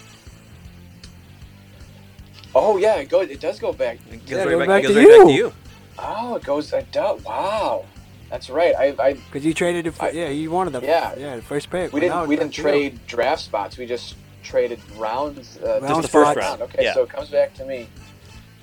Oh 2.55 2.77
yeah, 2.77 2.97
it 2.97 3.09
goes. 3.09 3.29
It 3.29 3.41
does 3.41 3.59
go 3.59 3.73
back. 3.73 3.99
It 4.13 4.21
goes 4.21 4.31
Yeah, 4.31 4.39
right 4.45 4.51
goes 4.51 4.59
back, 4.61 4.69
back 4.69 4.85
it 4.85 4.87
goes 4.87 4.95
to 4.95 5.01
right 5.01 5.19
back 5.19 5.27
to 5.27 5.33
you. 5.33 5.47
you. 5.47 5.53
Oh, 5.99 6.35
it 6.37 6.45
goes. 6.45 6.73
It 6.73 6.93
does. 6.93 7.25
Wow, 7.25 7.85
that's 8.31 8.51
right. 8.51 8.75
I, 8.75 8.95
I 8.99 9.13
Because 9.15 9.45
you 9.45 9.55
traded 9.55 9.87
it 9.87 9.93
for, 9.93 10.07
I- 10.07 10.11
yeah, 10.11 10.29
you 10.29 10.51
wanted 10.51 10.73
the 10.73 10.81
Yeah. 10.83 11.15
yeah 11.17 11.37
the 11.37 11.43
first 11.43 11.71
pick. 11.71 11.93
we 11.93 12.01
didn't 12.01 12.29
we 12.29 12.37
didn't 12.37 12.49
back 12.51 12.57
to 12.57 12.63
you. 12.63 12.69
trade 12.91 13.07
draft 13.07 13.43
spots. 13.43 13.77
We 13.79 13.87
just 13.87 14.17
traded 14.43 14.81
rounds. 14.97 15.59
Uh, 15.59 15.81
Round 15.83 16.03
the 16.05 16.09
first 16.09 16.33
spots. 16.33 16.37
round. 16.37 16.63
Okay, 16.63 16.85
Yeah. 16.85 16.95
so 16.95 17.03
it 17.03 17.09
comes 17.11 17.31
back 17.31 17.55
to 17.55 17.65
me. 17.65 17.89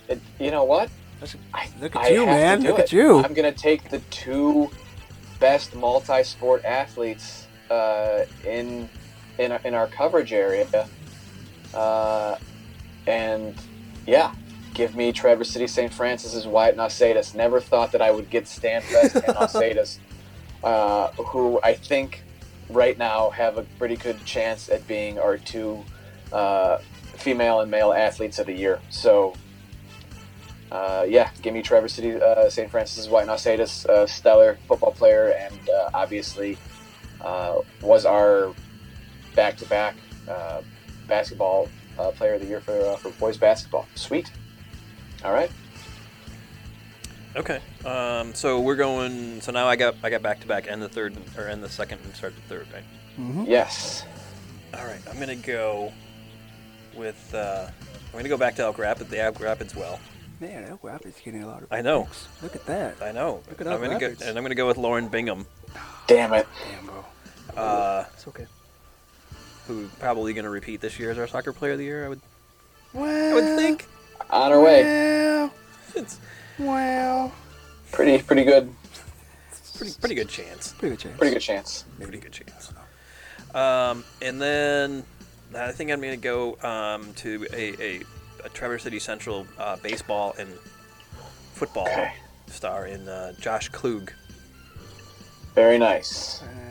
It, 0.07 0.19
you 0.39 0.51
know 0.51 0.63
what? 0.63 0.89
That's- 1.19 1.35
I, 1.53 1.67
Look 1.81 1.95
at 1.95 2.01
I 2.03 2.07
you, 2.09 2.25
have 2.25 2.27
man. 2.27 2.63
Look 2.63 2.79
it. 2.79 2.83
at 2.83 2.91
you. 2.91 3.23
I'm 3.23 3.33
gonna 3.33 3.51
take 3.51 3.89
the 3.89 3.99
two 4.09 4.69
best 5.39 5.73
multi-sport 5.75 6.63
athletes 6.65 7.47
uh, 7.69 8.25
in 8.45 8.89
in 9.39 9.51
our, 9.53 9.61
in 9.63 9.73
our 9.73 9.87
coverage 9.87 10.33
area, 10.33 10.67
uh, 11.73 12.35
and 13.07 13.55
yeah, 14.05 14.33
give 14.73 14.95
me 14.95 15.11
Traverse 15.11 15.49
City 15.49 15.67
St. 15.67 15.93
Francis's 15.93 16.47
Wyatt 16.47 16.77
Nausadis. 16.77 17.33
Never 17.33 17.59
thought 17.59 17.91
that 17.91 18.01
I 18.01 18.11
would 18.11 18.29
get 18.29 18.45
Stanfest 18.45 19.15
and 19.15 19.35
Nausadis, 19.39 19.99
uh, 20.63 21.11
who 21.11 21.59
I 21.63 21.73
think 21.73 22.23
right 22.69 22.97
now 22.97 23.29
have 23.31 23.57
a 23.57 23.63
pretty 23.77 23.95
good 23.95 24.23
chance 24.25 24.69
at 24.69 24.87
being 24.87 25.19
our 25.19 25.37
two 25.37 25.83
uh, 26.31 26.77
female 27.15 27.59
and 27.59 27.69
male 27.69 27.93
athletes 27.93 28.39
of 28.39 28.47
the 28.47 28.53
year. 28.53 28.79
So 28.89 29.33
uh, 30.71 31.05
yeah, 31.07 31.29
give 31.41 31.53
me 31.53 31.61
Traverse 31.61 31.93
City, 31.93 32.15
uh, 32.15 32.49
St. 32.49 32.71
Francis 32.71 33.09
Wyatt 33.09 33.27
Nausadis, 33.27 33.85
uh, 33.85 34.07
stellar 34.07 34.57
football 34.67 34.93
player, 34.93 35.35
and 35.37 35.69
uh, 35.69 35.89
obviously 35.93 36.57
uh, 37.19 37.59
was 37.81 38.05
our 38.05 38.53
back-to-back 39.35 39.95
uh, 40.29 40.61
basketball 41.07 41.67
uh, 41.99 42.11
player 42.11 42.35
of 42.35 42.41
the 42.41 42.47
year 42.47 42.61
for 42.61 42.79
uh, 42.79 42.95
for 42.95 43.09
boys 43.11 43.37
basketball. 43.37 43.85
Sweet. 43.95 44.31
All 45.23 45.31
right. 45.33 45.51
Okay. 47.35 47.59
Um, 47.85 48.33
so 48.33 48.59
we're 48.59 48.75
going. 48.75 49.39
So 49.41 49.51
now 49.51 49.67
I 49.67 49.75
got 49.75 49.95
I 50.03 50.09
got 50.09 50.21
back 50.21 50.41
to 50.41 50.47
back 50.47 50.67
and 50.69 50.81
the 50.81 50.89
third 50.89 51.15
or 51.37 51.45
and 51.47 51.63
the 51.63 51.69
second 51.69 51.99
and 52.03 52.13
start 52.15 52.35
the 52.35 52.41
third, 52.43 52.67
right? 52.73 52.83
Mhm. 53.19 53.47
Yes. 53.47 54.03
All 54.73 54.85
right. 54.85 54.99
I'm 55.09 55.19
gonna 55.19 55.35
go 55.35 55.93
with. 56.95 57.33
Uh, 57.33 57.67
I'm 58.07 58.17
gonna 58.17 58.29
go 58.29 58.37
back 58.37 58.55
to 58.55 58.63
Elk 58.63 58.77
Rapids. 58.77 59.09
The 59.09 59.19
Elk 59.21 59.39
Rapids 59.39 59.75
well. 59.75 59.99
Man, 60.41 60.65
Elk 60.65 60.83
Rapids 60.83 61.21
getting 61.23 61.43
a 61.43 61.47
lot 61.47 61.61
of. 61.63 61.71
I 61.71 61.81
know. 61.81 62.03
picks. 62.05 62.27
Look 62.41 62.55
at 62.55 62.65
that. 62.65 62.95
I 63.01 63.11
know. 63.11 63.43
Look 63.49 63.61
at 63.61 63.67
I'm 63.67 63.79
gonna 63.81 63.99
go, 63.99 64.07
and 64.25 64.37
I'm 64.37 64.43
gonna 64.43 64.55
go 64.55 64.67
with 64.67 64.77
Lauren 64.77 65.07
Bingham, 65.07 65.45
Damn 66.07 66.33
it. 66.33 66.47
Damn, 66.71 66.85
bro. 66.87 67.05
uh, 67.55 68.05
It's 68.13 68.27
okay. 68.27 68.47
who 69.67 69.87
probably 69.99 70.33
gonna 70.33 70.49
repeat 70.49 70.81
this 70.81 70.99
year 70.99 71.11
as 71.11 71.17
our 71.19 71.27
soccer 71.27 71.53
player 71.53 71.73
of 71.73 71.77
the 71.77 71.85
year. 71.85 72.05
I 72.05 72.09
would. 72.09 72.21
Well, 72.93 73.31
I 73.31 73.33
would 73.35 73.55
think. 73.57 73.85
On 74.31 74.51
our 74.51 74.61
way. 74.61 74.83
Well, 74.83 75.53
It's 75.95 76.19
well, 76.57 77.31
Pretty 77.91 78.21
pretty 78.23 78.43
good. 78.43 78.73
pretty 79.75 79.93
pretty 79.99 80.15
good 80.15 80.29
chance. 80.29 80.73
pretty 80.73 80.95
good 80.95 80.99
chance. 81.01 81.17
Pretty 81.17 81.33
good 81.33 81.41
chance. 81.41 81.85
Pretty 81.99 82.17
good 82.19 82.31
chance. 82.31 82.73
Um, 83.53 84.03
and 84.21 84.41
then 84.41 85.03
I 85.55 85.71
think 85.73 85.91
I'm 85.91 85.99
gonna 85.99 86.15
go 86.15 86.57
um, 86.61 87.13
to 87.15 87.45
a, 87.51 87.81
a, 87.83 88.01
a 88.45 88.49
Traverse 88.49 88.83
City 88.83 88.99
Central 88.99 89.45
uh, 89.59 89.75
baseball 89.83 90.33
and 90.39 90.49
football 91.53 91.87
Okay. 91.87 92.13
star 92.47 92.87
in 92.87 93.07
uh, 93.09 93.33
Josh 93.41 93.67
Klug. 93.69 94.13
Very 95.55 95.77
nice. 95.77 96.41
Yes. 96.69 96.70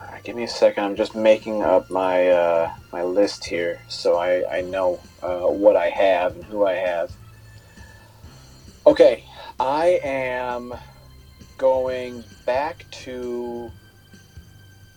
Right, 0.00 0.22
give 0.22 0.36
me 0.36 0.44
a 0.44 0.48
second. 0.48 0.84
I'm 0.84 0.96
just 0.96 1.14
making 1.14 1.62
up 1.62 1.90
my 1.90 2.28
uh, 2.28 2.72
my 2.92 3.02
list 3.02 3.44
here, 3.44 3.80
so 3.88 4.16
I 4.16 4.58
I 4.58 4.60
know 4.62 5.00
uh, 5.22 5.46
what 5.46 5.76
I 5.76 5.90
have 5.90 6.34
and 6.34 6.44
who 6.44 6.66
I 6.66 6.74
have. 6.74 7.12
Okay, 8.86 9.24
I 9.58 10.00
am 10.02 10.74
going 11.56 12.24
back 12.46 12.86
to. 13.02 13.70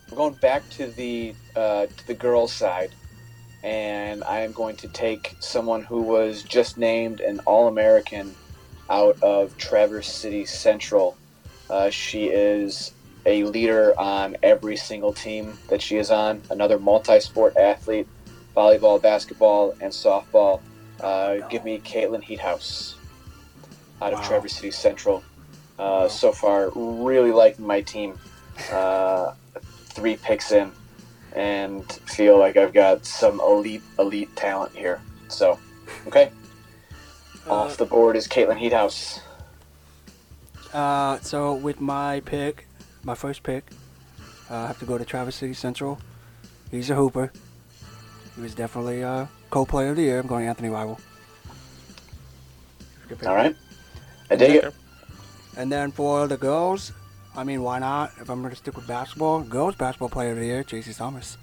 I'm 0.08 0.16
going 0.16 0.34
back 0.34 0.68
to 0.70 0.86
the 0.86 1.34
uh, 1.56 1.86
to 1.86 2.06
the 2.06 2.14
girls' 2.14 2.52
side, 2.52 2.94
and 3.62 4.22
I 4.24 4.40
am 4.40 4.52
going 4.52 4.76
to 4.76 4.88
take 4.88 5.36
someone 5.40 5.82
who 5.82 6.02
was 6.02 6.42
just 6.42 6.78
named 6.78 7.20
an 7.20 7.40
All-American 7.40 8.34
out 8.88 9.20
of 9.22 9.56
Traverse 9.56 10.08
City 10.12 10.44
Central. 10.44 11.16
Uh, 11.70 11.90
she 11.90 12.26
is 12.26 12.92
a 13.26 13.44
leader 13.44 13.98
on 13.98 14.36
every 14.42 14.76
single 14.76 15.12
team 15.12 15.56
that 15.68 15.80
she 15.80 15.96
is 15.96 16.10
on. 16.10 16.42
Another 16.50 16.78
multi-sport 16.78 17.56
athlete, 17.56 18.08
volleyball, 18.56 19.00
basketball, 19.00 19.74
and 19.80 19.92
softball. 19.92 20.60
Uh, 21.00 21.36
give 21.48 21.64
me 21.64 21.80
Caitlin 21.80 22.22
Heathouse 22.22 22.94
out 24.00 24.12
of 24.12 24.20
Wow. 24.20 24.26
Traverse 24.28 24.52
City 24.54 24.70
Central. 24.70 25.22
Uh, 25.78 25.82
Wow. 26.02 26.08
So 26.08 26.32
far, 26.32 26.70
really 26.74 27.32
liking 27.32 27.66
my 27.66 27.80
team. 27.80 28.18
Uh, 28.70 29.32
three 29.86 30.16
picks 30.16 30.52
in, 30.52 30.70
and 31.34 31.90
feel 31.92 32.38
like 32.38 32.56
I've 32.56 32.72
got 32.72 33.04
some 33.06 33.40
elite, 33.40 33.82
elite 33.98 34.34
talent 34.36 34.74
here. 34.76 35.00
So, 35.28 35.58
okay, 36.06 36.30
off 37.48 37.76
the 37.76 37.86
board 37.86 38.16
is 38.16 38.28
Caitlin 38.28 38.58
Heathouse. 38.60 39.20
Uh, 40.72 41.18
so 41.20 41.54
with 41.54 41.80
my 41.80 42.20
pick, 42.20 42.66
my 43.04 43.14
first 43.14 43.42
pick, 43.42 43.70
uh, 44.50 44.56
I 44.56 44.66
have 44.68 44.78
to 44.80 44.84
go 44.84 44.98
to 44.98 45.04
Traverse 45.04 45.36
City 45.36 45.54
Central. 45.54 45.98
He's 46.70 46.90
a 46.90 46.94
hooper. 46.94 47.32
He 48.36 48.42
was 48.42 48.54
definitely 48.54 49.02
a 49.02 49.28
co-player 49.50 49.90
of 49.90 49.96
the 49.96 50.02
year. 50.02 50.20
I'm 50.20 50.26
going 50.26 50.46
Anthony 50.46 50.68
pick. 50.68 50.98
All 53.26 53.34
right, 53.34 53.54
I 54.30 54.36
dig 54.36 54.56
it. 54.56 54.74
And 55.56 55.70
then 55.70 55.92
for 55.92 56.26
the 56.26 56.36
girls, 56.38 56.92
I 57.36 57.44
mean, 57.44 57.62
why 57.62 57.78
not? 57.78 58.12
If 58.20 58.30
I'm 58.30 58.40
going 58.40 58.50
to 58.50 58.56
stick 58.56 58.74
with 58.76 58.86
basketball, 58.86 59.40
girls 59.42 59.74
basketball 59.74 60.08
player 60.08 60.32
of 60.32 60.38
the 60.38 60.46
year, 60.46 60.64
JC 60.64 60.96
Thomas. 60.96 61.36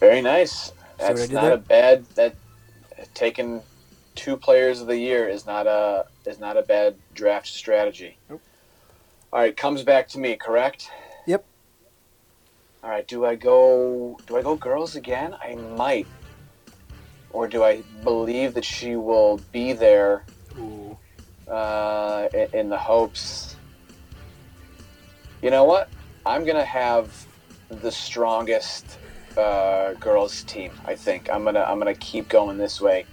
Very 0.00 0.20
nice. 0.20 0.52
See 0.52 0.72
what 0.98 1.10
I 1.10 1.14
That's 1.14 1.30
not 1.30 1.42
there? 1.42 1.52
a 1.54 1.58
bad. 1.58 2.04
That 2.14 2.34
taking 3.14 3.62
two 4.14 4.36
players 4.36 4.80
of 4.80 4.86
the 4.86 4.98
year 4.98 5.28
is 5.28 5.46
not 5.46 5.66
a 5.66 6.06
is 6.26 6.38
not 6.38 6.56
a 6.56 6.62
bad 6.62 6.96
draft 7.14 7.46
strategy. 7.46 8.18
Nope. 8.28 8.42
All 9.32 9.38
right, 9.38 9.56
comes 9.56 9.84
back 9.84 10.08
to 10.08 10.18
me, 10.18 10.34
correct? 10.34 10.90
Yep. 11.28 11.44
All 12.82 12.90
right, 12.90 13.06
do 13.06 13.24
I 13.24 13.36
go? 13.36 14.18
Do 14.26 14.36
I 14.36 14.42
go 14.42 14.56
girls 14.56 14.96
again? 14.96 15.36
I 15.40 15.54
might. 15.54 16.08
Or 17.30 17.46
do 17.46 17.62
I 17.62 17.82
believe 18.02 18.54
that 18.54 18.64
she 18.64 18.96
will 18.96 19.40
be 19.52 19.72
there 19.72 20.24
Ooh. 20.58 20.98
uh, 21.46 22.28
in, 22.34 22.48
in 22.52 22.68
the 22.70 22.76
hopes? 22.76 23.54
You 25.42 25.50
know 25.50 25.62
what? 25.62 25.88
I'm 26.26 26.44
gonna 26.44 26.64
have 26.64 27.24
the 27.68 27.92
strongest 27.92 28.98
uh, 29.36 29.92
girls 29.94 30.42
team. 30.42 30.72
I 30.86 30.96
think 30.96 31.30
I'm 31.30 31.44
gonna 31.44 31.62
I'm 31.62 31.78
gonna 31.78 31.94
keep 31.94 32.28
going 32.28 32.58
this 32.58 32.80
way, 32.80 33.06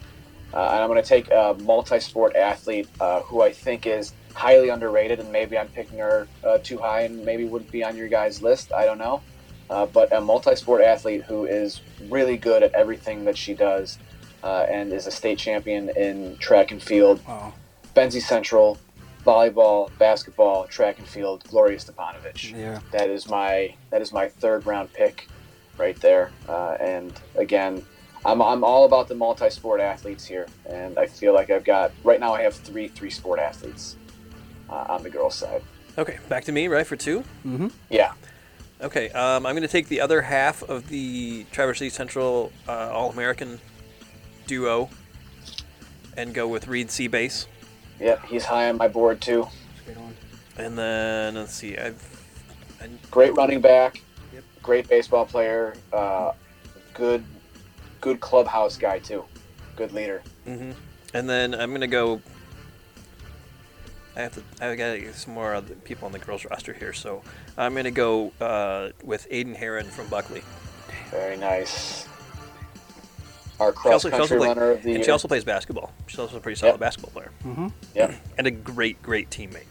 uh, 0.52 0.72
and 0.72 0.82
I'm 0.82 0.88
gonna 0.88 1.04
take 1.04 1.30
a 1.30 1.56
multi-sport 1.62 2.36
athlete 2.36 2.90
uh, 3.00 3.22
who 3.22 3.44
I 3.44 3.52
think 3.52 3.86
is 3.86 4.14
highly 4.38 4.70
underrated, 4.70 5.20
and 5.20 5.32
maybe 5.32 5.58
I'm 5.58 5.68
picking 5.70 5.98
her 5.98 6.28
uh, 6.44 6.60
too 6.60 6.78
high, 6.78 7.02
and 7.02 7.26
maybe 7.26 7.44
wouldn't 7.44 7.72
be 7.72 7.84
on 7.84 7.98
your 7.98 8.08
guys' 8.08 8.42
list. 8.42 8.72
I 8.72 8.86
don't 8.86 9.00
know, 9.00 9.22
uh, 9.70 9.88
but 9.88 10.14
a 10.14 10.22
multi-sport 10.22 10.82
athlete 10.82 11.24
who 11.24 11.46
is 11.46 11.82
really 12.08 12.38
good 12.38 12.62
at 12.62 12.72
everything 12.74 13.26
that 13.26 13.36
she 13.36 13.56
does, 13.56 13.98
uh, 14.44 14.68
and 14.70 14.94
is 14.94 15.08
a 15.08 15.12
state 15.12 15.40
champion 15.40 15.90
in 15.90 16.38
track 16.38 16.72
and 16.72 16.82
field. 16.82 17.20
Wow. 17.28 17.54
Benzie 17.96 18.22
Central, 18.22 18.78
volleyball, 19.26 19.90
basketball, 19.98 20.68
track 20.68 21.00
and 21.00 21.08
field, 21.08 21.44
Gloria 21.50 21.80
Stepanovich. 21.80 22.56
Yeah. 22.56 22.80
That 22.92 23.10
is 23.10 23.28
my 23.28 23.74
that 23.90 24.04
is 24.04 24.14
my 24.14 24.28
third 24.30 24.68
round 24.68 24.94
pick, 24.94 25.28
right 25.80 26.00
there. 26.00 26.30
Uh, 26.48 26.78
and 26.80 27.20
again, 27.36 27.84
I'm, 28.24 28.40
I'm 28.40 28.64
all 28.64 28.86
about 28.86 29.08
the 29.08 29.16
multi 29.16 29.50
sport 29.50 29.82
athletes 29.82 30.26
here, 30.26 30.46
and 30.70 31.00
I 31.00 31.08
feel 31.08 31.34
like 31.34 31.50
I've 31.50 31.64
got 31.64 31.92
right 32.04 32.20
now 32.20 32.36
I 32.36 32.44
have 32.44 32.54
three 32.54 32.88
three 32.88 33.10
sport 33.10 33.40
athletes 33.40 33.96
uh, 34.70 34.86
on 34.90 35.04
the 35.04 35.10
girls' 35.10 35.36
side. 35.36 35.62
Okay, 35.98 36.18
back 36.30 36.44
to 36.46 36.52
me, 36.52 36.68
right, 36.68 36.86
for 36.86 36.96
two? 36.96 37.20
Mm-hmm. 37.46 37.68
Yeah, 37.90 38.14
Okay, 38.80 39.10
um, 39.10 39.48
I'm 39.48 39.54
going 39.54 39.64
to 39.64 39.68
take 39.68 39.88
the 39.88 40.02
other 40.02 40.22
half 40.22 40.62
of 40.62 40.88
the 40.90 41.46
Traverse 41.52 41.80
City 41.80 41.90
Central 41.90 42.52
uh, 42.68 42.92
All 42.94 43.10
American 43.10 43.60
duo 44.46 44.90
and 46.16 46.32
go 46.32 46.48
with 46.48 46.68
Reed 46.68 46.90
Seabase. 46.90 47.48
yep, 48.00 48.24
he's 48.26 48.46
high 48.46 48.70
on 48.70 48.78
my 48.78 48.88
board 48.88 49.20
too. 49.20 49.48
And 50.58 50.78
then, 50.78 51.36
let's 51.36 51.54
see, 51.54 51.76
I've. 51.78 52.04
I, 52.80 52.88
Great 53.10 53.34
running 53.34 53.62
back, 53.62 54.02
Yep. 54.34 54.44
great 54.62 54.88
baseball 54.88 55.26
player, 55.26 55.74
uh, 55.92 56.34
good 56.94 57.24
good 58.00 58.20
clubhouse 58.20 58.78
guy 58.78 59.00
too, 59.00 59.26
good 59.76 59.92
leader. 59.92 60.22
hmm 60.46 60.72
And 61.16 61.28
then 61.28 61.56
I'm 61.56 61.72
going 61.72 61.82
to 61.82 61.88
go. 61.88 62.22
I 64.18 64.22
have 64.22 64.34
to. 64.34 64.42
I 64.66 64.76
got 64.76 64.94
to 64.94 65.00
get 65.00 65.14
some 65.16 65.36
more 65.36 65.54
other 65.54 65.76
people 65.76 66.08
on 66.08 66.12
the 66.12 66.18
girls 66.20 66.44
roster 66.44 66.74
here, 66.74 66.92
so 66.92 67.22
I'm 67.56 67.74
going 67.74 67.84
to 67.84 67.92
go 67.92 68.34
uh, 68.42 68.90
with 69.04 69.30
Aiden 69.30 69.56
Heron 69.56 69.86
from 69.86 70.08
Buckley. 70.08 70.42
Very 71.12 71.38
nice. 71.38 72.08
Our 73.60 73.72
cross 73.72 73.94
also, 74.06 74.10
she 74.10 74.14
also 74.16 74.20
country 74.22 74.38
play- 74.40 74.48
runner 74.48 74.72
of 74.72 74.82
the 74.84 74.90
and 74.90 74.98
year. 74.98 75.04
she 75.06 75.12
also 75.12 75.28
plays 75.28 75.44
basketball. 75.44 75.92
She's 76.08 76.20
also 76.20 76.38
a 76.38 76.40
pretty 76.40 76.58
solid 76.60 76.74
Yep. 76.74 76.80
basketball 76.80 77.12
player 77.12 77.32
Mm-hmm. 77.44 77.68
Yep. 77.96 78.14
and 78.40 78.48
a 78.48 78.52
great, 78.52 79.02
great 79.04 79.30
teammate. 79.30 79.66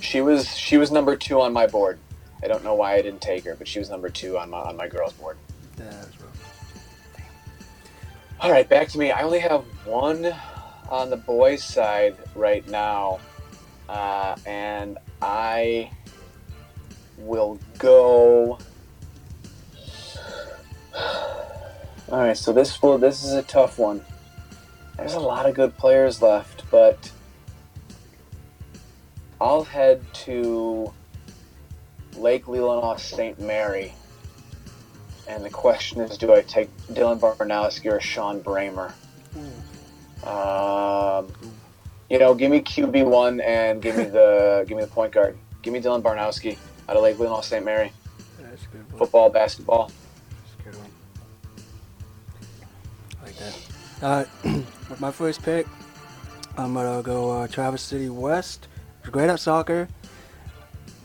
She 0.00 0.20
was 0.20 0.54
she 0.56 0.76
was 0.78 0.90
number 0.90 1.16
two 1.16 1.40
on 1.40 1.52
my 1.52 1.66
board. 1.66 1.98
I 2.42 2.48
don't 2.48 2.64
know 2.64 2.74
why 2.74 2.94
I 2.94 3.02
didn't 3.02 3.20
take 3.22 3.44
her, 3.44 3.54
but 3.54 3.66
she 3.68 3.78
was 3.78 3.88
number 3.90 4.08
two 4.10 4.38
on 4.38 4.50
my 4.50 4.58
on 4.58 4.76
my 4.76 4.88
girls 4.88 5.12
board. 5.14 5.36
Yeah, 5.78 5.84
that's 5.90 6.20
rough. 6.20 7.20
All 8.40 8.50
right, 8.50 8.66
back 8.68 8.88
to 8.88 8.98
me. 8.98 9.10
I 9.10 9.22
only 9.22 9.38
have 9.40 9.62
one 9.86 10.34
on 10.90 11.10
the 11.10 11.16
boys' 11.18 11.62
side 11.62 12.16
right 12.34 12.66
now, 12.68 13.20
uh, 13.90 14.36
and 14.46 14.98
I 15.20 15.90
will 17.18 17.58
go. 17.78 18.58
All 20.96 22.18
right, 22.18 22.36
so 22.36 22.52
this 22.52 22.80
will 22.80 22.98
this 22.98 23.24
is 23.24 23.32
a 23.32 23.42
tough 23.42 23.78
one. 23.78 24.04
There's 24.96 25.14
a 25.14 25.20
lot 25.20 25.46
of 25.46 25.54
good 25.54 25.76
players 25.76 26.22
left, 26.22 26.62
but 26.70 27.10
I'll 29.40 29.64
head 29.64 30.02
to 30.12 30.92
Lake 32.16 32.44
Leelanau 32.44 32.98
St. 32.98 33.40
Mary. 33.40 33.92
And 35.26 35.44
the 35.44 35.50
question 35.50 36.00
is, 36.00 36.18
do 36.18 36.32
I 36.32 36.42
take 36.42 36.68
Dylan 36.88 37.18
Barnowski 37.18 37.90
or 37.90 38.00
Sean 38.00 38.40
Bramer? 38.40 38.92
Um, 40.26 41.32
you 42.10 42.18
know, 42.18 42.34
give 42.34 42.50
me 42.50 42.60
QB 42.60 43.06
one 43.06 43.40
and 43.40 43.80
give 43.80 43.96
me 43.96 44.04
the 44.04 44.64
give 44.68 44.76
me 44.76 44.82
the 44.82 44.90
point 44.90 45.12
guard. 45.12 45.38
Give 45.62 45.72
me 45.72 45.80
Dylan 45.80 46.02
Barnowski 46.02 46.58
out 46.88 46.96
of 46.96 47.02
Lake 47.02 47.16
Leelanau 47.16 47.42
St. 47.42 47.64
Mary. 47.64 47.92
That's 48.40 48.64
a 48.64 48.66
good 48.66 48.90
one. 48.90 48.98
Football, 48.98 49.30
basketball. 49.30 49.90
That's 50.30 50.58
a 50.58 50.62
good 50.70 50.76
one. 50.76 50.90
I 53.20 53.24
like 53.24 53.36
that. 53.36 53.54
Uh, 54.02 54.24
with 54.90 55.00
my 55.00 55.12
first 55.12 55.42
pick, 55.42 55.66
I'm 56.56 56.74
gonna 56.74 57.02
go 57.02 57.30
uh, 57.30 57.46
Traverse 57.46 57.82
City 57.82 58.08
West. 58.08 58.66
Great 59.10 59.30
at 59.30 59.40
soccer. 59.40 59.88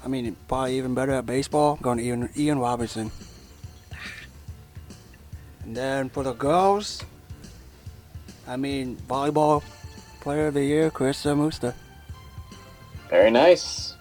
I 0.04 0.08
mean, 0.08 0.36
probably 0.48 0.78
even 0.78 0.94
better 0.94 1.14
at 1.14 1.26
baseball. 1.26 1.78
Going 1.82 1.98
to 1.98 2.04
Ian, 2.04 2.30
Ian 2.38 2.60
Robertson. 2.60 3.10
And 5.64 5.76
then 5.76 6.10
for 6.10 6.22
the 6.24 6.34
girls, 6.34 7.04
I 8.48 8.56
mean, 8.56 8.98
volleyball 9.08 9.64
player 10.26 10.48
of 10.48 10.56
the 10.56 10.66
year, 10.66 10.90
Chris 10.90 11.24
Musta. 11.24 11.76
Very 13.12 13.30
nice. 13.30 13.94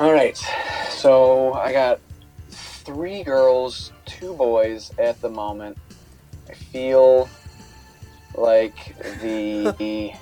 All 0.00 0.12
right, 0.12 0.36
so 0.90 1.52
I 1.52 1.70
got 1.70 2.00
three 2.50 3.22
girls, 3.22 3.92
two 4.06 4.34
boys 4.34 4.90
at 4.98 5.20
the 5.20 5.30
moment. 5.30 5.78
I 6.50 6.54
feel 6.54 7.28
like 8.34 8.96
the 9.22 10.14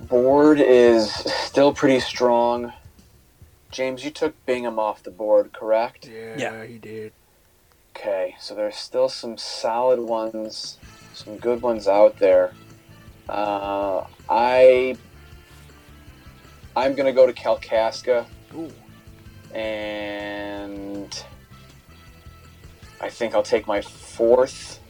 board 0.00 0.60
is 0.60 1.10
still 1.10 1.72
pretty 1.72 2.00
strong. 2.00 2.74
James, 3.70 4.04
you 4.04 4.10
took 4.10 4.34
Bingham 4.44 4.78
off 4.78 5.02
the 5.02 5.10
board, 5.10 5.54
correct? 5.54 6.06
Yeah. 6.06 6.66
he 6.66 6.76
did. 6.76 7.12
Okay, 7.96 8.34
so 8.38 8.54
there's 8.54 8.76
still 8.76 9.08
some 9.08 9.38
solid 9.38 10.00
ones, 10.00 10.76
some 11.22 11.36
good 11.38 11.62
ones 11.62 11.86
out 11.86 12.18
there. 12.18 12.52
Uh, 13.28 14.04
I 14.28 14.96
I'm 16.74 16.94
gonna 16.94 17.12
go 17.12 17.26
to 17.26 17.32
Kalkaska, 17.32 18.26
Ooh. 18.54 18.72
and 19.56 21.24
I 23.00 23.08
think 23.08 23.34
I'll 23.34 23.42
take 23.42 23.66
my 23.66 23.80
fourth 23.80 24.80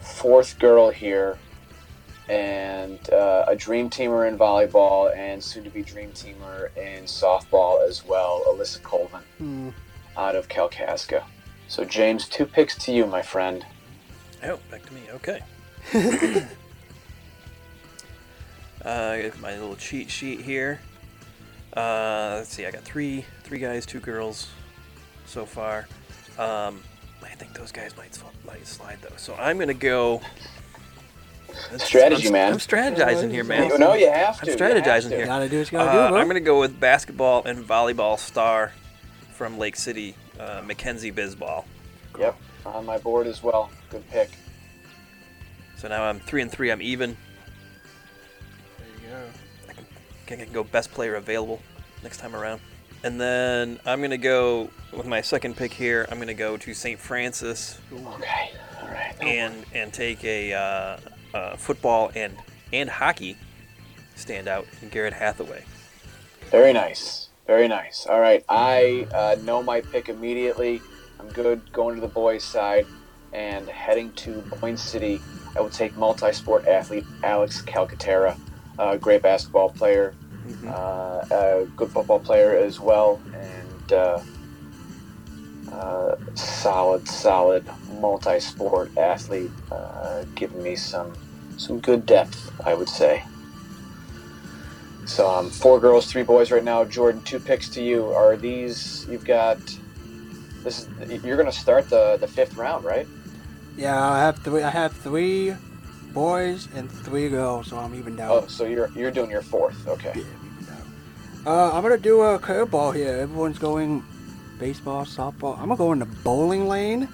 fourth 0.00 0.58
girl 0.58 0.90
here, 0.90 1.38
and 2.28 2.98
uh, 3.12 3.44
a 3.46 3.54
dream 3.54 3.90
teamer 3.90 4.26
in 4.26 4.38
volleyball, 4.38 5.14
and 5.16 5.42
soon 5.42 5.64
to 5.64 5.70
be 5.70 5.82
dream 5.82 6.10
teamer 6.12 6.74
in 6.76 7.04
softball 7.04 7.86
as 7.86 8.04
well, 8.04 8.42
Alyssa 8.48 8.82
Colvin 8.82 9.20
Hmm. 9.38 9.68
out 10.16 10.34
of 10.34 10.48
Kalkaska. 10.48 11.22
So 11.68 11.84
James, 11.84 12.28
two 12.28 12.46
picks 12.46 12.76
to 12.84 12.92
you, 12.92 13.04
my 13.06 13.20
friend. 13.20 13.64
Oh, 14.44 14.58
back 14.70 14.84
to 14.86 14.92
me. 14.94 15.02
Okay. 15.14 15.40
uh, 18.84 18.88
I 18.90 19.22
got 19.22 19.40
my 19.40 19.52
little 19.58 19.76
cheat 19.76 20.10
sheet 20.10 20.40
here. 20.40 20.80
Uh, 21.76 22.36
let's 22.38 22.50
see. 22.54 22.66
I 22.66 22.70
got 22.70 22.82
three 22.82 23.24
three 23.42 23.58
guys, 23.58 23.84
two 23.86 24.00
girls, 24.00 24.48
so 25.26 25.44
far. 25.44 25.86
Um, 26.38 26.80
I 27.22 27.28
think 27.34 27.52
those 27.54 27.72
guys 27.72 27.96
might 27.96 28.14
sl- 28.14 28.26
might 28.46 28.66
slide 28.66 28.98
though. 29.02 29.16
So 29.16 29.34
I'm 29.34 29.58
gonna 29.58 29.74
go. 29.74 30.20
Strategy, 31.78 32.28
I'm, 32.28 32.32
man. 32.32 32.52
I'm 32.52 32.58
strategizing 32.58 33.30
here, 33.30 33.42
man. 33.42 33.68
You 33.70 33.78
know 33.78 33.94
you 33.94 34.10
have 34.10 34.40
to. 34.40 34.42
I'm 34.52 34.58
you 34.58 34.64
have 34.64 34.84
strategizing 34.84 35.10
to. 35.10 35.16
here. 35.16 35.26
Gotta 35.26 35.48
do 35.48 35.58
what 35.58 35.72
you 35.72 35.78
Uh, 35.78 35.84
gotta 35.84 35.98
do, 36.08 36.12
bro. 36.12 36.20
I'm 36.20 36.26
gonna 36.28 36.40
go 36.40 36.60
with 36.60 36.78
basketball 36.78 37.42
and 37.44 37.66
volleyball 37.66 38.18
star 38.18 38.72
from 39.34 39.58
Lake 39.58 39.76
City, 39.76 40.14
uh, 40.38 40.62
Mackenzie 40.64 41.12
Bisball. 41.12 41.64
Yep, 42.18 42.36
on 42.74 42.86
my 42.86 42.98
board 42.98 43.26
as 43.26 43.42
well. 43.42 43.70
Good 43.90 44.08
pick. 44.10 44.30
So 45.76 45.88
now 45.88 46.04
I'm 46.04 46.20
three 46.20 46.42
and 46.42 46.50
three. 46.50 46.70
I'm 46.70 46.82
even. 46.82 47.16
There 48.78 48.86
you 49.02 49.08
go. 49.10 49.22
I 49.68 49.72
can, 49.72 49.86
I 50.26 50.44
can 50.44 50.52
go 50.52 50.64
best 50.64 50.92
player 50.92 51.14
available 51.16 51.60
next 52.02 52.18
time 52.18 52.34
around. 52.34 52.60
And 53.04 53.20
then 53.20 53.78
I'm 53.86 54.02
gonna 54.02 54.18
go 54.18 54.70
with 54.92 55.06
my 55.06 55.20
second 55.20 55.56
pick 55.56 55.72
here. 55.72 56.06
I'm 56.10 56.18
gonna 56.18 56.34
go 56.34 56.56
to 56.56 56.74
St. 56.74 56.98
Francis 56.98 57.78
Okay. 57.92 58.50
All 58.82 58.88
right. 58.88 59.14
and 59.20 59.64
and 59.72 59.92
take 59.92 60.24
a 60.24 60.52
uh, 60.52 60.98
uh, 61.32 61.56
football 61.56 62.10
and 62.16 62.36
and 62.72 62.90
hockey 62.90 63.36
standout 64.16 64.66
in 64.82 64.88
Garrett 64.88 65.12
Hathaway. 65.14 65.64
Very 66.50 66.72
nice. 66.72 67.28
Very 67.46 67.68
nice. 67.68 68.06
All 68.06 68.20
right. 68.20 68.44
I 68.48 69.06
uh, 69.14 69.36
know 69.42 69.62
my 69.62 69.80
pick 69.80 70.08
immediately. 70.08 70.82
I'm 71.18 71.28
good 71.30 71.60
going 71.72 71.94
to 71.96 72.00
the 72.00 72.08
boys' 72.08 72.44
side 72.44 72.86
and 73.32 73.68
heading 73.68 74.12
to 74.12 74.40
Boyne 74.60 74.76
City. 74.76 75.20
I 75.56 75.60
will 75.60 75.70
take 75.70 75.96
multi-sport 75.96 76.66
athlete 76.66 77.04
Alex 77.22 77.62
Calcaterra, 77.62 78.38
a 78.78 78.96
great 78.96 79.22
basketball 79.22 79.70
player, 79.70 80.14
uh, 80.66 81.24
a 81.30 81.66
good 81.76 81.90
football 81.90 82.20
player 82.20 82.56
as 82.56 82.78
well, 82.80 83.20
and 83.34 83.92
uh, 83.92 84.20
uh, 85.72 86.16
solid, 86.34 87.06
solid 87.08 87.64
multi-sport 88.00 88.96
athlete, 88.96 89.50
uh, 89.70 90.24
giving 90.34 90.62
me 90.62 90.76
some 90.76 91.12
some 91.56 91.80
good 91.80 92.06
depth, 92.06 92.52
I 92.64 92.74
would 92.74 92.88
say. 92.88 93.24
So 95.06 95.28
um, 95.28 95.50
four 95.50 95.80
girls, 95.80 96.06
three 96.06 96.22
boys 96.22 96.52
right 96.52 96.62
now. 96.62 96.84
Jordan, 96.84 97.22
two 97.22 97.40
picks 97.40 97.68
to 97.70 97.82
you. 97.82 98.06
Are 98.12 98.36
these 98.36 99.06
you've 99.10 99.24
got? 99.24 99.58
This 100.64 100.88
is 101.00 101.24
you're 101.24 101.36
going 101.36 101.50
to 101.50 101.58
start 101.58 101.88
the 101.88 102.16
the 102.18 102.28
fifth 102.28 102.56
round, 102.56 102.84
right? 102.84 103.06
Yeah, 103.76 104.10
I 104.10 104.18
have 104.18 104.38
three. 104.38 104.62
I 104.62 104.70
have 104.70 104.92
three 104.92 105.54
boys 106.12 106.68
and 106.74 106.90
three 106.90 107.28
girls, 107.28 107.68
so 107.68 107.78
I'm 107.78 107.94
even 107.94 108.16
down. 108.16 108.30
Oh, 108.30 108.46
so 108.46 108.64
you're 108.64 108.90
you're 108.94 109.10
doing 109.10 109.30
your 109.30 109.42
fourth. 109.42 109.86
Okay. 109.86 110.12
Yeah, 110.14 110.22
even 110.22 110.66
down. 110.66 110.92
Uh, 111.46 111.72
I'm 111.72 111.82
gonna 111.82 111.96
do 111.96 112.22
a 112.22 112.38
curveball 112.38 112.94
here. 112.94 113.12
Everyone's 113.12 113.58
going 113.58 114.04
baseball, 114.58 115.04
softball. 115.04 115.56
I'm 115.58 115.68
gonna 115.68 115.76
go 115.76 115.92
in 115.92 116.00
the 116.00 116.06
bowling 116.06 116.68
lane. 116.68 117.08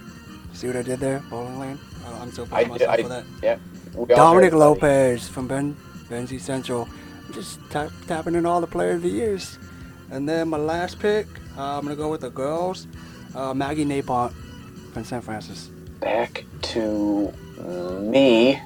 See 0.55 0.67
what 0.67 0.77
I 0.77 0.83
did 0.83 1.01
there? 1.01 1.23
Bowling 1.31 1.59
lane. 1.59 1.79
Uh, 2.07 2.19
I'm 2.21 2.33
so 2.33 2.47
proud 2.47 2.63
of 2.63 2.69
myself 2.71 2.91
I, 2.91 3.03
for 3.03 3.09
that. 3.09 3.25
yeah. 3.43 3.59
Dominic 3.93 4.17
heard 4.17 4.45
it, 4.45 4.51
buddy. 4.51 4.57
Lopez 4.57 5.29
from 5.29 5.47
Ben 5.47 5.77
Benzie 6.09 6.41
Central. 6.41 6.89
Just 7.33 7.59
tap, 7.71 7.91
tapping 8.07 8.35
in 8.35 8.47
all 8.47 8.61
the 8.61 8.67
players 8.67 8.97
of 8.97 9.03
the 9.03 9.09
years. 9.09 9.59
And 10.11 10.29
then 10.29 10.49
my 10.49 10.57
last 10.59 10.99
pick, 10.99 11.27
uh, 11.57 11.79
I'm 11.79 11.83
gonna 11.83 11.97
go 11.97 12.09
with 12.09 12.23
the 12.23 12.31
girls. 12.31 12.87
Uh, 13.35 13.55
Maggie 13.55 13.85
Napont 13.85 14.33
from 14.93 15.05
St. 15.05 15.25
Francis. 15.25 15.71
Back 16.01 16.47
to 16.63 17.33
me 18.01 18.61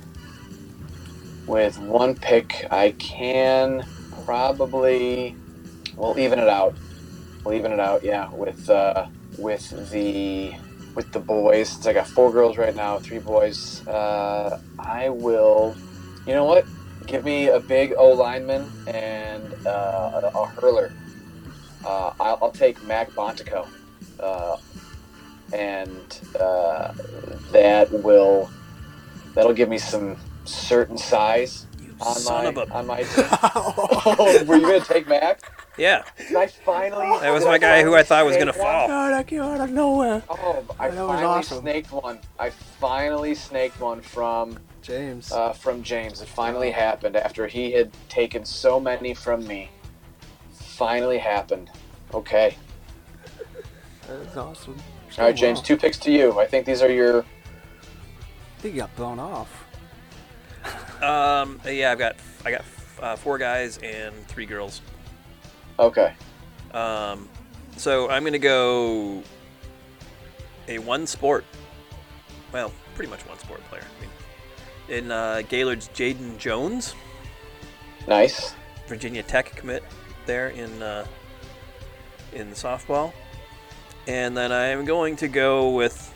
with 1.46 1.78
one 1.78 2.14
pick. 2.16 2.66
I 2.70 2.92
can 2.92 3.84
probably 4.24 5.36
we'll 5.96 6.18
even 6.18 6.38
it 6.38 6.48
out. 6.48 6.76
We'll 7.44 7.54
even 7.54 7.72
it 7.72 7.80
out. 7.80 8.04
Yeah, 8.04 8.30
with 8.32 8.68
uh, 8.70 9.08
with 9.38 9.90
the 9.90 10.54
with 10.94 11.12
the 11.12 11.20
boys. 11.20 11.70
Since 11.70 11.86
I 11.86 11.92
got 11.94 12.08
four 12.08 12.32
girls 12.32 12.58
right 12.58 12.74
now, 12.74 12.98
three 12.98 13.20
boys. 13.20 13.86
Uh, 13.86 14.60
I 14.78 15.10
will. 15.10 15.76
You 16.26 16.34
know 16.34 16.44
what? 16.44 16.66
Give 17.06 17.24
me 17.24 17.48
a 17.48 17.60
big 17.60 17.94
O 17.96 18.10
lineman 18.12 18.70
and 18.86 19.54
uh, 19.66 20.20
a, 20.34 20.38
a 20.38 20.46
hurler. 20.46 20.92
Uh, 21.84 22.12
I'll, 22.20 22.38
I'll 22.42 22.52
take 22.52 22.82
Mac 22.82 23.10
Bontico. 23.12 23.68
Uh, 24.20 24.56
and 25.52 26.20
uh, 26.38 26.92
that 27.52 27.90
will 27.90 28.50
that'll 29.34 29.52
give 29.52 29.68
me 29.68 29.78
some 29.78 30.16
certain 30.44 30.98
size 30.98 31.66
You 31.80 31.94
on 32.00 32.14
son 32.16 32.44
my 32.44 32.48
of 32.50 32.58
a 32.58 32.74
on 32.74 32.86
my 32.86 33.04
oh, 33.54 34.44
were 34.46 34.56
you 34.56 34.62
gonna 34.62 34.80
take 34.80 35.06
Mac? 35.08 35.40
yeah. 35.76 36.02
Did 36.18 36.36
I 36.36 36.46
finally? 36.48 37.18
That 37.20 37.30
was 37.32 37.44
my 37.44 37.54
I 37.54 37.58
guy 37.58 37.82
who 37.82 37.94
I 37.94 38.02
thought 38.02 38.24
was 38.26 38.36
gonna 38.36 38.52
one? 38.52 38.60
fall. 38.60 38.88
God, 38.88 39.10
that 39.12 39.26
came 39.26 39.40
out 39.40 39.60
of 39.60 39.70
nowhere. 39.70 40.22
Oh, 40.28 40.64
I 40.78 40.88
That 40.88 40.96
was 40.96 41.08
finally 41.08 41.24
awesome. 41.24 41.60
snaked 41.62 41.92
one. 41.92 42.18
I 42.38 42.50
finally 42.50 43.34
snaked 43.34 43.80
one 43.80 44.00
from 44.00 44.58
James. 44.82 45.30
uh, 45.32 45.52
from 45.52 45.82
James. 45.82 46.20
It 46.20 46.28
finally 46.28 46.70
happened 46.70 47.16
after 47.16 47.46
he 47.46 47.72
had 47.72 47.90
taken 48.08 48.44
so 48.44 48.80
many 48.80 49.14
from 49.14 49.46
me. 49.46 49.70
Finally 50.52 51.18
happened. 51.18 51.70
Okay. 52.14 52.56
That's 54.08 54.36
awesome. 54.36 54.76
All 55.18 55.24
right, 55.26 55.36
James. 55.36 55.58
wow. 55.58 55.64
Two 55.64 55.76
picks 55.76 55.98
to 55.98 56.10
you. 56.10 56.38
I 56.40 56.46
think 56.46 56.66
these 56.66 56.82
are 56.82 56.90
your. 56.90 57.20
I 57.20 58.60
think 58.60 58.74
you 58.74 58.80
got 58.80 58.94
blown 58.96 59.18
off. 59.18 59.64
Um. 61.02 61.60
Yeah. 61.64 61.92
I've 61.92 61.98
got 61.98 62.16
I 62.44 62.50
got 62.50 62.64
uh, 63.00 63.16
four 63.16 63.38
guys 63.38 63.78
and 63.78 64.14
three 64.26 64.46
girls. 64.46 64.80
Okay. 65.78 66.12
Um. 66.72 67.28
So 67.76 68.08
I'm 68.10 68.24
gonna 68.24 68.38
go 68.38 69.22
a 70.66 70.78
one 70.78 71.06
sport. 71.06 71.44
Well, 72.52 72.72
pretty 72.94 73.10
much 73.10 73.20
one 73.26 73.38
sport 73.38 73.60
player. 73.68 73.82
I 73.82 74.00
mean, 74.00 75.04
in 75.04 75.12
uh, 75.12 75.42
Gaylord's 75.48 75.88
Jaden 75.90 76.38
Jones, 76.38 76.94
Nice. 78.08 78.54
Virginia 78.88 79.22
Tech 79.22 79.54
commit 79.54 79.84
there 80.26 80.48
in 80.48 80.82
uh, 80.82 81.06
in 82.32 82.48
softball, 82.52 83.12
and 84.08 84.36
then 84.36 84.50
I'm 84.50 84.84
going 84.84 85.14
to 85.16 85.28
go 85.28 85.70
with. 85.70 86.12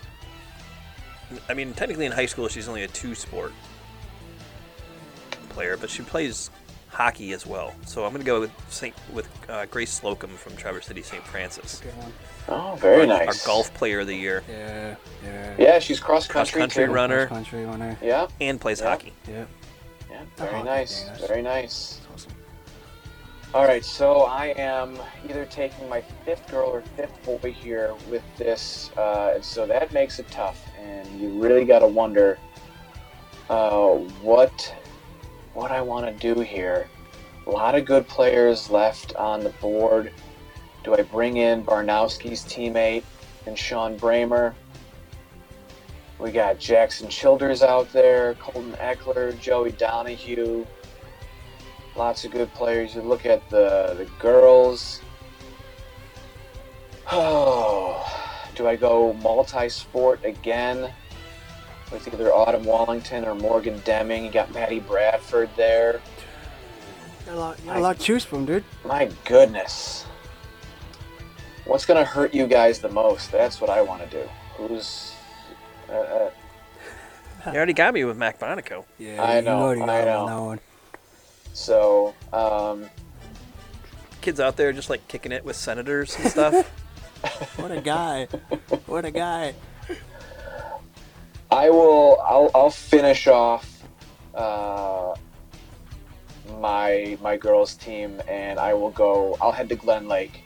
I 1.49 1.55
mean, 1.55 1.73
technically 1.75 2.07
in 2.07 2.13
high 2.13 2.27
school 2.27 2.49
she's 2.49 2.69
only 2.69 2.83
a 2.83 2.89
two 2.89 3.15
sport 3.15 3.53
player, 5.51 5.77
but 5.77 5.89
she 5.89 6.03
plays 6.03 6.51
hockey 6.91 7.33
as 7.33 7.47
well. 7.47 7.75
So 7.87 8.05
I'm 8.05 8.13
going 8.13 8.21
to 8.23 8.27
go 8.27 8.41
with 8.41 8.51
Saint 8.69 8.95
with 9.13 9.29
uh, 9.49 9.67
Grace 9.67 9.93
Slocum 9.93 10.31
from 10.31 10.57
Traverse 10.57 10.87
City 10.87 11.03
St. 11.03 11.25
Francis, 11.27 11.81
Good 11.81 11.97
one. 11.97 12.13
Oh, 12.49 12.75
very 12.77 13.03
our, 13.03 13.07
nice. 13.07 13.29
our 13.29 13.47
golf 13.47 13.73
player 13.75 14.01
of 14.01 14.09
the 14.09 14.15
year, 14.17 14.43
Yeah, 14.49 14.97
yeah. 15.25 15.55
Yeah, 15.59 15.79
she's 15.79 16.01
cross 16.01 16.27
cross 16.27 16.51
country. 16.51 16.61
country 16.61 16.93
runner, 16.93 17.27
Cross 17.29 17.39
country 17.39 17.65
runner. 17.65 17.97
Yeah, 18.03 18.27
and 18.41 18.61
plays 18.61 18.81
Yeah. 18.81 18.89
hockey. 18.91 19.13
Yeah, 19.29 19.45
yeah, 20.11 20.23
very 20.37 20.53
hockey 20.53 20.65
nice, 20.65 21.09
very 21.27 21.43
nice. 21.43 22.01
All 23.55 23.67
right, 23.67 23.85
so 23.85 24.23
I 24.23 24.55
am 24.57 24.99
either 25.29 25.45
taking 25.45 25.87
my 25.87 26.01
fifth 26.25 26.51
girl 26.51 26.71
or 26.71 26.81
fifth 26.97 27.23
boy 27.23 27.53
here 27.53 27.93
with 28.09 28.23
this, 28.39 28.91
uh, 28.97 29.33
and 29.35 29.45
so 29.45 29.67
that 29.67 29.93
makes 29.93 30.19
it 30.19 30.27
tough. 30.31 30.59
And 30.81 31.21
you 31.21 31.29
really 31.39 31.67
got 31.67 31.81
to 31.81 31.87
wonder 31.87 32.39
uh, 33.51 33.91
what 34.23 34.75
what 35.53 35.71
I 35.71 35.83
want 35.83 36.07
to 36.07 36.35
do 36.35 36.41
here. 36.41 36.89
A 37.47 37.51
lot 37.51 37.75
of 37.75 37.85
good 37.85 38.09
players 38.09 38.71
left 38.71 39.15
on 39.17 39.45
the 39.45 39.51
board. 39.51 40.15
Do 40.83 40.95
I 40.95 41.03
bring 41.03 41.37
in 41.37 41.63
Barnowski's 41.63 42.45
teammate 42.45 43.05
and 43.45 43.59
Sean 43.59 43.99
Bramer? 43.99 44.55
We 46.19 46.33
got 46.33 46.59
Jackson 46.59 47.11
Childers 47.11 47.63
out 47.63 47.93
there, 47.93 48.33
Colton 48.37 48.73
Eckler, 48.75 49.39
Joey 49.39 49.73
Donahue. 49.73 50.65
Lots 51.97 52.25
of 52.25 52.31
good 52.33 52.53
players. 52.55 52.95
You 52.95 53.03
look 53.03 53.27
at 53.27 53.49
the 53.51 53.95
the 53.99 54.07
girls. 54.19 55.01
Oh, 57.11 58.05
do 58.55 58.67
I 58.67 58.77
go 58.77 59.13
multi-sport 59.15 60.25
again 60.25 60.91
with 61.91 62.09
either 62.09 62.33
Autumn 62.33 62.65
Wallington 62.65 63.25
or 63.25 63.35
Morgan 63.35 63.81
Deming? 63.85 64.25
You 64.25 64.31
got 64.31 64.53
Maddie 64.55 64.81
Bradford 64.81 65.51
there. 65.57 66.01
You 67.21 67.27
got 67.27 67.35
a 67.35 67.39
lot, 67.39 67.59
you 67.61 67.67
got 67.67 67.77
a 67.77 67.81
lot 67.81 67.99
to 67.99 68.03
choose 68.05 68.25
from, 68.25 68.47
dude. 68.47 68.65
My 68.85 69.11
goodness. 69.25 70.05
What's 71.67 71.87
gonna 71.87 72.05
hurt 72.05 72.35
you 72.35 72.47
guys 72.47 72.81
the 72.81 72.89
most? 72.89 73.31
That's 73.31 73.61
what 73.61 73.71
I 73.71 73.83
want 73.83 74.03
to 74.03 74.23
do. 74.23 74.29
Who's? 74.57 75.13
Uh, 75.89 75.93
uh, 75.93 76.31
You 77.47 77.53
already 77.57 77.73
got 77.75 77.93
me 77.95 78.05
with 78.05 78.17
Mac 78.17 78.41
Monaco. 78.41 78.85
Yeah, 78.99 79.23
I 79.23 79.37
you 79.37 79.43
know, 79.43 79.59
already 79.59 79.81
got 79.81 79.91
I 79.91 79.99
him 80.01 80.07
know. 80.07 80.19
on 80.19 80.27
that 80.27 80.41
one. 80.43 80.61
So, 81.53 82.15
um, 82.33 82.87
Kids 84.21 84.39
out 84.39 84.57
there 84.57 84.73
just 84.73 84.89
like 84.89 85.07
kicking 85.09 85.33
it 85.33 85.45
with 85.45 85.57
senators 85.57 86.17
and 86.19 86.29
stuff. 86.31 86.71
What 87.57 87.71
a 87.71 87.81
guy. 87.81 88.27
what 88.87 89.05
a 89.05 89.11
guy. 89.13 89.55
I 91.53 91.71
will. 91.71 92.21
I'll. 92.21 92.51
I'll 92.53 92.71
finish 92.71 93.29
off. 93.29 93.85
Uh, 94.35 95.15
my 96.59 97.17
my 97.23 97.37
girls 97.37 97.75
team, 97.75 98.21
and 98.27 98.59
I 98.59 98.75
will 98.75 98.91
go. 98.91 99.37
I'll 99.41 99.53
head 99.53 99.69
to 99.69 99.77
Glen 99.77 100.09
Lake, 100.09 100.45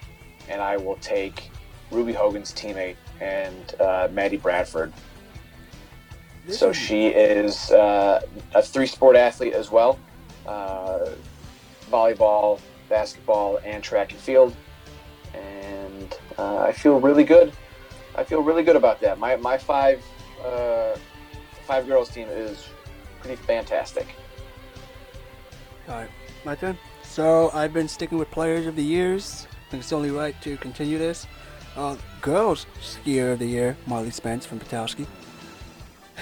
and 0.51 0.61
I 0.61 0.77
will 0.77 0.97
take 0.97 1.51
Ruby 1.91 2.13
Hogan's 2.13 2.53
teammate 2.53 2.97
and 3.21 3.75
uh, 3.81 4.09
Maddie 4.13 4.37
Bradford. 4.37 4.93
This 6.47 6.59
So 6.59 6.71
is- 6.71 6.77
she 6.77 7.07
is 7.07 7.71
uh, 7.71 8.21
a 8.55 8.61
three 8.63 8.87
sport 8.87 9.17
athlete 9.17 9.55
as 9.55 9.71
well 9.71 9.99
uh, 10.47 11.11
volleyball, 11.91 12.61
basketball, 12.89 13.59
and 13.65 13.83
track 13.83 14.13
and 14.13 14.21
field. 14.21 14.55
And 15.35 16.17
uh, 16.39 16.59
I 16.59 16.73
feel 16.73 17.01
really 17.01 17.25
good. 17.25 17.53
I 18.15 18.25
feel 18.25 18.43
really 18.43 18.63
good 18.63 18.77
about 18.77 19.01
that. 19.01 19.19
My, 19.19 19.37
my 19.37 19.59
five, 19.59 20.05
uh, 20.45 20.97
five 21.67 21.87
girls 21.87 22.09
team 22.09 22.29
is 22.29 22.67
pretty 23.21 23.37
fantastic. 23.37 24.15
All 25.89 25.97
right, 25.97 26.11
my 26.45 26.55
turn. 26.55 26.79
So 27.03 27.51
I've 27.53 27.73
been 27.73 27.89
sticking 27.89 28.19
with 28.19 28.31
players 28.31 28.67
of 28.67 28.77
the 28.77 28.83
years. 28.83 29.47
I 29.51 29.71
think 29.71 29.83
it's 29.83 29.93
only 29.93 30.11
right 30.11 30.41
to 30.43 30.57
continue 30.57 30.99
this. 30.99 31.27
Uh, 31.77 31.97
girls 32.23 32.67
skier 32.81 33.33
of 33.33 33.39
the 33.39 33.47
year, 33.47 33.77
Marley 33.87 34.11
Spence 34.11 34.47
from 34.47 34.59
Petoskey. 34.59 35.07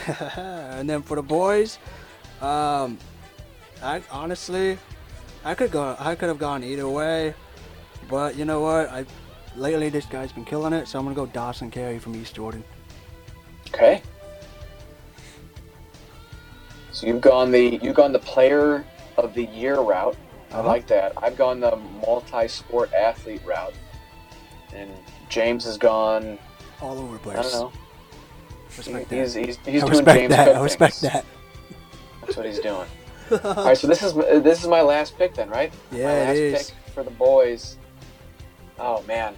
and 0.36 0.90
then 0.90 1.02
for 1.02 1.14
the 1.14 1.22
boys, 1.22 1.78
um, 2.40 2.98
I 3.84 4.02
honestly, 4.10 4.78
I 5.44 5.54
could 5.54 5.70
go. 5.70 5.94
I 5.98 6.14
could 6.14 6.28
have 6.28 6.38
gone 6.38 6.64
either 6.64 6.88
way, 6.88 7.34
but 8.08 8.34
you 8.36 8.44
know 8.44 8.60
what? 8.60 8.88
I 8.90 9.04
lately 9.56 9.90
this 9.90 10.06
guy's 10.06 10.32
been 10.32 10.44
killing 10.44 10.72
it, 10.72 10.88
so 10.88 10.98
I'm 10.98 11.04
gonna 11.04 11.14
go 11.14 11.26
Dawson 11.26 11.70
Carey 11.70 11.98
from 11.98 12.14
East 12.16 12.34
Jordan. 12.34 12.64
Okay. 13.68 14.02
So 16.92 17.06
you've 17.06 17.20
gone 17.20 17.50
the 17.50 17.78
you've 17.82 17.94
gone 17.96 18.12
the 18.12 18.18
player 18.20 18.84
of 19.18 19.34
the 19.34 19.44
year 19.46 19.80
route. 19.80 20.16
I 20.50 20.58
Uh-huh. 20.58 20.68
like 20.68 20.86
that. 20.86 21.12
I've 21.16 21.36
gone 21.36 21.60
the 21.60 21.76
multi-sport 22.06 22.92
athlete 22.94 23.42
route, 23.44 23.74
and 24.74 24.88
James 25.28 25.64
has 25.64 25.76
gone. 25.76 26.38
All 26.80 26.98
over 26.98 27.18
place. 27.18 27.38
I 27.38 27.42
don't 27.42 27.52
know. 27.52 27.72
Respect 28.76 29.10
He- 29.10 29.18
he's 29.18 29.34
that. 29.34 29.44
he's, 29.46 29.58
he's 29.66 29.82
I 29.84 29.88
doing 29.90 30.04
James 30.04 30.30
that. 30.30 30.56
I 30.56 30.60
respect 30.62 30.94
things. 30.94 31.12
that. 31.12 31.24
That's 32.22 32.36
what 32.36 32.46
he's 32.46 32.60
doing. 32.60 32.86
All 33.30 33.64
right, 33.64 33.76
so 33.76 33.86
this 33.86 34.02
is 34.02 34.14
this 34.14 34.62
is 34.62 34.68
my 34.68 34.82
last 34.82 35.16
pick 35.16 35.34
then, 35.34 35.48
right? 35.48 35.72
Yeah, 35.90 36.06
my 36.06 36.12
last 36.20 36.36
is. 36.36 36.70
pick 36.70 36.92
for 36.92 37.02
the 37.02 37.10
boys. 37.10 37.78
Oh 38.78 39.02
man, 39.02 39.34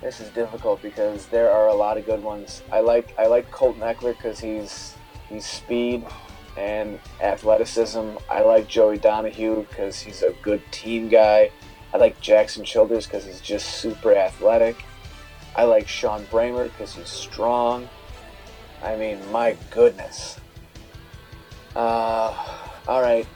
this 0.00 0.20
is 0.20 0.30
difficult 0.30 0.80
because 0.82 1.26
there 1.26 1.50
are 1.50 1.68
a 1.68 1.74
lot 1.74 1.96
of 1.96 2.06
good 2.06 2.22
ones. 2.22 2.62
I 2.70 2.80
like 2.80 3.14
I 3.18 3.26
like 3.26 3.50
Colton 3.50 3.82
Eckler 3.82 4.16
because 4.16 4.38
he's 4.38 4.94
he's 5.28 5.46
speed 5.46 6.04
and 6.56 7.00
athleticism. 7.20 8.16
I 8.30 8.42
like 8.42 8.68
Joey 8.68 8.98
Donahue 8.98 9.66
because 9.68 10.00
he's 10.00 10.22
a 10.22 10.32
good 10.42 10.62
team 10.70 11.08
guy. 11.08 11.50
I 11.92 11.96
like 11.96 12.20
Jackson 12.20 12.64
Childers 12.64 13.06
because 13.06 13.24
he's 13.24 13.40
just 13.40 13.76
super 13.76 14.14
athletic. 14.14 14.84
I 15.56 15.64
like 15.64 15.88
Sean 15.88 16.24
Bramer 16.26 16.64
because 16.64 16.94
he's 16.94 17.08
strong. 17.08 17.88
I 18.82 18.96
mean, 18.96 19.18
my 19.32 19.56
goodness. 19.70 20.38
Uh, 21.76 22.34
all 22.88 23.02
right. 23.02 23.26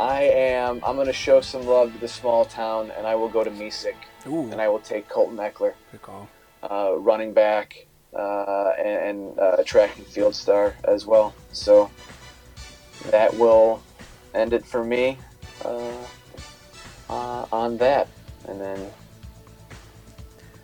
I 0.00 0.22
am. 0.22 0.80
I'm 0.84 0.96
going 0.96 1.06
to 1.06 1.12
show 1.12 1.40
some 1.40 1.64
love 1.66 1.92
to 1.92 1.98
the 1.98 2.08
small 2.08 2.44
town, 2.44 2.90
and 2.96 3.06
I 3.06 3.14
will 3.14 3.28
go 3.28 3.44
to 3.44 3.50
Mesick, 3.50 3.94
Ooh, 4.26 4.50
and 4.50 4.60
I 4.60 4.68
will 4.68 4.80
take 4.80 5.08
Colton 5.08 5.36
Eckler, 5.36 5.74
good 5.92 6.02
call. 6.02 6.28
uh, 6.68 6.94
running 6.98 7.32
back, 7.32 7.86
uh, 8.16 8.72
and, 8.78 9.18
and 9.20 9.38
uh, 9.38 9.62
track 9.64 9.96
and 9.98 10.06
field 10.06 10.34
star 10.34 10.74
as 10.84 11.06
well. 11.06 11.34
So 11.52 11.88
that 13.10 13.32
will 13.36 13.80
end 14.34 14.54
it 14.54 14.66
for 14.66 14.82
me 14.82 15.18
uh, 15.64 15.92
uh, 17.08 17.46
on 17.52 17.76
that, 17.76 18.08
and 18.48 18.60
then 18.60 18.90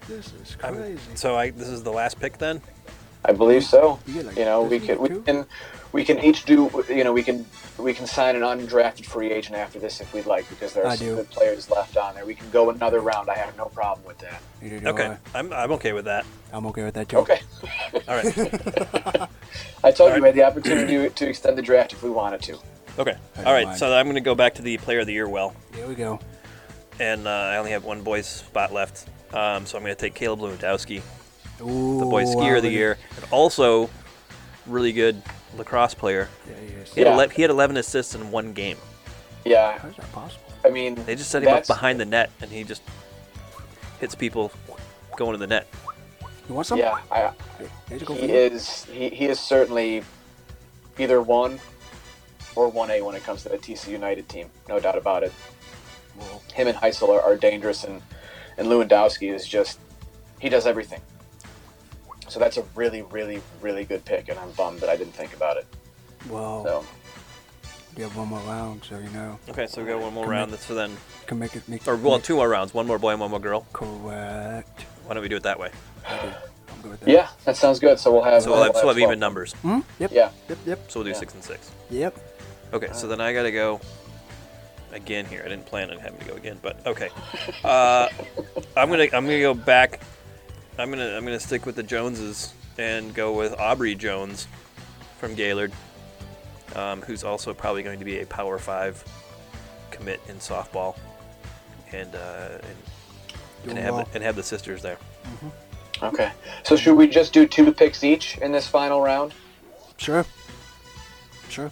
This 0.09 0.33
is 0.43 0.57
I'm- 0.65 0.75
crazy. 0.75 0.99
So 1.15 1.37
I 1.37 1.51
this 1.51 1.69
is 1.69 1.83
the 1.85 1.93
last 1.93 2.19
pick 2.19 2.39
then. 2.39 2.61
I 3.25 3.33
believe 3.33 3.63
so. 3.63 4.01
You 4.07 4.23
like 4.23 4.37
you 4.37 4.45
know 4.47 4.63
we 4.63 4.79
doesn't 4.79 4.97
he 5.03 5.09
can 5.09 5.17
we 5.17 5.23
can 5.23 5.47
we 5.93 6.05
can 6.05 6.18
each 6.18 6.45
do 6.45 6.70
you 6.89 7.03
know 7.05 7.12
we 7.12 7.22
can 7.22 7.47
we 7.78 7.95
can 7.95 8.07
sign 8.07 8.36
an 8.36 8.43
undrafted 8.43 9.05
free 9.07 9.30
agent 9.30 9.57
after 9.57 9.78
this 9.78 10.01
if 10.01 10.12
we'd 10.12 10.26
like 10.26 10.49
because 10.51 10.72
there 10.74 10.84
are 10.84 10.91
I 10.91 10.97
some 10.97 11.07
do. 11.07 11.14
good 11.16 11.30
players 11.30 11.70
left 11.70 11.97
on 11.97 12.14
there. 12.14 12.26
We 12.26 12.34
can 12.34 12.49
go 12.51 12.70
another 12.70 13.01
round. 13.01 13.30
I 13.30 13.36
have 13.36 13.57
no 13.57 13.66
problem 13.66 14.07
with 14.07 14.18
that. 14.18 14.41
Neither 14.61 14.80
do 14.80 14.89
Okay, 14.89 15.16
I. 15.34 15.39
I'm 15.39 15.53
I'm 15.53 15.72
okay 15.72 15.93
with 15.93 16.05
that. 16.07 16.26
I'm 16.53 16.66
okay 16.66 16.84
with 16.84 16.95
that 16.95 17.09
too. 17.09 17.18
Okay. 17.18 17.41
All 18.07 18.16
right. 18.16 18.26
I 19.84 19.91
told 19.93 20.11
All 20.11 20.16
you 20.16 20.22
we 20.22 20.28
had 20.28 20.34
the 20.34 20.43
opportunity 20.45 21.09
to 21.09 21.28
extend 21.28 21.57
the 21.57 21.62
draft 21.62 21.93
if 21.93 22.03
we 22.03 22.11
wanted 22.11 22.43
to. 22.43 22.59
Okay. 22.99 23.12
I 23.36 23.39
All 23.39 23.45
don't 23.45 23.53
right. 23.55 23.66
mind. 23.66 23.78
So 23.78 23.95
I'm 23.95 24.07
going 24.07 24.16
to 24.16 24.20
go 24.20 24.34
back 24.34 24.55
to 24.57 24.62
the 24.62 24.76
player 24.78 25.01
of 25.01 25.07
the 25.07 25.12
year 25.12 25.28
well, 25.28 25.55
Here 25.74 25.86
we 25.86 25.95
go. 25.95 26.18
and 26.99 27.26
uh, 27.26 27.30
I 27.30 27.57
only 27.59 27.70
have 27.70 27.84
one 27.84 28.03
boys 28.03 28.26
spot 28.26 28.72
left. 28.72 29.09
Um, 29.32 29.66
so 29.66 29.76
I'm 29.78 29.84
going 29.84 29.95
to 29.95 30.01
take 30.01 30.14
Caleb 30.14 30.41
Lewandowski, 30.41 31.01
Ooh, 31.61 32.01
the 32.01 32.07
boys 32.07 32.28
skier 32.34 32.57
of 32.57 32.62
the 32.62 32.70
year, 32.70 32.97
and 33.16 33.24
also 33.30 33.89
really 34.69 34.93
good 34.93 35.23
lacrosse 35.57 35.95
player. 35.95 36.29
Yeah, 36.49 36.55
he 36.61 36.66
is. 36.75 36.93
He 36.95 37.01
had, 37.01 37.07
Yeah. 37.09 37.14
ele- 37.23 37.29
he 37.31 37.43
had 37.43 37.51
11 37.51 37.77
assists 37.77 38.14
in 38.14 38.31
one 38.31 38.53
game. 38.53 38.77
Yeah, 39.45 39.79
How 39.79 39.89
is 39.89 39.97
that 39.97 40.12
possible? 40.12 40.45
I 40.64 40.71
mean 40.71 40.95
They 41.07 41.14
just 41.14 41.31
set 41.31 41.43
him 41.43 41.49
up 41.49 41.53
that's- 41.62 41.66
behind 41.69 41.99
the 42.01 42.05
net, 42.05 42.31
and 42.41 42.51
he 42.51 42.64
just 42.64 42.83
hits 44.01 44.14
people 44.14 44.53
going 45.16 45.33
to 45.33 45.39
the 45.39 45.47
net. 45.47 45.66
You 46.49 46.55
want 46.55 46.66
some? 46.66 46.79
Yeah, 46.79 46.99
I, 47.11 47.31
Here's 47.89 48.03
a 48.03 48.05
go 48.05 48.14
for 48.14 48.21
he 48.21 48.29
you. 48.29 48.35
is 48.35 48.85
he, 48.87 49.09
he 49.11 49.27
is 49.27 49.39
certainly 49.39 50.03
either 50.99 51.21
one 51.23 51.61
or 52.57 52.69
one 52.69 52.91
A 52.91 53.03
when 53.03 53.14
it 53.14 53.23
comes 53.25 53.43
to 53.45 53.49
the 53.51 53.59
TC 53.59 53.89
United 53.93 54.29
team. 54.29 54.51
No 54.69 54.81
doubt 54.81 54.97
about 54.99 55.23
it. 55.23 55.33
Whoa. 56.19 56.41
him 56.53 56.66
and 56.66 56.77
Heisel 56.77 57.09
are, 57.11 57.21
are 57.23 57.37
dangerous, 57.37 57.85
and 57.85 58.03
and 58.57 58.66
Lewandowski 58.66 59.33
is 59.33 59.47
just 59.47 59.79
he 60.41 60.49
does 60.49 60.66
everything. 60.66 61.01
So 62.29 62.39
that's 62.39 62.57
a 62.59 62.62
really, 62.74 63.03
really, 63.03 63.41
really 63.61 63.85
good 63.85 64.05
pick, 64.05 64.29
and 64.29 64.39
I'm 64.39 64.51
bummed 64.53 64.81
that 64.81 64.89
I 64.89 64.97
didn't 64.97 65.14
think 65.14 65.35
about 65.35 65.57
it. 65.57 65.66
Well, 66.29 66.64
So 66.64 66.85
you 67.97 68.05
have 68.05 68.16
one 68.16 68.29
more 68.29 68.41
round, 68.41 68.85
so 68.85 68.99
you 68.99 69.09
know. 69.11 69.39
Okay, 69.49 69.66
so 69.66 69.83
we 69.83 69.89
got 69.89 70.01
one 70.01 70.12
more 70.14 70.24
Can 70.24 70.31
round. 70.31 70.51
make- 70.53 70.61
So 70.61 70.74
then, 70.74 70.97
Can 71.26 71.39
make 71.39 71.57
it 71.57 71.66
make 71.68 71.87
or 71.89 71.97
well, 71.97 72.16
make- 72.18 72.24
two 72.24 72.37
more 72.37 72.49
rounds. 72.49 72.74
One 72.74 72.87
more 72.87 72.99
boy 72.99 73.11
and 73.12 73.20
one 73.20 73.31
more 73.31 73.41
girl. 73.41 73.66
Correct. 73.72 74.83
Why 75.07 75.14
don't 75.14 75.22
we 75.22 75.29
do 75.29 75.37
it 75.37 75.43
that 75.45 75.59
way? 75.59 75.70
I 76.07 76.16
do. 76.22 76.29
I'm 76.70 76.83
good 76.83 76.91
with 76.93 77.01
that. 77.01 77.09
yeah, 77.11 77.29
that 77.45 77.57
sounds 77.57 77.79
good. 77.79 77.99
So 77.99 78.12
we'll 78.12 78.22
have 78.22 78.43
So 78.43 78.51
we'll 78.53 78.62
have, 78.62 78.74
so 78.76 78.83
we'll 78.85 78.95
have 78.95 79.03
even 79.03 79.18
numbers. 79.18 79.53
Hmm? 79.62 79.81
Yep. 79.99 80.12
Yeah, 80.12 80.31
Yep. 80.49 80.59
Yep. 80.66 80.91
So 80.91 81.01
we'll 81.01 81.05
do 81.05 81.11
Yeah. 81.11 81.16
six 81.16 81.35
and 81.35 81.43
six. 81.43 81.70
Yep. 81.91 82.16
Okay, 82.74 82.89
so 82.93 83.09
then 83.09 83.20
I 83.20 83.33
gotta 83.33 83.51
go 83.51 83.81
again 84.93 85.24
here. 85.24 85.43
I 85.45 85.49
didn't 85.49 85.66
plan 85.66 85.91
on 85.91 85.99
having 85.99 86.18
to 86.20 86.24
go 86.26 86.35
again, 86.35 86.59
but 86.62 86.87
okay. 86.87 87.09
Uh, 87.64 88.09
I'm 88.76 88.91
gonna 88.91 89.05
I'm 89.12 89.24
gonna 89.24 89.41
go 89.41 89.55
back. 89.55 90.01
I'm 90.79 90.91
gonna 90.91 91.16
I'm 91.16 91.24
gonna 91.24 91.41
stick 91.41 91.66
with 91.66 91.74
the 91.76 91.83
Joneses 91.83 92.53
and 92.79 93.12
go 93.14 93.33
with 93.33 93.53
Aubrey 93.59 93.95
Jones 93.95 94.47
from 95.18 95.35
Gaylord, 95.35 95.72
um, 96.76 97.03
who's 97.03 97.24
also 97.24 97.53
probably 97.53 97.83
going 97.83 97.99
to 97.99 98.05
be 98.05 98.20
a 98.20 98.26
Power 98.26 98.59
Five 98.59 99.03
commit 99.91 100.20
in 100.29 100.37
softball, 100.37 100.97
and 101.93 102.14
uh, 102.14 102.59
and, 103.64 103.70
and 103.70 103.79
have 103.79 103.95
well. 103.95 104.05
the, 104.05 104.14
and 104.14 104.22
have 104.22 104.37
the 104.37 104.43
sisters 104.43 104.81
there. 104.83 104.99
okay. 106.03 106.31
So 106.62 106.76
should 106.76 106.95
we 106.95 107.09
just 107.09 107.33
do 107.33 107.47
two 107.47 107.72
picks 107.72 108.05
each 108.05 108.39
in 108.39 108.53
this 108.53 108.68
final 108.68 109.01
round? 109.01 109.35
Sure. 109.97 110.24
Sure. 111.49 111.70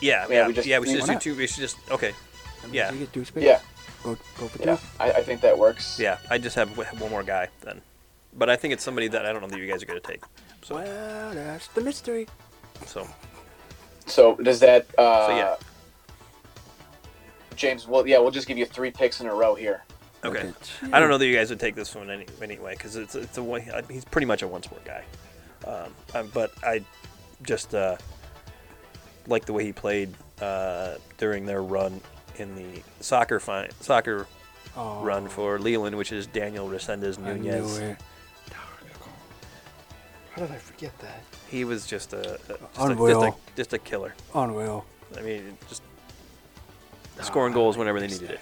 Yeah, 0.00 0.26
Yeah, 0.28 0.34
yeah, 0.34 0.46
we 0.46 0.52
just- 0.52 0.68
yeah. 0.68 0.78
We 0.78 0.86
should 0.86 0.96
just 0.96 1.06
do 1.08 1.12
not? 1.14 1.22
two. 1.22 1.34
We 1.34 1.46
should 1.48 1.60
just 1.62 1.76
okay. 1.90 2.12
That 2.62 2.72
Yeah. 2.72 2.92
get 2.92 3.12
two. 3.12 3.24
Yeah, 3.34 3.60
Go, 4.04 4.16
go 4.38 4.46
for 4.46 4.62
yeah. 4.62 4.76
two. 4.76 4.82
I, 5.00 5.10
I 5.12 5.22
think 5.22 5.40
that 5.40 5.58
works. 5.58 5.98
Yeah, 5.98 6.18
I 6.30 6.38
just 6.38 6.54
have 6.54 6.76
one 6.76 7.10
more 7.10 7.22
guy 7.24 7.48
then, 7.62 7.80
but 8.36 8.48
I 8.50 8.56
think 8.56 8.72
it's 8.74 8.84
somebody 8.84 9.08
that 9.08 9.24
I 9.26 9.32
don't 9.32 9.40
know 9.42 9.48
that 9.48 9.58
you 9.58 9.66
guys 9.66 9.82
are 9.82 9.86
gonna 9.86 10.00
take. 10.00 10.22
So 10.62 10.74
Well, 10.76 11.34
that's 11.34 11.68
the 11.68 11.80
mystery. 11.80 12.28
so 12.86 13.06
So 14.06 14.36
does 14.36 14.60
that? 14.60 14.86
Uh, 14.98 15.26
So, 15.26 15.36
yeah. 15.36 15.56
James, 17.56 17.86
well, 17.86 18.06
yeah, 18.06 18.18
we'll 18.18 18.30
just 18.30 18.46
give 18.46 18.58
you 18.58 18.66
three 18.66 18.90
picks 18.90 19.20
in 19.20 19.26
a 19.26 19.34
row 19.34 19.54
here. 19.54 19.82
okay. 20.24 20.52
I 20.92 21.00
don't 21.00 21.08
know 21.08 21.18
that 21.18 21.26
you 21.26 21.34
guys 21.34 21.50
would 21.50 21.60
take 21.60 21.74
this 21.74 21.94
one 21.94 22.10
any, 22.10 22.26
anyway 22.42 22.74
because 22.74 22.96
it's 22.96 23.14
it's 23.14 23.38
a 23.38 23.42
one. 23.42 23.62
uh, 23.70 23.82
He's 23.88 24.04
pretty 24.04 24.26
much 24.26 24.42
a 24.42 24.48
one 24.48 24.62
sport 24.62 24.84
guy, 24.84 25.04
um, 25.66 25.92
um, 26.14 26.30
but 26.34 26.50
I 26.62 26.82
just 27.42 27.74
uh, 27.74 27.96
like 29.26 29.46
the 29.46 29.52
way 29.52 29.64
he 29.64 29.72
played 29.72 30.12
uh, 30.42 30.94
during 31.18 31.46
their 31.46 31.62
run 31.62 32.00
in 32.36 32.54
the 32.56 32.82
soccer 33.00 33.40
fi- 33.40 33.68
soccer 33.80 34.26
Oh, 34.78 35.02
run 35.02 35.26
for 35.26 35.58
Leland, 35.58 35.96
which 35.96 36.12
is 36.12 36.26
Daniel 36.26 36.68
Resendez 36.68 37.18
I 37.24 37.32
knew 37.38 37.50
Nunez. 37.50 37.96
It. 40.36 40.40
How 40.40 40.46
did 40.46 40.54
I 40.54 40.58
forget 40.58 40.98
that? 41.00 41.22
He 41.48 41.64
was 41.64 41.86
just 41.86 42.12
a, 42.12 42.34
a 42.34 42.38
just, 42.38 42.50
a, 42.50 42.58
just, 42.58 42.78
Unreal. 42.78 43.22
a 43.24 43.34
just 43.56 43.72
a 43.72 43.78
killer. 43.78 44.14
Unreal. 44.34 44.84
I 45.16 45.22
mean, 45.22 45.56
just 45.68 45.82
scoring 47.22 47.52
goals 47.54 47.76
whenever 47.76 48.00
they 48.00 48.08
needed 48.08 48.30
it. 48.30 48.40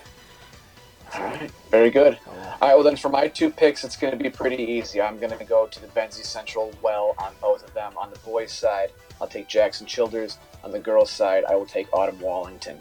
All 1.15 1.21
right. 1.23 1.51
Very 1.71 1.91
good. 1.91 2.19
Oh, 2.27 2.31
All 2.61 2.69
right, 2.69 2.75
well, 2.75 2.83
then 2.83 2.97
for 2.97 3.09
my 3.09 3.29
two 3.29 3.49
picks, 3.51 3.85
it's 3.85 3.97
going 3.97 4.17
to 4.17 4.23
be 4.23 4.31
pretty 4.31 4.63
easy. 4.65 5.01
I'm 5.01 5.19
going 5.19 5.37
to 5.39 5.45
go 5.45 5.67
to 5.67 5.81
the 5.81 5.87
Benzie 5.89 6.25
Central 6.25 6.73
well 6.83 7.15
on 7.19 7.33
both 7.41 7.63
of 7.63 7.73
them. 7.73 7.93
On 7.97 8.11
the 8.11 8.19
boys' 8.21 8.51
side, 8.51 8.91
I'll 9.21 9.29
take 9.29 9.47
Jackson 9.47 9.87
Childers. 9.87 10.39
On 10.65 10.73
the 10.73 10.81
girls' 10.81 11.13
side, 11.13 11.45
I 11.45 11.55
will 11.55 11.67
take 11.67 11.87
Autumn 11.93 12.19
Wallington. 12.21 12.81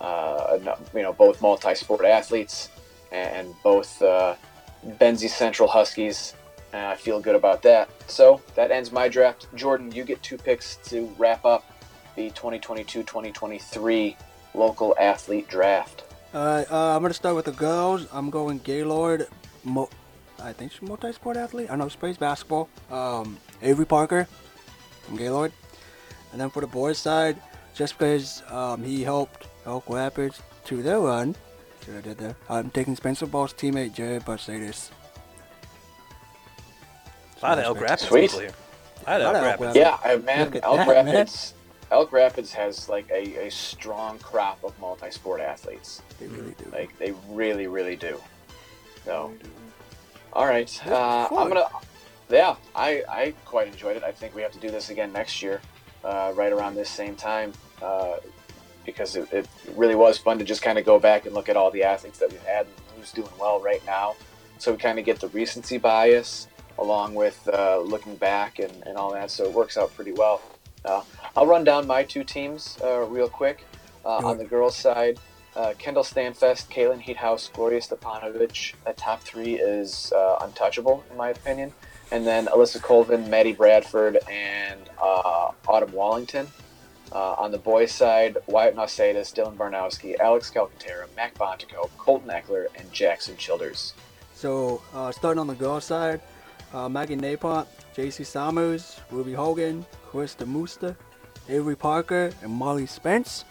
uh, 0.00 0.58
you 0.94 1.02
know, 1.02 1.12
both 1.12 1.40
multi-sport 1.42 2.04
athletes 2.04 2.68
and 3.10 3.52
both 3.64 4.00
uh, 4.02 4.36
Benzie 4.86 5.28
Central 5.28 5.68
Huskies. 5.68 6.34
And 6.72 6.86
I 6.86 6.94
feel 6.96 7.20
good 7.20 7.34
about 7.34 7.62
that. 7.62 7.88
So 8.08 8.40
that 8.54 8.70
ends 8.70 8.92
my 8.92 9.08
draft. 9.08 9.46
Jordan, 9.54 9.92
you 9.92 10.04
get 10.04 10.22
two 10.22 10.36
picks 10.36 10.76
to 10.88 11.12
wrap 11.18 11.44
up 11.44 11.64
the 12.16 12.30
2022-2023 12.30 14.16
local 14.54 14.94
athlete 14.98 15.48
draft. 15.48 16.04
Alright, 16.34 16.70
uh, 16.70 16.96
I'm 16.96 17.02
gonna 17.02 17.14
start 17.14 17.36
with 17.36 17.44
the 17.44 17.52
girls. 17.52 18.06
I'm 18.12 18.30
going 18.30 18.58
Gaylord. 18.58 19.28
Mo- 19.64 19.90
I 20.42 20.52
think 20.52 20.72
she's 20.72 20.82
multi-sport 20.82 21.36
athlete. 21.36 21.70
I 21.70 21.76
know 21.76 21.88
she 21.88 21.96
plays 21.96 22.18
basketball. 22.18 22.68
Um, 22.90 23.38
Avery 23.62 23.86
Parker 23.86 24.28
from 25.02 25.16
Gaylord. 25.16 25.52
And 26.32 26.40
then 26.40 26.50
for 26.50 26.60
the 26.60 26.66
boys' 26.66 26.98
side, 26.98 27.40
just 27.74 27.96
because 27.96 28.42
um, 28.50 28.82
he 28.82 29.02
helped 29.02 29.46
Elk 29.64 29.84
Rapids 29.88 30.42
to 30.66 30.82
their 30.82 31.00
run, 31.00 31.36
I'm 32.48 32.70
taking 32.70 32.96
Spencer 32.96 33.26
Ball's 33.26 33.54
teammate 33.54 33.94
Jared 33.94 34.24
Barsatis. 34.24 34.90
A 37.42 37.46
lot 37.46 37.58
of 37.58 37.64
Elk 37.64 37.80
Rapids 37.80 38.08
Sweet. 38.08 38.22
people 38.22 38.40
here. 38.40 38.50
A 39.06 39.18
lot 39.18 39.20
of 39.20 39.26
Lot 39.26 39.36
Elk 39.36 39.36
of 39.36 39.36
Elk 39.36 39.60
Rapids. 39.60 39.76
Yeah, 39.76 39.98
I, 40.02 40.16
man, 40.16 40.44
Look 40.46 40.56
at 40.56 40.64
Elk 40.64 40.76
that, 40.76 41.04
man. 41.04 41.06
Rapids. 41.06 41.54
Elk 41.90 42.12
Rapids 42.12 42.52
has 42.52 42.88
like 42.88 43.08
a, 43.10 43.46
a 43.46 43.50
strong 43.50 44.18
crop 44.18 44.62
of 44.64 44.78
multi-sport 44.80 45.40
athletes. 45.40 46.02
They 46.18 46.26
really 46.26 46.54
do. 46.58 46.70
Like 46.72 46.98
they 46.98 47.14
really, 47.28 47.66
really 47.66 47.96
do. 47.96 48.20
So, 49.04 49.32
all 50.32 50.46
right, 50.46 50.86
uh. 50.86 51.28
I'm 51.30 51.48
gonna. 51.48 51.66
Yeah, 52.28 52.56
I 52.74 53.04
I 53.08 53.34
quite 53.44 53.68
enjoyed 53.68 53.96
it. 53.96 54.02
I 54.02 54.10
think 54.10 54.34
we 54.34 54.42
have 54.42 54.52
to 54.52 54.58
do 54.58 54.70
this 54.70 54.90
again 54.90 55.12
next 55.12 55.42
year, 55.42 55.60
uh, 56.04 56.32
right 56.34 56.52
around 56.52 56.74
this 56.74 56.90
same 56.90 57.14
time, 57.14 57.52
uh, 57.80 58.16
because 58.84 59.14
it, 59.14 59.32
it 59.32 59.48
really 59.76 59.94
was 59.94 60.18
fun 60.18 60.38
to 60.38 60.44
just 60.44 60.62
kind 60.62 60.78
of 60.78 60.84
go 60.84 60.98
back 60.98 61.26
and 61.26 61.34
look 61.34 61.48
at 61.48 61.56
all 61.56 61.70
the 61.70 61.84
athletes 61.84 62.18
that 62.18 62.32
we've 62.32 62.42
had 62.42 62.66
and 62.66 62.74
who's 62.96 63.12
doing 63.12 63.30
well 63.38 63.60
right 63.60 63.84
now. 63.86 64.16
So 64.58 64.72
we 64.72 64.78
kind 64.78 64.98
of 64.98 65.04
get 65.04 65.20
the 65.20 65.28
recency 65.28 65.78
bias 65.78 66.48
along 66.78 67.14
with 67.14 67.48
uh, 67.52 67.78
looking 67.80 68.16
back 68.16 68.58
and, 68.58 68.72
and 68.86 68.96
all 68.96 69.12
that. 69.12 69.30
So 69.30 69.44
it 69.44 69.52
works 69.52 69.76
out 69.76 69.94
pretty 69.94 70.12
well. 70.12 70.42
Uh, 70.84 71.02
I'll 71.36 71.46
run 71.46 71.64
down 71.64 71.86
my 71.86 72.02
two 72.04 72.24
teams 72.24 72.78
uh, 72.82 73.00
real 73.00 73.28
quick. 73.28 73.64
Uh, 74.04 74.18
on 74.24 74.38
the 74.38 74.44
girls' 74.44 74.76
side, 74.76 75.18
uh, 75.56 75.74
Kendall 75.78 76.04
Stanfest, 76.04 76.70
Kaylin 76.70 77.02
Heathouse, 77.02 77.52
Gloria 77.52 77.80
Stepanovic. 77.80 78.74
That 78.84 78.96
top 78.96 79.20
three 79.22 79.54
is 79.54 80.12
uh, 80.14 80.38
untouchable, 80.42 81.02
in 81.10 81.16
my 81.16 81.30
opinion. 81.30 81.72
And 82.12 82.24
then 82.24 82.46
Alyssa 82.46 82.80
Colvin, 82.80 83.28
Maddie 83.28 83.52
Bradford, 83.52 84.18
and 84.30 84.78
uh, 85.02 85.50
Autumn 85.66 85.92
Wallington. 85.92 86.46
Uh, 87.12 87.34
on 87.34 87.50
the 87.50 87.58
boys' 87.58 87.90
side, 87.90 88.36
Wyatt 88.46 88.76
Nausadis, 88.76 89.32
Dylan 89.32 89.56
Barnowski, 89.56 90.18
Alex 90.20 90.50
Calcaterra, 90.50 91.06
Mac 91.16 91.34
Bontico, 91.34 91.88
Colton 91.98 92.28
Eckler, 92.28 92.66
and 92.76 92.92
Jackson 92.92 93.36
Childers. 93.36 93.94
So, 94.34 94.82
uh, 94.92 95.10
starting 95.12 95.40
on 95.40 95.46
the 95.46 95.54
girls' 95.54 95.84
side, 95.84 96.20
uh, 96.76 96.88
Maggie 96.88 97.16
Napont, 97.16 97.66
JC 97.96 98.24
Summers, 98.26 99.00
Ruby 99.10 99.32
Hogan, 99.32 99.84
Krista 100.10 100.44
Mooster, 100.46 100.94
Avery 101.48 101.74
Parker, 101.76 102.30
and 102.42 102.52
Molly 102.52 102.86
Spence. 102.86 103.44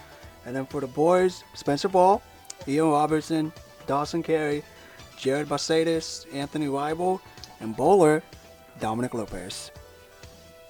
And 0.46 0.56
then 0.56 0.68
for 0.68 0.80
the 0.80 0.88
boys, 0.88 1.44
Spencer 1.56 1.90
Ball, 1.90 2.22
Ian 2.68 2.90
Robertson, 2.92 3.52
Dawson 3.88 4.22
Carey, 4.22 4.64
Jared 5.18 5.50
Barsatis, 5.50 6.32
Anthony 6.34 6.68
Weibel, 6.68 7.20
and 7.62 7.76
bowler 7.76 8.22
Dominic 8.80 9.16
Lopez. 9.16 9.72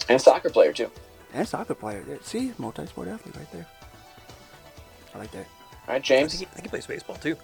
And 0.08 0.22
soccer 0.22 0.50
player, 0.50 0.72
too. 0.72 0.90
And 1.34 1.46
soccer 1.46 1.76
player. 1.76 2.04
See, 2.22 2.54
multi-sport 2.58 3.10
athlete 3.10 3.36
right 3.36 3.52
there. 3.52 3.66
I 5.14 5.18
like 5.18 5.32
that. 5.32 5.46
All 5.88 5.94
right, 5.94 5.96
I 5.96 6.00
James? 6.00 6.32
think, 6.38 6.40
he, 6.40 6.46
I 6.46 6.56
think 6.56 6.66
he 6.68 6.70
plays 6.70 6.88
baseball 6.88 7.18
too. 7.18 7.36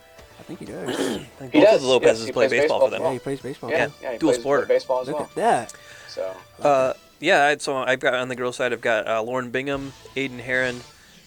I 0.41 0.43
think 0.43 0.59
he 0.59 0.65
does. 0.65 0.89
I 0.89 0.93
think 1.19 1.51
He 1.53 1.59
both 1.59 1.69
does, 1.69 1.75
of 1.75 1.81
the 1.83 1.87
Lopez's 1.87 2.25
yes, 2.25 2.31
play 2.33 2.47
plays 2.47 2.61
baseball, 2.61 2.79
baseball 2.79 2.87
for 2.87 2.89
them. 2.91 3.01
yeah, 3.03 3.13
he 3.13 3.19
plays 3.19 3.41
baseball. 3.41 3.69
Yeah, 3.69 3.85
too. 3.87 3.93
yeah, 4.01 4.11
he 4.13 4.17
dual 4.17 4.33
plays, 4.33 4.43
sporter. 4.45 4.57
plays 4.65 4.67
baseball 4.67 5.01
as 5.01 5.07
Look 5.07 5.15
well. 5.17 5.25
at 5.29 5.35
that. 5.35 5.73
So, 6.09 6.35
Uh, 6.59 6.93
yeah, 7.19 7.45
I- 7.45 7.57
so 7.57 7.77
I've 7.77 7.99
got 7.99 8.13
on 8.15 8.27
the 8.27 8.35
girls' 8.35 8.55
side, 8.57 8.73
I've 8.73 8.81
got 8.81 9.07
uh, 9.07 9.21
Lauren 9.21 9.49
Bingham, 9.51 9.93
Aiden 10.15 10.39
Heron, 10.39 10.81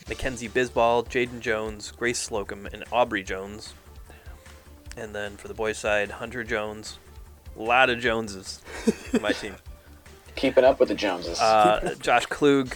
Mackenzie 0.09 0.49
Bisball, 0.49 1.07
Jaden 1.09 1.41
Jones, 1.41 1.93
Grace 1.93 2.19
Slocum, 2.19 2.67
and 2.67 2.85
Aubrey 2.93 3.23
Jones. 3.23 3.73
And 4.97 5.15
then 5.15 5.37
for 5.37 5.49
the 5.49 5.55
boys' 5.55 5.79
side, 5.79 6.11
Hunter 6.11 6.45
Jones. 6.45 6.99
A 7.57 7.63
lot 7.63 7.89
of 7.89 8.01
Joneses 8.01 8.59
for 9.11 9.21
my 9.21 9.31
team. 9.33 9.55
keeping 10.37 10.65
up 10.65 10.81
with 10.81 10.89
the 10.89 10.95
Joneses. 10.97 11.41
Uh, 11.41 11.95
Josh 12.01 12.27
Klug, 12.27 12.75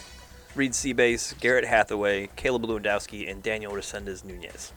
Reed 0.54 0.70
Seabase, 0.72 1.38
Garrett 1.40 1.64
Hathaway, 1.64 2.28
Caleb 2.36 2.62
Lewandowski, 2.62 3.28
and 3.28 3.42
Daniel 3.42 3.72
Resendez 3.72 4.24
Nunez. 4.24 4.72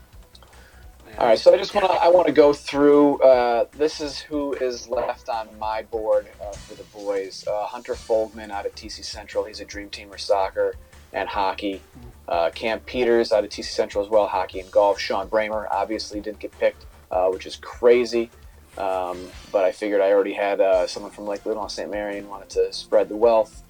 All 1.18 1.28
right, 1.28 1.38
so 1.38 1.54
I 1.54 1.58
just 1.58 1.76
want 1.76 1.88
to 1.88 1.94
I 1.94 2.08
want 2.08 2.28
to 2.28 2.34
go 2.34 2.54
through. 2.54 3.22
Uh, 3.22 3.66
this 3.74 4.00
is 4.00 4.18
who 4.18 4.54
is 4.54 4.88
left 4.88 5.28
on 5.28 5.50
my 5.60 5.84
board 5.84 6.28
uh, 6.42 6.52
for 6.54 6.74
the 6.76 6.84
boys. 6.86 7.46
Uh, 7.46 7.66
Hunter 7.66 7.96
Foldman 7.96 8.50
out 8.50 8.66
of 8.66 8.74
TC 8.76 9.04
Central. 9.04 9.44
He's 9.44 9.60
a 9.60 9.66
dream 9.66 9.90
teamer 9.90 10.20
soccer 10.20 10.76
and 11.12 11.28
hockey. 11.28 11.82
Uh, 12.30 12.50
Cam 12.56 12.80
Peters 12.80 13.34
out 13.34 13.44
of 13.44 13.50
TC 13.50 13.66
Central 13.66 14.04
as 14.04 14.10
well, 14.10 14.26
hockey 14.26 14.62
and 14.62 14.72
golf. 14.72 15.00
Sean 15.00 15.28
Bramer 15.28 15.68
obviously 15.70 16.22
didn't 16.22 16.40
get 16.40 16.58
picked, 16.58 16.86
uh, 17.12 17.28
which 17.28 17.46
is 17.46 17.58
crazy. 17.58 18.32
Um, 18.78 19.28
but 19.52 19.66
I 19.66 19.74
figured 19.74 20.00
I 20.00 20.14
already 20.14 20.34
had 20.34 20.62
uh, 20.62 20.88
someone 20.88 21.12
from 21.12 21.28
Lake 21.28 21.44
Leelanau 21.44 21.70
St. 21.70 21.92
Mary 21.92 22.20
and 22.20 22.30
wanted 22.30 22.50
to 22.52 22.72
spread 22.72 23.10
the 23.10 23.18
wealth. 23.18 23.64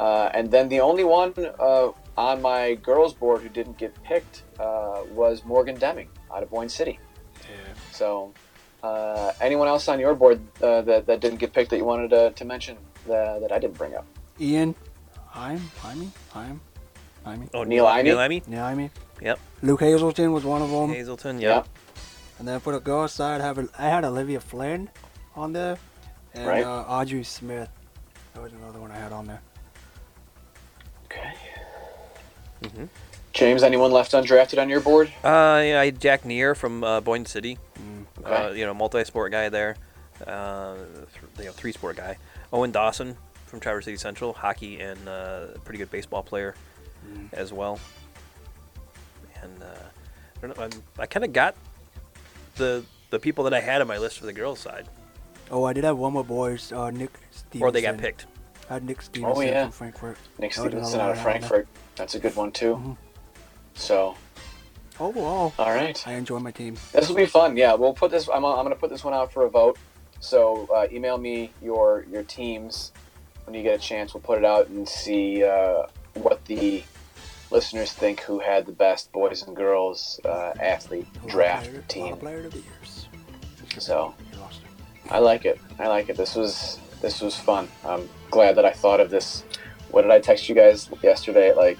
And 0.00 0.50
then 0.50 0.68
the 0.68 0.80
only 0.80 1.04
one 1.04 1.32
on 2.16 2.42
my 2.42 2.74
girls' 2.74 3.14
board 3.14 3.42
who 3.42 3.48
didn't 3.48 3.78
get 3.78 3.94
picked 4.02 4.42
was 4.58 5.44
Morgan 5.44 5.78
Deming 5.78 6.08
out 6.34 6.42
of 6.42 6.50
Boyne 6.50 6.68
City. 6.68 6.98
So, 7.92 8.32
uh, 8.82 9.32
anyone 9.40 9.68
else 9.68 9.88
on 9.88 10.00
your 10.00 10.14
board 10.14 10.40
uh, 10.62 10.82
that, 10.82 11.06
that 11.06 11.20
didn't 11.20 11.38
get 11.38 11.52
picked 11.52 11.70
that 11.70 11.76
you 11.76 11.84
wanted 11.84 12.10
to, 12.10 12.32
to 12.32 12.44
mention 12.44 12.76
that, 13.06 13.40
that 13.40 13.52
I 13.52 13.58
didn't 13.58 13.78
bring 13.78 13.94
up? 13.94 14.04
Ian, 14.40 14.74
I'm, 15.34 15.60
I'm, 15.84 16.12
I'm, 16.34 16.60
I'm. 17.24 17.50
Oh, 17.54 17.62
Neil 17.62 17.86
Imey? 17.86 18.04
Neil 18.04 18.16
Imey? 18.18 18.48
Neil 18.48 18.64
I 18.64 18.74
mean, 18.74 18.90
Yep. 19.22 19.38
Luke 19.62 19.80
Hazelton 19.80 20.32
was 20.32 20.44
one 20.44 20.60
of 20.60 20.70
them. 20.70 20.90
Hazelton, 20.90 21.40
Yeah. 21.40 21.56
yep. 21.56 21.68
And 22.40 22.48
then 22.48 22.58
for 22.58 22.72
the 22.72 22.80
girls' 22.80 23.12
side, 23.12 23.40
I 23.40 23.44
have 23.44 23.58
I 23.78 23.88
had 23.88 24.04
Olivia 24.04 24.40
Flynn 24.40 24.90
on 25.36 25.52
there, 25.52 25.78
and 26.34 26.46
Right. 26.46 26.64
uh, 26.64 26.82
Audrey 26.88 27.22
Smith. 27.22 27.68
That 28.34 28.42
was 28.42 28.52
another 28.52 28.80
one 28.80 28.90
I 28.90 28.96
had 28.96 29.12
on 29.12 29.26
there. 29.28 29.40
Okay. 31.04 31.32
Mhm. 32.64 32.88
James, 33.34 33.62
anyone 33.64 33.90
left 33.90 34.12
undrafted 34.12 34.60
on 34.60 34.68
your 34.68 34.80
board? 34.80 35.08
Uh, 35.24 35.60
yeah, 35.64 35.80
I 35.80 35.86
had 35.86 36.00
Jack 36.00 36.24
Neer 36.24 36.54
from 36.54 36.84
uh, 36.84 37.00
Boyne 37.00 37.26
City. 37.26 37.58
Okay. 38.20 38.34
Uh, 38.34 38.50
you 38.52 38.64
know, 38.64 38.72
multi-sport 38.72 39.32
guy 39.32 39.48
there. 39.48 39.76
Uh, 40.24 40.76
th- 40.76 41.08
you 41.40 41.44
know, 41.46 41.52
three-sport 41.52 41.96
guy. 41.96 42.16
Owen 42.52 42.70
Dawson 42.70 43.16
from 43.46 43.58
Traverse 43.58 43.86
City 43.86 43.96
Central, 43.96 44.32
hockey 44.32 44.80
and 44.80 45.08
uh, 45.08 45.46
pretty 45.64 45.78
good 45.78 45.90
baseball 45.90 46.22
player 46.22 46.54
as 47.32 47.52
well. 47.52 47.80
And 49.42 49.62
uh, 49.62 49.66
I 49.66 50.46
don't 50.46 50.56
know. 50.56 50.70
I'm, 50.98 51.06
kind 51.08 51.24
of 51.24 51.32
got 51.32 51.56
the 52.54 52.84
the 53.10 53.18
people 53.18 53.44
that 53.44 53.52
I 53.52 53.60
had 53.60 53.80
on 53.80 53.88
my 53.88 53.98
list 53.98 54.18
for 54.18 54.26
the 54.26 54.32
girls' 54.32 54.60
side, 54.60 54.88
Oh, 55.50 55.64
I 55.64 55.72
did 55.72 55.84
have 55.84 55.98
one 55.98 56.12
more 56.14 56.24
boys. 56.24 56.72
Uh, 56.72 56.90
Nick 56.90 57.10
Stevenson. 57.30 57.62
or 57.62 57.70
they 57.70 57.82
got 57.82 57.98
picked. 57.98 58.26
I 58.70 58.74
had 58.74 58.84
Nick 58.84 59.02
Stevenson 59.02 59.46
yeah. 59.46 59.64
from 59.64 59.72
Frankfort. 59.72 60.16
Nick 60.38 60.54
That 60.54 60.60
Stevenson 60.60 61.00
out 61.00 61.10
of 61.10 61.16
one 61.18 61.26
I 61.26 61.32
had 61.32 61.34
on 61.36 61.40
there. 61.40 61.48
Frankfort. 61.48 61.68
That's 61.96 62.14
a 62.14 62.18
good 62.18 62.34
one, 62.34 62.50
too. 62.50 62.76
Mhm. 62.76 62.96
So, 63.74 64.16
Overall, 65.00 65.52
all 65.58 65.72
right. 65.74 66.00
I 66.06 66.12
enjoy 66.14 66.38
my 66.38 66.52
team. 66.52 66.76
This 66.92 67.08
will 67.08 67.16
be 67.16 67.26
fun. 67.26 67.56
Yeah, 67.56 67.74
we'll 67.74 67.94
put 67.94 68.12
this. 68.12 68.28
I'm, 68.28 68.44
I'm 68.44 68.54
going 68.64 68.68
to 68.70 68.76
put 68.76 68.90
this 68.90 69.02
one 69.02 69.12
out 69.12 69.32
for 69.32 69.44
a 69.44 69.50
vote. 69.50 69.76
So 70.20 70.68
uh, 70.74 70.86
email 70.92 71.18
me 71.18 71.50
your 71.60 72.06
your 72.10 72.22
teams 72.22 72.92
when 73.44 73.54
you 73.54 73.62
get 73.64 73.74
a 73.74 73.82
chance. 73.82 74.14
We'll 74.14 74.22
put 74.22 74.38
it 74.38 74.44
out 74.44 74.68
and 74.68 74.88
see 74.88 75.42
uh, 75.42 75.82
what 76.14 76.44
the 76.44 76.84
listeners 77.50 77.92
think 77.92 78.20
who 78.20 78.38
had 78.38 78.66
the 78.66 78.72
best 78.72 79.10
boys 79.12 79.42
and 79.42 79.54
girls 79.56 80.20
uh, 80.24 80.52
athlete 80.60 81.06
A 81.24 81.28
draft 81.28 81.66
player- 81.68 81.84
team. 81.88 82.16
player 82.16 82.46
of 82.46 82.52
the 82.52 82.60
years. 82.60 83.08
So 83.78 84.14
You 84.32 84.38
lost 84.38 84.60
it. 84.62 85.12
I 85.12 85.18
like 85.18 85.44
it. 85.44 85.60
I 85.80 85.88
like 85.88 86.08
it. 86.08 86.16
This 86.16 86.36
was 86.36 86.78
this 87.02 87.20
was 87.20 87.34
fun. 87.36 87.68
I'm 87.84 88.08
glad 88.30 88.54
that 88.56 88.64
I 88.64 88.70
thought 88.72 89.00
of 89.00 89.10
this. 89.10 89.42
What 89.90 90.02
did 90.02 90.12
I 90.12 90.20
text 90.20 90.48
you 90.48 90.54
guys 90.54 90.88
yesterday 91.02 91.48
at 91.48 91.56
like 91.56 91.78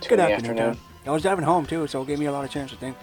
two 0.00 0.08
Good 0.08 0.18
in 0.20 0.26
the 0.26 0.32
afternoon. 0.32 0.58
afternoon? 0.58 0.80
I 1.06 1.10
was 1.10 1.22
driving 1.22 1.44
home 1.44 1.66
too, 1.66 1.86
so 1.86 2.02
it 2.02 2.06
gave 2.06 2.18
me 2.18 2.26
a 2.26 2.32
lot 2.32 2.44
of 2.44 2.50
chance 2.50 2.70
to 2.70 2.76
think. 2.76 2.96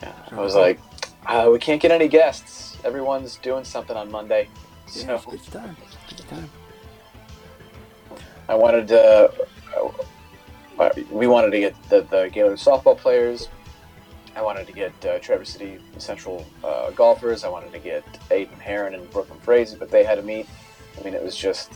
Yeah, 0.00 0.12
I 0.30 0.40
was 0.40 0.54
like, 0.54 0.80
uh, 1.26 1.48
we 1.50 1.58
can't 1.58 1.82
get 1.82 1.90
any 1.90 2.08
guests. 2.08 2.76
Everyone's 2.84 3.36
doing 3.36 3.64
something 3.64 3.96
on 3.96 4.10
Monday. 4.10 4.48
So 4.86 5.00
Yeah, 5.06 5.14
it's, 5.16 5.26
it's 5.32 5.46
time. 5.50 5.76
It's 6.10 6.22
time. 6.24 6.50
I 8.48 8.54
wanted 8.54 8.88
to. 8.88 9.32
Uh, 10.78 10.90
we 11.10 11.26
wanted 11.26 11.50
to 11.50 11.58
get 11.58 11.74
the, 11.90 12.02
the 12.02 12.30
Gaylord 12.32 12.58
softball 12.58 12.96
players. 12.96 13.48
I 14.36 14.42
wanted 14.42 14.68
to 14.68 14.72
get 14.72 14.92
uh, 15.04 15.18
Traverse 15.18 15.50
City 15.50 15.78
Central 15.98 16.46
uh, 16.62 16.90
golfers. 16.92 17.42
I 17.42 17.48
wanted 17.48 17.72
to 17.72 17.80
get 17.80 18.04
Aiden 18.30 18.58
Heron 18.60 18.94
and 18.94 19.10
Brooklyn 19.10 19.40
Frazee, 19.40 19.76
but 19.76 19.90
they 19.90 20.04
had 20.04 20.14
to 20.14 20.22
meet. 20.22 20.46
I 20.98 21.02
mean, 21.02 21.14
it 21.14 21.22
was 21.22 21.36
just 21.36 21.72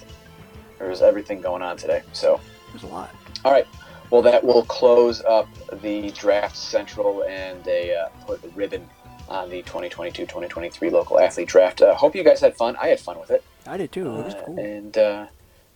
there 0.79 0.89
was 0.89 1.03
everything 1.03 1.41
going 1.41 1.63
on 1.63 1.77
today. 1.77 2.03
So, 2.13 2.41
There's 2.71 2.85
a 2.85 2.87
lot. 2.87 3.15
all 3.45 3.51
right, 3.51 3.67
Well, 4.13 4.21
that 4.21 4.45
will 4.45 4.65
close 4.65 5.25
up 5.25 5.49
the 5.81 6.11
draft 6.11 6.55
central 6.55 7.25
and 7.25 7.65
they 7.65 7.97
uh, 7.97 8.11
put 8.27 8.45
a 8.45 8.49
ribbon 8.49 8.87
on 9.27 9.49
the 9.49 9.63
2022-2023 9.63 10.93
local 10.93 11.19
athlete 11.19 11.49
draft. 11.49 11.81
Uh, 11.81 11.95
hope 11.95 12.15
you 12.15 12.23
guys 12.23 12.39
had 12.39 12.55
fun. 12.55 12.77
I 12.77 12.89
had 12.89 13.01
fun 13.01 13.19
with 13.19 13.31
it. 13.31 13.43
I 13.67 13.79
did 13.79 13.91
too. 13.91 14.07
It 14.07 14.25
was 14.27 14.35
Uh, 14.35 14.61
and 14.61 14.99
uh, 14.99 15.27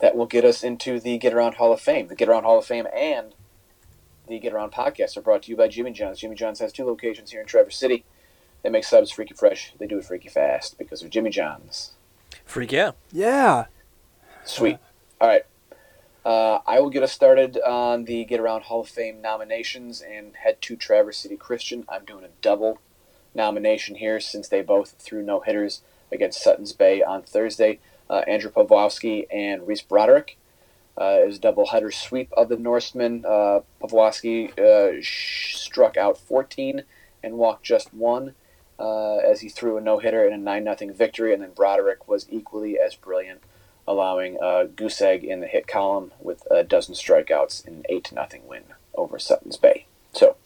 that 0.00 0.14
will 0.16 0.26
get 0.26 0.44
us 0.44 0.62
into 0.62 1.00
the 1.00 1.16
Get 1.16 1.32
Around 1.32 1.54
Hall 1.54 1.72
of 1.72 1.80
Fame. 1.80 2.08
The 2.08 2.14
Get 2.14 2.28
Around 2.28 2.42
Hall 2.42 2.58
of 2.58 2.66
Fame 2.66 2.86
and 2.94 3.32
the 4.28 4.38
Get 4.38 4.52
Around 4.52 4.72
podcast 4.72 5.16
are 5.16 5.22
brought 5.22 5.44
to 5.44 5.50
you 5.50 5.56
by 5.56 5.68
Jimmy 5.68 5.92
John's. 5.92 6.18
Jimmy 6.18 6.36
John's 6.36 6.58
has 6.58 6.74
two 6.74 6.84
locations 6.84 7.30
here 7.30 7.40
in 7.40 7.46
Traverse 7.46 7.78
City. 7.78 8.04
They 8.62 8.68
make 8.68 8.84
subs 8.84 9.10
freaky 9.10 9.32
fresh. 9.32 9.72
They 9.78 9.86
do 9.86 9.96
it 9.96 10.04
freaky 10.04 10.28
fast 10.28 10.76
because 10.76 11.02
of 11.02 11.08
Jimmy 11.08 11.30
John's. 11.30 11.92
Freak 12.44 12.72
yeah. 12.72 12.90
Yeah. 13.10 13.64
Sweet. 14.44 14.76
All 15.22 15.28
right. 15.28 15.46
Uh, 16.26 16.58
I 16.66 16.80
will 16.80 16.90
get 16.90 17.04
us 17.04 17.12
started 17.12 17.56
on 17.64 18.06
the 18.06 18.24
Get 18.24 18.40
Around 18.40 18.62
Hall 18.62 18.80
of 18.80 18.88
Fame 18.88 19.22
nominations 19.22 20.00
and 20.00 20.34
head 20.34 20.60
to 20.62 20.74
Traverse 20.74 21.18
City 21.18 21.36
Christian. 21.36 21.84
I'm 21.88 22.04
doing 22.04 22.24
a 22.24 22.30
double 22.42 22.80
nomination 23.32 23.94
here 23.94 24.18
since 24.18 24.48
they 24.48 24.60
both 24.60 24.96
threw 24.98 25.22
no 25.22 25.38
hitters 25.38 25.82
against 26.10 26.42
Suttons 26.42 26.72
Bay 26.72 27.00
on 27.00 27.22
Thursday. 27.22 27.78
Uh, 28.10 28.24
Andrew 28.26 28.50
Pawlowski 28.50 29.28
and 29.32 29.68
Reese 29.68 29.82
Broderick. 29.82 30.36
Uh, 31.00 31.20
it 31.22 31.26
was 31.28 31.36
a 31.36 31.40
doubleheader 31.40 31.94
sweep 31.94 32.32
of 32.32 32.48
the 32.48 32.56
Norsemen. 32.56 33.24
Uh, 33.24 33.60
uh, 33.80 34.92
sh- 35.00 35.54
struck 35.54 35.96
out 35.96 36.18
14 36.18 36.82
and 37.22 37.38
walked 37.38 37.62
just 37.62 37.94
one 37.94 38.34
uh, 38.80 39.18
as 39.18 39.42
he 39.42 39.48
threw 39.48 39.76
a 39.76 39.80
no 39.80 40.00
hitter 40.00 40.26
in 40.26 40.32
a 40.32 40.38
9 40.38 40.76
0 40.76 40.92
victory, 40.92 41.32
and 41.32 41.40
then 41.40 41.52
Broderick 41.52 42.08
was 42.08 42.26
equally 42.28 42.80
as 42.80 42.96
brilliant 42.96 43.42
allowing 43.86 44.38
uh, 44.42 44.64
Goose 44.74 45.00
Egg 45.00 45.24
in 45.24 45.40
the 45.40 45.46
hit 45.46 45.66
column 45.66 46.12
with 46.20 46.46
a 46.50 46.62
dozen 46.62 46.94
strikeouts 46.94 47.66
in 47.66 47.74
an 47.74 47.84
8 47.88 48.08
0 48.08 48.26
win 48.46 48.62
over 48.94 49.18
Suttons 49.18 49.56
Bay. 49.56 49.86
So, 50.12 50.36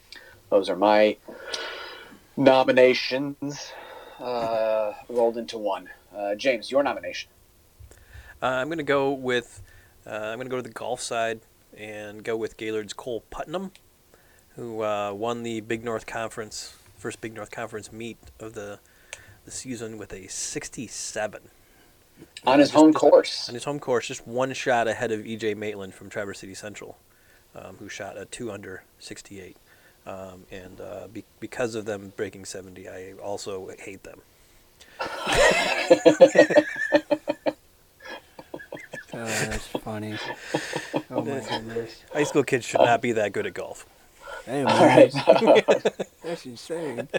those 0.50 0.68
are 0.68 0.76
my 0.76 1.16
nominations 2.36 3.72
uh, 4.18 4.92
rolled 5.08 5.36
into 5.36 5.58
one. 5.58 5.90
Uh, 6.14 6.34
James, 6.34 6.70
your 6.70 6.82
nomination. 6.82 7.30
Uh, 8.42 8.46
I'm 8.46 8.68
going 8.68 8.78
to 8.78 8.84
go 8.84 9.12
with 9.12 9.62
uh, 10.06 10.10
I'm 10.10 10.38
going 10.38 10.46
to 10.46 10.50
go 10.50 10.56
to 10.56 10.62
the 10.62 10.70
golf 10.70 11.00
side 11.00 11.40
and 11.76 12.24
go 12.24 12.36
with 12.36 12.56
Gaylord's 12.56 12.92
Cole 12.92 13.22
Putnam, 13.30 13.72
who 14.56 14.82
uh, 14.82 15.12
won 15.12 15.42
the 15.42 15.60
Big 15.60 15.84
North 15.84 16.06
Conference 16.06 16.74
first 16.96 17.20
Big 17.20 17.34
North 17.34 17.50
Conference 17.50 17.92
meet 17.92 18.18
of 18.38 18.54
the 18.54 18.78
the 19.44 19.50
season 19.50 19.96
with 19.96 20.12
a 20.12 20.26
67 20.28 21.40
On 22.46 22.58
his 22.58 22.70
home 22.70 22.92
course. 22.92 23.48
on 23.48 23.54
his 23.54 23.64
home 23.64 23.78
course, 23.78 24.06
just 24.08 24.26
one 24.26 24.52
shot 24.54 24.88
ahead 24.88 25.12
of 25.12 25.20
EJ 25.20 25.56
Maitland 25.56 25.94
from 25.94 26.08
Traverse 26.08 26.40
City 26.40 26.54
Central, 26.54 26.98
um, 27.54 27.76
who 27.78 27.88
shot 27.88 28.16
a 28.16 28.24
two 28.24 28.50
under 28.50 28.84
68. 28.98 29.56
Um, 30.06 30.46
and 30.50 30.80
uh, 30.80 31.08
be- 31.12 31.24
because 31.40 31.74
of 31.74 31.84
them 31.84 32.12
breaking 32.16 32.46
70, 32.46 32.88
I 32.88 33.12
also 33.22 33.70
hate 33.78 34.02
them. 34.02 34.22
Oh, 39.12 39.24
that's 39.24 39.66
funny. 39.66 40.16
Oh 41.10 41.22
my 41.22 41.40
goodness. 41.40 42.02
High 42.12 42.22
school 42.22 42.44
kids 42.44 42.64
should 42.64 42.80
not 42.80 43.02
be 43.02 43.12
that 43.12 43.32
good 43.32 43.44
at 43.44 43.54
golf. 43.54 43.84
Hey 44.46 44.64
man, 44.64 45.12
right. 45.12 45.12
that's 46.22 46.46
insane. 46.46 47.08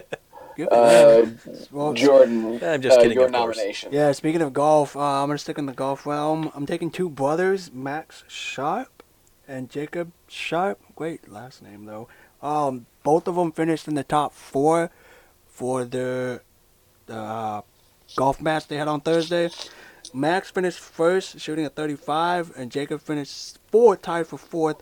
Good 0.56 0.68
Uh. 0.72 1.26
Well, 1.70 1.92
Jordan, 1.94 2.62
I'm 2.62 2.80
just 2.82 2.98
uh, 2.98 3.02
kidding, 3.02 3.16
your 3.16 3.26
of 3.26 3.32
course. 3.32 3.56
nomination. 3.56 3.92
Yeah, 3.92 4.12
speaking 4.12 4.42
of 4.42 4.52
golf, 4.52 4.96
uh, 4.96 5.00
I'm 5.22 5.28
gonna 5.28 5.38
stick 5.38 5.58
in 5.58 5.66
the 5.66 5.72
golf 5.72 6.06
realm. 6.06 6.50
I'm 6.54 6.66
taking 6.66 6.90
two 6.90 7.08
brothers, 7.08 7.72
Max 7.72 8.24
Sharp 8.28 9.02
and 9.48 9.70
Jacob 9.70 10.12
Sharp. 10.28 10.78
Great 10.94 11.30
last 11.30 11.62
name 11.62 11.86
though. 11.86 12.08
Um, 12.42 12.86
both 13.02 13.28
of 13.28 13.36
them 13.36 13.52
finished 13.52 13.88
in 13.88 13.94
the 13.94 14.04
top 14.04 14.32
four 14.34 14.90
for 15.48 15.84
the 15.84 16.42
the 17.06 17.16
uh, 17.16 17.60
golf 18.16 18.40
match 18.40 18.68
they 18.68 18.76
had 18.76 18.88
on 18.88 19.00
Thursday. 19.00 19.50
Max 20.12 20.50
finished 20.50 20.78
first, 20.78 21.40
shooting 21.40 21.64
a 21.64 21.70
35, 21.70 22.52
and 22.56 22.70
Jacob 22.70 23.00
finished 23.00 23.58
fourth, 23.70 24.02
tied 24.02 24.26
for 24.26 24.36
fourth, 24.36 24.76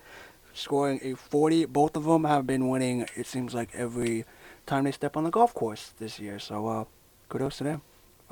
scoring 0.55 0.99
a 1.03 1.15
40. 1.15 1.67
Both 1.67 1.97
of 1.97 2.05
them 2.05 2.25
have 2.25 2.47
been 2.47 2.69
winning. 2.69 3.07
It 3.15 3.27
seems 3.27 3.55
like 3.55 3.69
every 3.75 4.25
time 4.71 4.85
they 4.85 4.93
step 4.93 5.17
on 5.17 5.25
the 5.25 5.31
golf 5.31 5.53
course 5.53 5.93
this 5.99 6.19
year. 6.19 6.39
So 6.39 6.67
uh, 6.69 6.85
kudos 7.29 7.59
to 7.59 7.65
them 7.65 7.83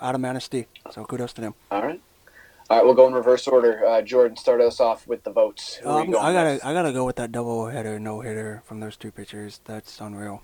out 0.00 0.14
of 0.14 0.20
Manistee. 0.20 0.66
So 0.90 1.04
kudos 1.04 1.32
to 1.34 1.40
them. 1.42 1.54
All 1.70 1.82
right. 1.82 2.00
All 2.70 2.76
right, 2.76 2.84
we'll 2.84 2.94
go 2.94 3.06
in 3.06 3.14
reverse 3.14 3.48
order. 3.48 3.84
Uh, 3.84 4.02
Jordan, 4.02 4.36
start 4.36 4.60
us 4.60 4.78
off 4.78 5.06
with 5.08 5.24
the 5.24 5.30
votes. 5.30 5.76
Who 5.76 5.88
Um, 5.88 6.10
I 6.16 6.32
gotta 6.34 6.50
with? 6.50 6.64
I 6.66 6.72
gotta 6.74 6.92
go 6.92 7.04
with 7.06 7.16
that 7.16 7.32
double 7.32 7.66
header, 7.68 7.98
no 7.98 8.20
hitter 8.20 8.62
from 8.66 8.80
those 8.80 8.96
two 8.96 9.10
pitchers. 9.10 9.60
That's 9.64 10.00
unreal. 10.00 10.42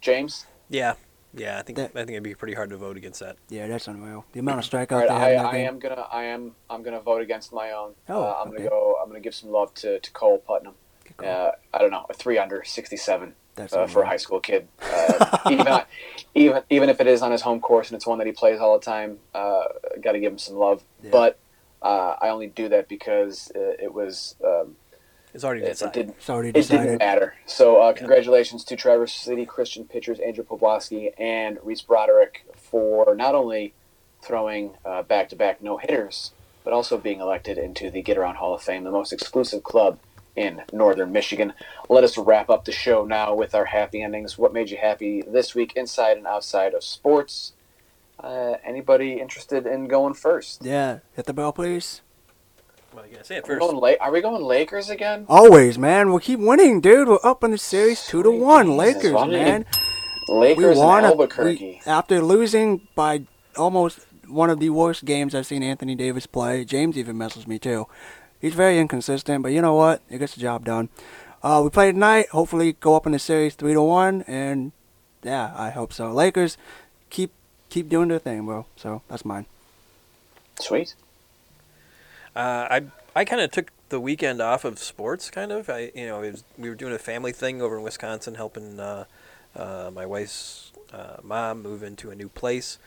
James? 0.00 0.46
Yeah, 0.68 0.94
yeah. 1.32 1.58
I 1.58 1.62
think 1.62 1.76
That- 1.76 1.90
I 1.94 2.00
think 2.00 2.10
it'd 2.10 2.22
be 2.24 2.34
pretty 2.34 2.54
hard 2.54 2.70
to 2.70 2.76
vote 2.76 2.96
against 2.96 3.20
that. 3.20 3.36
Yeah, 3.48 3.68
that's 3.68 3.86
unreal. 3.86 4.24
The 4.32 4.40
amount 4.40 4.58
of 4.58 4.64
strikeouts 4.68 4.92
All 4.92 4.98
right, 5.20 5.36
I, 5.36 5.44
I 5.44 5.56
am 5.58 5.78
gonna 5.78 6.06
I 6.10 6.24
am 6.24 6.56
I'm 6.68 6.82
gonna 6.82 7.00
vote 7.00 7.22
against 7.22 7.52
my 7.52 7.70
own. 7.70 7.94
Oh, 8.08 8.22
uh, 8.24 8.40
I'm 8.42 8.48
okay. 8.48 8.58
gonna 8.58 8.70
go. 8.70 8.96
I'm 9.00 9.08
gonna 9.08 9.20
give 9.20 9.34
some 9.36 9.50
love 9.50 9.72
to, 9.74 10.00
to 10.00 10.10
Cole 10.10 10.38
Putnam. 10.38 10.74
Good 11.04 11.16
call. 11.16 11.28
Uh, 11.28 11.52
I 11.72 11.78
don't 11.78 11.92
know, 11.92 12.06
a 12.10 12.14
three 12.14 12.38
under 12.38 12.64
67 12.64 13.28
that's 13.28 13.39
uh, 13.58 13.86
for 13.86 14.02
a 14.02 14.06
high 14.06 14.16
school 14.16 14.40
kid. 14.40 14.68
Uh, 14.90 15.44
even 15.50 15.82
even 16.34 16.62
even 16.70 16.88
if 16.88 17.00
it 17.00 17.06
is 17.06 17.22
on 17.22 17.30
his 17.30 17.42
home 17.42 17.60
course 17.60 17.88
and 17.88 17.96
it's 17.96 18.06
one 18.06 18.18
that 18.18 18.26
he 18.26 18.32
plays 18.32 18.60
all 18.60 18.78
the 18.78 18.84
time, 18.84 19.18
uh, 19.34 19.64
got 20.00 20.12
to 20.12 20.20
give 20.20 20.32
him 20.32 20.38
some 20.38 20.56
love. 20.56 20.82
Yeah. 21.02 21.10
But 21.10 21.38
uh, 21.82 22.16
I 22.20 22.28
only 22.28 22.46
do 22.46 22.68
that 22.68 22.88
because 22.88 23.50
uh, 23.54 23.72
it 23.78 23.92
was 23.92 24.36
um, 24.44 24.76
It's 25.34 25.44
already 25.44 25.62
it, 25.62 25.64
it 25.64 25.70
decided. 25.70 25.92
didn't 25.92 26.16
It's 26.16 26.30
already 26.30 26.48
it 26.50 26.68
didn't 26.68 26.98
matter. 26.98 27.34
So 27.46 27.80
uh, 27.80 27.92
congratulations 27.92 28.64
to 28.64 28.76
Traverse 28.76 29.12
City 29.12 29.46
Christian 29.46 29.84
pitchers 29.84 30.18
Andrew 30.20 30.44
Poblaski 30.44 31.10
and 31.18 31.58
Reese 31.62 31.82
Broderick 31.82 32.46
for 32.56 33.14
not 33.14 33.34
only 33.34 33.74
throwing 34.22 34.72
uh, 34.84 35.02
back-to-back 35.02 35.62
no-hitters, 35.62 36.32
but 36.64 36.72
also 36.72 36.98
being 36.98 37.20
elected 37.20 37.56
into 37.58 37.90
the 37.90 38.02
Get 38.02 38.18
Around 38.18 38.36
Hall 38.36 38.54
of 38.54 38.62
Fame, 38.62 38.84
the 38.84 38.90
most 38.90 39.12
exclusive 39.12 39.62
club 39.62 39.98
in 40.36 40.62
Northern 40.72 41.12
Michigan. 41.12 41.52
Let 41.88 42.04
us 42.04 42.16
wrap 42.18 42.50
up 42.50 42.64
the 42.64 42.72
show 42.72 43.04
now 43.04 43.34
with 43.34 43.54
our 43.54 43.64
happy 43.66 44.02
endings. 44.02 44.38
What 44.38 44.52
made 44.52 44.70
you 44.70 44.76
happy 44.76 45.22
this 45.22 45.54
week, 45.54 45.74
inside 45.76 46.16
and 46.16 46.26
outside 46.26 46.74
of 46.74 46.84
sports? 46.84 47.52
Uh, 48.22 48.54
anybody 48.64 49.14
interested 49.20 49.66
in 49.66 49.88
going 49.88 50.14
first? 50.14 50.62
Yeah, 50.64 50.98
hit 51.14 51.26
the 51.26 51.32
bell, 51.32 51.52
please. 51.52 52.02
Well, 52.94 53.06
you 53.06 53.12
gotta 53.12 53.24
say 53.24 53.36
it 53.36 53.38
Are 53.38 53.42
we, 53.42 53.48
first. 53.54 53.60
going 53.60 53.76
La- 53.76 54.04
are 54.06 54.12
we 54.12 54.20
going 54.20 54.42
Lakers 54.42 54.90
again? 54.90 55.24
Always, 55.28 55.78
man. 55.78 56.10
We'll 56.10 56.18
keep 56.18 56.40
winning, 56.40 56.80
dude. 56.80 57.08
We're 57.08 57.18
up 57.22 57.42
in 57.44 57.52
the 57.52 57.58
series 57.58 58.04
two 58.06 58.22
to 58.22 58.30
one. 58.30 58.66
Jesus, 58.66 58.78
Lakers, 58.78 59.12
why 59.12 59.26
man. 59.28 59.64
Lakers 60.28 60.76
we 60.76 60.82
won 60.82 60.98
and 60.98 61.06
a- 61.06 61.08
Albuquerque. 61.10 61.80
we- 61.86 61.90
after 61.90 62.20
losing 62.20 62.86
by 62.94 63.22
almost 63.56 64.00
one 64.28 64.50
of 64.50 64.60
the 64.60 64.70
worst 64.70 65.04
games 65.04 65.34
I've 65.34 65.46
seen 65.46 65.62
Anthony 65.62 65.94
Davis 65.94 66.26
play. 66.26 66.64
James 66.64 66.98
even 66.98 67.16
messes 67.16 67.46
me 67.46 67.58
too. 67.58 67.86
He's 68.40 68.54
very 68.54 68.78
inconsistent, 68.78 69.42
but 69.42 69.52
you 69.52 69.60
know 69.60 69.74
what? 69.74 70.02
He 70.08 70.18
gets 70.18 70.34
the 70.34 70.40
job 70.40 70.64
done. 70.64 70.88
Uh, 71.42 71.60
we 71.62 71.70
play 71.70 71.92
tonight. 71.92 72.28
Hopefully, 72.30 72.74
go 72.80 72.96
up 72.96 73.06
in 73.06 73.12
the 73.12 73.18
series 73.18 73.54
three 73.54 73.74
to 73.74 73.82
one, 73.82 74.22
and 74.26 74.72
yeah, 75.22 75.52
I 75.56 75.70
hope 75.70 75.92
so. 75.92 76.10
Lakers, 76.12 76.56
keep 77.10 77.32
keep 77.68 77.88
doing 77.88 78.08
their 78.08 78.18
thing, 78.18 78.46
bro. 78.46 78.66
So 78.76 79.02
that's 79.08 79.24
mine. 79.24 79.46
Sweet. 80.58 80.94
Uh, 82.34 82.66
I 82.70 82.82
I 83.14 83.24
kind 83.24 83.42
of 83.42 83.50
took 83.50 83.70
the 83.90 84.00
weekend 84.00 84.40
off 84.40 84.64
of 84.64 84.78
sports. 84.78 85.30
Kind 85.30 85.52
of. 85.52 85.68
I 85.68 85.92
you 85.94 86.06
know 86.06 86.22
it 86.22 86.32
was, 86.32 86.44
we 86.56 86.68
were 86.68 86.74
doing 86.74 86.94
a 86.94 86.98
family 86.98 87.32
thing 87.32 87.60
over 87.60 87.76
in 87.76 87.82
Wisconsin, 87.82 88.34
helping 88.34 88.80
uh, 88.80 89.04
uh, 89.54 89.90
my 89.92 90.06
wife's 90.06 90.72
uh, 90.92 91.16
mom 91.22 91.62
move 91.62 91.82
into 91.82 92.10
a 92.10 92.14
new 92.14 92.28
place 92.28 92.78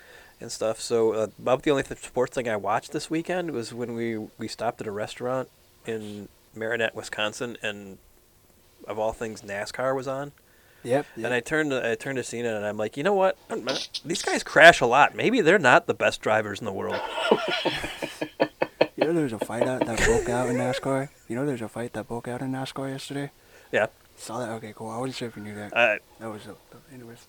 and 0.43 0.51
stuff. 0.51 0.79
So 0.79 1.13
uh, 1.13 1.27
about 1.39 1.63
the 1.63 1.71
only 1.71 1.81
th- 1.83 1.99
sports 2.03 2.35
thing 2.35 2.47
I 2.47 2.55
watched 2.57 2.91
this 2.91 3.09
weekend 3.09 3.49
was 3.51 3.73
when 3.73 3.95
we 3.95 4.17
we 4.37 4.47
stopped 4.47 4.79
at 4.81 4.85
a 4.87 4.91
restaurant 4.91 5.49
in 5.87 6.27
Marinette, 6.53 6.93
Wisconsin, 6.95 7.57
and 7.63 7.97
of 8.87 8.99
all 8.99 9.13
things, 9.13 9.41
NASCAR 9.41 9.95
was 9.95 10.07
on. 10.07 10.33
Yep. 10.83 11.05
And 11.15 11.27
I 11.27 11.39
turned 11.39 11.71
to, 11.71 11.89
I 11.91 11.95
turned 11.95 12.17
to 12.17 12.23
Cena 12.23 12.55
and 12.57 12.65
I'm 12.65 12.75
like, 12.77 12.97
you 12.97 13.03
know 13.03 13.13
what? 13.13 13.37
These 14.03 14.21
guys 14.21 14.43
crash 14.43 14.81
a 14.81 14.85
lot. 14.85 15.15
Maybe 15.15 15.39
they're 15.39 15.57
not 15.57 15.87
the 15.87 15.93
best 15.93 16.21
drivers 16.21 16.59
in 16.59 16.65
the 16.65 16.73
world. 16.73 16.99
you 18.97 19.05
know, 19.05 19.13
there's 19.13 19.31
a 19.31 19.39
fight 19.39 19.63
out 19.63 19.85
that 19.85 20.03
broke 20.03 20.27
out 20.27 20.49
in 20.49 20.57
NASCAR. 20.57 21.07
You 21.29 21.37
know, 21.37 21.45
there's 21.45 21.61
a 21.61 21.69
fight 21.69 21.93
that 21.93 22.09
broke 22.09 22.27
out 22.27 22.41
in 22.41 22.51
NASCAR 22.51 22.89
yesterday. 22.91 23.31
Yeah. 23.71 23.87
Saw 24.17 24.39
that? 24.39 24.49
Okay, 24.49 24.73
cool. 24.75 24.89
I 24.89 24.97
wasn't 24.97 25.15
sure 25.15 25.27
if 25.29 25.37
you 25.37 25.43
knew 25.43 25.55
that. 25.55 25.75
Uh, 25.75 25.97
That 26.19 26.29
was 26.29 26.45
a, 26.47 26.55
anyways. 26.93 27.27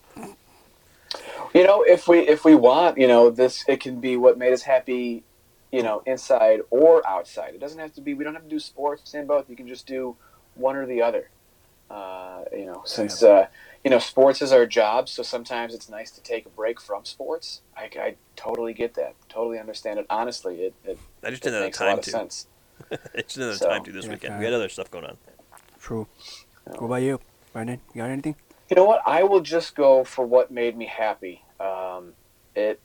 You 1.55 1.63
know, 1.63 1.83
if 1.83 2.07
we 2.09 2.19
if 2.19 2.43
we 2.43 2.53
want, 2.53 2.97
you 2.97 3.07
know, 3.07 3.29
this 3.29 3.63
it 3.67 3.79
can 3.79 4.01
be 4.01 4.17
what 4.17 4.37
made 4.37 4.51
us 4.51 4.63
happy, 4.63 5.23
you 5.71 5.81
know, 5.83 6.03
inside 6.05 6.59
or 6.69 7.01
outside. 7.07 7.53
It 7.55 7.61
doesn't 7.61 7.79
have 7.79 7.93
to 7.93 8.01
be. 8.01 8.13
We 8.13 8.25
don't 8.25 8.33
have 8.33 8.43
to 8.43 8.49
do 8.49 8.59
sports 8.59 9.13
and 9.13 9.25
both. 9.25 9.49
You 9.49 9.55
can 9.55 9.67
just 9.67 9.87
do 9.87 10.17
one 10.55 10.75
or 10.75 10.85
the 10.85 11.01
other. 11.01 11.29
Uh, 11.89 12.43
you 12.51 12.65
know, 12.65 12.81
since 12.85 13.23
uh, 13.23 13.47
you 13.85 13.89
know 13.89 13.99
sports 13.99 14.41
is 14.41 14.51
our 14.51 14.65
job, 14.65 15.07
so 15.07 15.23
sometimes 15.23 15.73
it's 15.73 15.87
nice 15.87 16.11
to 16.11 16.21
take 16.21 16.45
a 16.45 16.49
break 16.49 16.81
from 16.81 17.05
sports. 17.05 17.61
I, 17.77 17.89
I 17.97 18.15
totally 18.35 18.73
get 18.73 18.95
that. 18.95 19.15
Totally 19.29 19.57
understand 19.57 19.97
it. 19.99 20.05
Honestly, 20.09 20.55
it, 20.65 20.73
it, 20.83 20.99
I 21.23 21.29
just 21.29 21.41
didn't 21.43 21.55
have 21.61 21.63
makes 21.67 21.77
a 21.77 21.83
time 21.83 21.89
lot 21.91 21.99
of 21.99 22.03
to. 22.05 22.11
sense. 22.11 22.47
I 22.91 22.97
just 23.21 23.35
didn't 23.35 23.49
have 23.51 23.57
So- 23.59 23.69
time 23.69 23.83
to 23.85 23.91
this 23.93 24.03
Yeah, 24.05 24.11
weekend. 24.11 24.33
okay. 24.33 24.39
We 24.39 24.45
had 24.45 24.53
other 24.53 24.67
stuff 24.67 24.91
going 24.91 25.05
on. 25.05 25.17
True. 25.79 26.07
What 26.65 26.81
about 26.83 26.95
you, 27.03 27.21
Brendan? 27.53 27.79
You 27.93 28.01
got 28.01 28.09
anything? 28.09 28.35
You 28.69 28.75
know 28.75 28.83
what? 28.85 29.01
I 29.05 29.23
will 29.23 29.41
just 29.41 29.73
go 29.75 30.03
for 30.03 30.25
what 30.25 30.51
made 30.51 30.75
me 30.75 30.87
happy. 30.87 31.43
Um, 31.59 32.13
it 32.55 32.79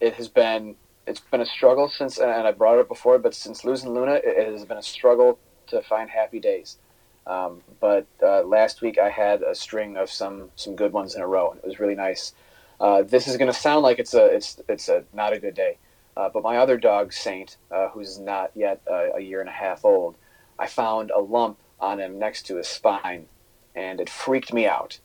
it 0.00 0.14
has 0.14 0.28
been 0.28 0.76
it's 1.06 1.20
been 1.20 1.40
a 1.40 1.46
struggle 1.46 1.88
since, 1.88 2.18
and 2.18 2.46
I 2.46 2.52
brought 2.52 2.76
it 2.76 2.82
up 2.82 2.88
before, 2.88 3.18
but 3.18 3.34
since 3.34 3.64
losing 3.64 3.94
Luna, 3.94 4.20
it 4.22 4.52
has 4.52 4.64
been 4.64 4.76
a 4.76 4.82
struggle 4.82 5.38
to 5.68 5.82
find 5.82 6.10
happy 6.10 6.38
days. 6.38 6.78
Um, 7.26 7.62
but 7.80 8.06
uh, 8.22 8.42
last 8.42 8.80
week 8.80 8.98
I 8.98 9.10
had 9.10 9.42
a 9.42 9.54
string 9.54 9.96
of 9.96 10.10
some 10.10 10.50
some 10.56 10.76
good 10.76 10.92
ones 10.92 11.14
in 11.14 11.22
a 11.22 11.26
row, 11.26 11.50
and 11.50 11.60
it 11.60 11.66
was 11.66 11.80
really 11.80 11.94
nice. 11.94 12.32
Uh, 12.80 13.02
this 13.02 13.26
is 13.26 13.36
going 13.36 13.52
to 13.52 13.58
sound 13.58 13.82
like 13.82 13.98
it's 13.98 14.14
a 14.14 14.24
it's 14.26 14.60
it's 14.68 14.88
a 14.88 15.04
not 15.12 15.32
a 15.32 15.38
good 15.38 15.54
day, 15.54 15.78
uh, 16.16 16.28
but 16.28 16.42
my 16.42 16.56
other 16.56 16.76
dog 16.76 17.12
Saint, 17.12 17.56
uh, 17.70 17.88
who's 17.88 18.18
not 18.18 18.50
yet 18.54 18.80
a 18.86 19.20
year 19.20 19.40
and 19.40 19.48
a 19.48 19.52
half 19.52 19.84
old, 19.84 20.16
I 20.58 20.66
found 20.66 21.10
a 21.10 21.20
lump 21.20 21.58
on 21.80 22.00
him 22.00 22.18
next 22.18 22.44
to 22.46 22.56
his 22.56 22.68
spine, 22.68 23.26
and 23.74 24.00
it 24.00 24.08
freaked 24.08 24.52
me 24.52 24.66
out, 24.66 24.98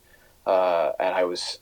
uh, 0.46 0.92
and 1.00 1.14
I 1.14 1.26
was 1.26 1.60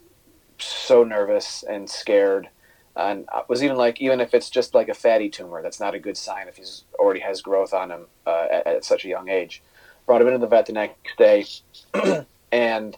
so 0.64 1.04
nervous 1.04 1.64
and 1.64 1.90
scared. 1.90 2.50
And 2.96 3.26
I 3.32 3.44
was 3.48 3.64
even 3.64 3.78
like 3.78 4.02
even 4.02 4.20
if 4.20 4.34
it's 4.34 4.50
just 4.50 4.74
like 4.74 4.90
a 4.90 4.94
fatty 4.94 5.30
tumor 5.30 5.62
that's 5.62 5.80
not 5.80 5.96
a 5.96 6.00
good 6.00 6.18
sign 6.18 6.48
if 6.48 6.58
he's 6.58 6.84
already 6.96 7.22
has 7.22 7.42
growth 7.42 7.74
on 7.74 7.92
him 7.92 8.06
uh, 8.28 8.48
at, 8.52 8.68
at, 8.68 8.86
such 8.86 9.06
a 9.06 9.10
young 9.10 9.30
age. 9.30 9.62
Brought 10.06 10.22
him 10.22 10.28
into 10.28 10.40
the 10.40 10.48
vet 10.48 10.66
the 10.66 10.74
next 10.74 11.18
day 11.18 11.46
and 12.52 12.98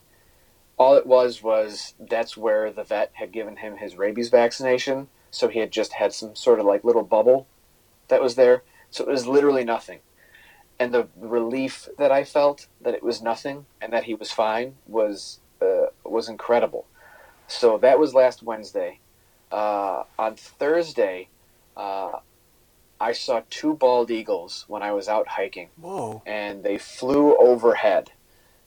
all 0.77 0.95
it 0.95 1.05
was 1.05 1.43
was 1.43 1.93
that's 1.99 2.35
where 2.35 2.71
the 2.71 2.83
vet 2.83 3.11
had 3.13 3.31
given 3.31 3.57
him 3.57 3.77
his 3.77 3.95
rabies 3.95 4.29
vaccination. 4.29 5.07
So 5.29 5.47
he 5.47 5.59
had 5.59 5.71
just 5.71 5.93
had 5.93 6.13
some 6.13 6.35
sort 6.35 6.59
of 6.59 6.65
like 6.65 6.83
little 6.83 7.03
bubble 7.03 7.47
that 8.07 8.21
was 8.21 8.35
there. 8.35 8.63
So 8.89 9.03
it 9.03 9.09
was 9.09 9.27
literally 9.27 9.63
nothing. 9.63 9.99
And 10.79 10.91
the 10.91 11.07
relief 11.15 11.87
that 11.99 12.11
i 12.11 12.23
felt 12.23 12.67
that 12.81 12.95
it 12.95 13.03
was 13.03 13.21
nothing 13.21 13.67
and 13.79 13.93
that 13.93 14.05
he 14.05 14.15
was 14.15 14.31
fine 14.31 14.75
was 14.87 15.39
uh, 15.61 15.87
was 16.03 16.27
incredible 16.27 16.87
so 17.53 17.77
that 17.77 17.99
was 17.99 18.13
last 18.13 18.43
wednesday 18.43 18.99
uh, 19.53 20.03
on 20.17 20.35
Thursday, 20.35 21.29
uh, 21.77 22.13
I 22.99 23.11
saw 23.11 23.43
two 23.51 23.75
bald 23.75 24.09
eagles 24.09 24.65
when 24.67 24.81
I 24.81 24.91
was 24.91 25.07
out 25.07 25.27
hiking. 25.27 25.69
Whoa. 25.79 26.23
And 26.25 26.63
they 26.63 26.79
flew 26.79 27.37
overhead. 27.37 28.11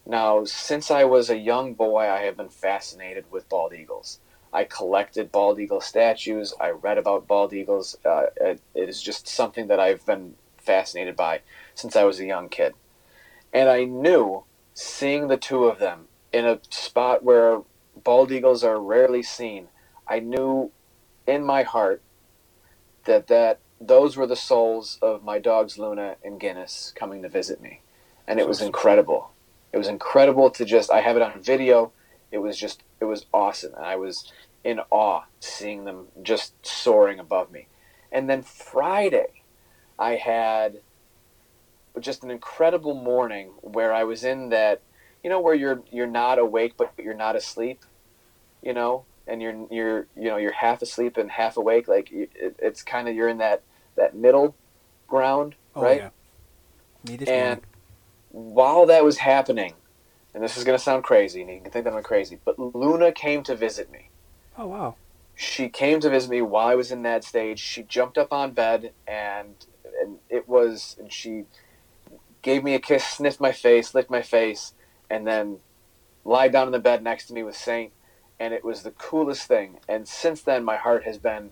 Now, 0.06 0.44
since 0.44 0.90
I 0.90 1.02
was 1.02 1.28
a 1.28 1.36
young 1.36 1.74
boy, 1.74 2.08
I 2.08 2.20
have 2.22 2.36
been 2.36 2.48
fascinated 2.48 3.24
with 3.32 3.48
bald 3.48 3.74
eagles. 3.74 4.20
I 4.52 4.62
collected 4.62 5.32
bald 5.32 5.58
eagle 5.58 5.80
statues. 5.80 6.54
I 6.60 6.70
read 6.70 6.98
about 6.98 7.26
bald 7.26 7.52
eagles. 7.52 7.96
Uh, 8.04 8.26
it, 8.36 8.60
it 8.74 8.88
is 8.88 9.02
just 9.02 9.26
something 9.26 9.66
that 9.66 9.80
I've 9.80 10.06
been 10.06 10.36
fascinated 10.56 11.16
by 11.16 11.40
since 11.74 11.96
I 11.96 12.04
was 12.04 12.20
a 12.20 12.26
young 12.26 12.48
kid. 12.48 12.74
And 13.52 13.68
I 13.68 13.84
knew 13.84 14.44
seeing 14.72 15.26
the 15.26 15.36
two 15.36 15.64
of 15.64 15.80
them 15.80 16.06
in 16.32 16.46
a 16.46 16.60
spot 16.70 17.24
where 17.24 17.62
bald 18.06 18.30
eagles 18.30 18.62
are 18.62 18.80
rarely 18.80 19.22
seen, 19.22 19.66
I 20.06 20.20
knew 20.20 20.70
in 21.26 21.44
my 21.44 21.64
heart 21.64 22.00
that 23.04 23.26
that 23.26 23.58
those 23.80 24.16
were 24.16 24.28
the 24.28 24.36
souls 24.36 24.98
of 25.02 25.24
my 25.24 25.40
dogs 25.40 25.76
Luna 25.76 26.14
and 26.24 26.40
Guinness 26.40 26.92
coming 26.96 27.20
to 27.22 27.28
visit 27.28 27.60
me, 27.60 27.80
and 28.26 28.38
it 28.38 28.48
was 28.48 28.62
incredible. 28.62 29.32
It 29.72 29.78
was 29.78 29.88
incredible 29.88 30.50
to 30.50 30.64
just. 30.64 30.90
I 30.92 31.00
have 31.00 31.16
it 31.16 31.22
on 31.22 31.42
video. 31.42 31.92
It 32.30 32.38
was 32.38 32.56
just. 32.56 32.84
It 33.00 33.06
was 33.06 33.26
awesome, 33.34 33.74
and 33.74 33.84
I 33.84 33.96
was 33.96 34.32
in 34.62 34.80
awe 34.90 35.24
seeing 35.40 35.84
them 35.84 36.06
just 36.22 36.54
soaring 36.64 37.18
above 37.18 37.50
me. 37.50 37.66
And 38.12 38.30
then 38.30 38.42
Friday, 38.42 39.42
I 39.98 40.14
had 40.14 40.78
just 42.00 42.22
an 42.22 42.30
incredible 42.30 42.94
morning 42.94 43.48
where 43.62 43.92
I 43.92 44.04
was 44.04 44.22
in 44.22 44.50
that, 44.50 44.80
you 45.24 45.28
know, 45.28 45.40
where 45.40 45.54
you're 45.54 45.82
you're 45.90 46.06
not 46.06 46.38
awake 46.38 46.74
but 46.78 46.92
you're 46.98 47.14
not 47.14 47.36
asleep, 47.36 47.84
you 48.66 48.74
know, 48.74 49.04
and 49.26 49.40
you're 49.40 49.66
you're 49.70 50.06
you 50.16 50.24
know 50.24 50.36
you're 50.36 50.52
half 50.52 50.82
asleep 50.82 51.16
and 51.16 51.30
half 51.30 51.56
awake 51.56 51.88
like 51.88 52.10
it, 52.12 52.30
it's 52.58 52.82
kind 52.82 53.08
of 53.08 53.14
you're 53.14 53.28
in 53.28 53.38
that 53.38 53.62
that 53.96 54.14
middle 54.14 54.54
ground 55.08 55.54
oh, 55.74 55.82
right? 55.82 56.10
yeah. 57.06 57.16
and 57.28 57.60
while 58.30 58.86
that 58.86 59.04
was 59.04 59.18
happening 59.18 59.74
and 60.34 60.42
this 60.42 60.56
is 60.56 60.64
going 60.64 60.76
to 60.76 60.82
sound 60.82 61.04
crazy 61.04 61.40
and 61.40 61.50
you 61.50 61.60
can 61.60 61.70
think 61.70 61.84
that 61.84 61.94
i'm 61.94 62.02
crazy 62.02 62.38
but 62.44 62.58
luna 62.58 63.12
came 63.12 63.42
to 63.42 63.54
visit 63.54 63.90
me. 63.90 64.10
Oh 64.58 64.66
wow. 64.66 64.96
She 65.38 65.68
came 65.68 66.00
to 66.00 66.08
visit 66.08 66.30
me 66.30 66.40
while 66.40 66.68
i 66.68 66.74
was 66.74 66.90
in 66.90 67.02
that 67.02 67.22
stage. 67.22 67.58
She 67.58 67.82
jumped 67.82 68.18
up 68.18 68.32
on 68.32 68.52
bed 68.52 68.92
and 69.06 69.54
and 70.00 70.18
it 70.28 70.48
was 70.48 70.96
and 70.98 71.12
she 71.12 71.44
gave 72.42 72.64
me 72.64 72.74
a 72.74 72.78
kiss 72.78 73.04
sniffed 73.04 73.40
my 73.40 73.52
face 73.52 73.94
licked 73.94 74.10
my 74.10 74.22
face 74.22 74.72
and 75.10 75.26
then 75.26 75.58
lied 76.24 76.52
down 76.52 76.66
in 76.66 76.72
the 76.72 76.78
bed 76.78 77.02
next 77.02 77.26
to 77.26 77.34
me 77.34 77.42
with 77.42 77.56
saint 77.56 77.92
and 78.38 78.52
it 78.52 78.64
was 78.64 78.82
the 78.82 78.90
coolest 78.90 79.46
thing. 79.46 79.78
And 79.88 80.06
since 80.06 80.42
then, 80.42 80.64
my 80.64 80.76
heart 80.76 81.04
has 81.04 81.18
been 81.18 81.50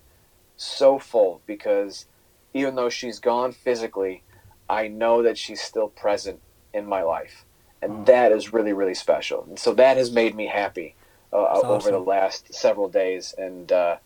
so 0.57 0.99
full 0.99 1.41
because 1.47 2.07
even 2.53 2.75
though 2.75 2.89
she's 2.89 3.19
gone 3.19 3.53
physically, 3.53 4.23
I 4.69 4.89
know 4.89 5.23
that 5.23 5.37
she's 5.39 5.61
still 5.61 5.89
present 5.89 6.41
in 6.73 6.87
my 6.87 7.03
life, 7.03 7.45
and 7.83 7.93
mm. 7.93 8.07
that 8.07 8.33
is 8.33 8.53
really 8.53 8.73
really 8.73 8.95
special. 8.95 9.45
And 9.49 9.59
so 9.59 9.75
that 9.75 9.97
has 9.97 10.11
made 10.11 10.35
me 10.35 10.47
happy 10.47 10.95
uh, 11.33 11.37
awesome. 11.37 11.71
over 11.71 11.91
the 11.91 11.99
last 11.99 12.55
several 12.55 12.89
days, 12.89 13.35
and 13.37 13.71
uh, 13.71 13.97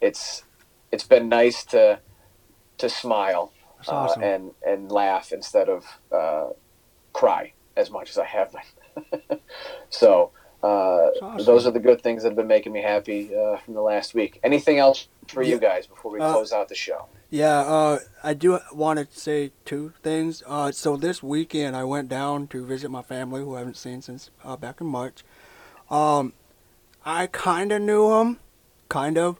it's 0.00 0.44
it's 0.90 1.04
been 1.04 1.28
nice 1.28 1.64
to 1.66 2.00
to 2.78 2.88
smile 2.88 3.52
uh, 3.86 3.92
awesome. 3.92 4.22
and 4.22 4.50
and 4.66 4.90
laugh 4.90 5.32
instead 5.32 5.68
of 5.68 5.84
uh, 6.10 6.48
cry 7.12 7.52
as 7.76 7.90
much 7.90 8.10
as 8.10 8.18
I 8.18 8.24
have 8.24 8.52
been. 8.52 9.38
so 9.90 10.30
uh, 10.62 10.66
awesome. 10.66 11.44
Those 11.44 11.66
are 11.66 11.70
the 11.70 11.80
good 11.80 12.02
things 12.02 12.22
that 12.22 12.30
have 12.30 12.36
been 12.36 12.48
making 12.48 12.72
me 12.72 12.82
happy 12.82 13.34
uh, 13.34 13.58
from 13.58 13.74
the 13.74 13.80
last 13.80 14.14
week. 14.14 14.40
Anything 14.42 14.78
else 14.78 15.08
for 15.28 15.42
yeah. 15.42 15.54
you 15.54 15.60
guys 15.60 15.86
before 15.86 16.10
we 16.10 16.20
uh, 16.20 16.32
close 16.32 16.52
out 16.52 16.68
the 16.68 16.74
show? 16.74 17.06
Yeah, 17.30 17.60
uh, 17.60 17.98
I 18.24 18.34
do 18.34 18.58
want 18.72 18.98
to 18.98 19.06
say 19.18 19.52
two 19.64 19.92
things. 20.02 20.42
Uh, 20.46 20.72
so 20.72 20.96
this 20.96 21.22
weekend, 21.22 21.76
I 21.76 21.84
went 21.84 22.08
down 22.08 22.48
to 22.48 22.66
visit 22.66 22.90
my 22.90 23.02
family, 23.02 23.42
who 23.42 23.54
I 23.54 23.60
haven't 23.60 23.76
seen 23.76 24.02
since 24.02 24.30
uh, 24.42 24.56
back 24.56 24.80
in 24.80 24.88
March. 24.88 25.22
Um, 25.90 26.32
I 27.04 27.28
kind 27.28 27.70
of 27.70 27.80
knew 27.80 28.12
him, 28.14 28.38
kind 28.88 29.16
of. 29.16 29.38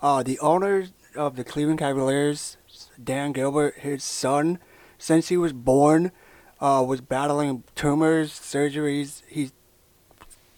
the 0.00 0.38
owner 0.40 0.86
of 1.14 1.36
the 1.36 1.44
Cleveland 1.44 1.80
Cavaliers, 1.80 2.56
Dan 3.02 3.32
Gilbert, 3.32 3.74
his 3.78 4.02
son, 4.02 4.58
since 4.96 5.28
he 5.28 5.36
was 5.36 5.52
born, 5.52 6.12
was 6.60 7.02
battling 7.02 7.64
tumors, 7.74 8.32
surgeries. 8.32 9.22
He's 9.28 9.52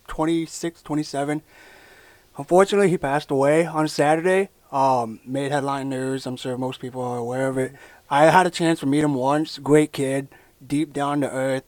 26, 0.08 0.82
27. 0.82 1.42
Unfortunately, 2.36 2.90
he 2.90 2.98
passed 2.98 3.30
away 3.30 3.66
on 3.66 3.86
Saturday. 3.88 4.50
Um, 4.70 5.20
made 5.24 5.50
headline 5.50 5.88
news. 5.88 6.26
I'm 6.26 6.36
sure 6.36 6.58
most 6.58 6.80
people 6.80 7.00
are 7.02 7.18
aware 7.18 7.48
of 7.48 7.56
it. 7.56 7.72
I 8.10 8.24
had 8.26 8.46
a 8.46 8.50
chance 8.50 8.80
to 8.80 8.86
meet 8.86 9.04
him 9.04 9.14
once. 9.14 9.58
Great 9.58 9.92
kid, 9.92 10.28
deep 10.64 10.92
down 10.92 11.20
to 11.20 11.30
earth. 11.30 11.64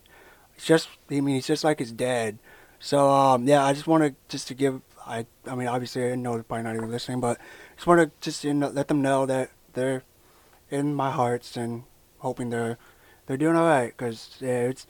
It's 0.57 0.67
just, 0.67 0.89
I 1.11 1.21
mean, 1.21 1.37
he's 1.37 1.47
just 1.47 1.65
like 1.65 1.79
his 1.79 1.93
dad. 1.93 2.39
So 2.79 3.11
um, 3.11 3.47
yeah, 3.47 3.65
I 3.65 3.73
just 3.73 3.87
wanted 3.87 4.17
just 4.29 4.49
to 4.49 4.55
give. 4.55 4.81
I, 5.07 5.27
I 5.47 5.55
mean, 5.55 5.69
obviously, 5.69 6.13
I 6.13 6.15
know 6.15 6.35
they're 6.35 6.43
probably 6.43 6.65
not 6.65 6.77
even 6.77 6.91
listening, 6.91 7.21
but 7.21 7.39
just 7.77 7.87
want 7.87 8.01
to 8.01 8.11
just 8.21 8.45
you 8.45 8.55
know, 8.55 8.69
let 8.69 8.89
them 8.89 9.03
know 9.03 9.27
that 9.27 9.51
they're 9.75 10.03
in 10.71 10.95
my 10.95 11.11
hearts 11.11 11.57
and 11.57 11.85
hoping 12.19 12.51
they're 12.51 12.79
they're 13.27 13.37
doing 13.37 13.57
all 13.57 13.67
right. 13.67 13.95
Cause 13.97 14.37
yeah, 14.41 14.69
it's 14.69 14.87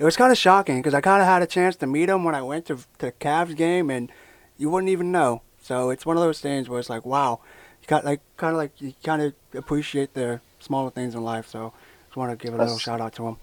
it 0.00 0.04
was 0.04 0.16
kind 0.16 0.32
of 0.32 0.38
shocking 0.38 0.78
because 0.78 0.94
I 0.94 1.02
kind 1.02 1.20
of 1.20 1.28
had 1.28 1.42
a 1.42 1.46
chance 1.46 1.76
to 1.76 1.86
meet 1.86 2.08
him 2.08 2.24
when 2.24 2.34
I 2.34 2.40
went 2.40 2.64
to, 2.66 2.76
to 2.76 2.86
the 2.98 3.12
Cavs 3.12 3.54
game, 3.54 3.90
and 3.90 4.10
you 4.56 4.70
wouldn't 4.70 4.88
even 4.88 5.12
know. 5.12 5.42
So 5.60 5.90
it's 5.90 6.06
one 6.06 6.16
of 6.16 6.22
those 6.22 6.40
things 6.40 6.70
where 6.70 6.80
it's 6.80 6.88
like, 6.88 7.04
wow, 7.04 7.40
you 7.82 7.86
got 7.86 8.02
like 8.02 8.22
kind 8.38 8.52
of 8.52 8.56
like 8.56 8.72
you 8.80 8.94
kind 9.04 9.20
of 9.20 9.34
appreciate 9.52 10.14
the 10.14 10.40
smaller 10.58 10.90
things 10.90 11.14
in 11.14 11.22
life. 11.22 11.46
So 11.48 11.74
just 12.06 12.16
want 12.16 12.30
to 12.30 12.42
give 12.42 12.54
a 12.54 12.56
that's, 12.56 12.68
little 12.68 12.78
shout 12.78 13.02
out 13.02 13.12
to 13.16 13.26
him. 13.26 13.36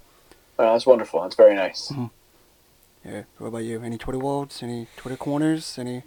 Oh, 0.58 0.74
that's 0.74 0.88
wonderful. 0.88 1.22
That's 1.22 1.36
very 1.36 1.54
nice. 1.54 1.90
Mm-hmm. 1.92 2.06
Yeah. 3.08 3.24
What 3.38 3.48
about 3.50 3.60
you? 3.60 3.84
Any 3.84 4.00
Twitter 4.00 4.18
worlds? 4.18 4.64
Any 4.64 4.88
Twitter 4.98 5.16
corners? 5.16 5.78
Any? 5.78 6.02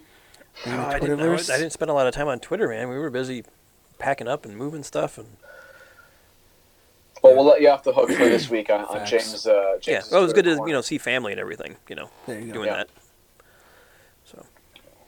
any 0.65 0.77
oh, 0.77 0.81
I, 0.81 0.99
didn't, 0.99 1.21
I, 1.21 1.33
I 1.33 1.57
didn't 1.57 1.71
spend 1.71 1.89
a 1.89 1.93
lot 1.93 2.07
of 2.07 2.13
time 2.13 2.27
on 2.27 2.41
Twitter, 2.41 2.67
man. 2.67 2.89
We 2.89 2.99
were 2.99 3.09
busy 3.09 3.45
packing 3.99 4.27
up 4.27 4.43
and 4.43 4.57
moving 4.57 4.83
stuff 4.83 5.17
and 5.17 5.37
well, 7.21 7.35
we'll 7.35 7.45
let 7.45 7.61
you 7.61 7.69
off 7.69 7.83
the 7.83 7.93
hook 7.93 8.09
for 8.09 8.25
this 8.25 8.49
week 8.49 8.69
on, 8.69 8.85
on 8.85 9.05
James. 9.05 9.45
Uh, 9.45 9.77
James 9.79 9.87
yeah, 9.87 10.01
well, 10.11 10.21
it 10.21 10.25
was 10.25 10.33
good 10.33 10.45
to 10.45 10.55
you 10.65 10.73
know 10.73 10.81
see 10.81 10.97
family 10.97 11.31
and 11.31 11.41
everything. 11.41 11.75
You 11.87 11.95
know, 11.95 12.09
you 12.27 12.51
doing 12.51 12.67
yeah. 12.67 12.77
that. 12.77 12.89
So 14.23 14.45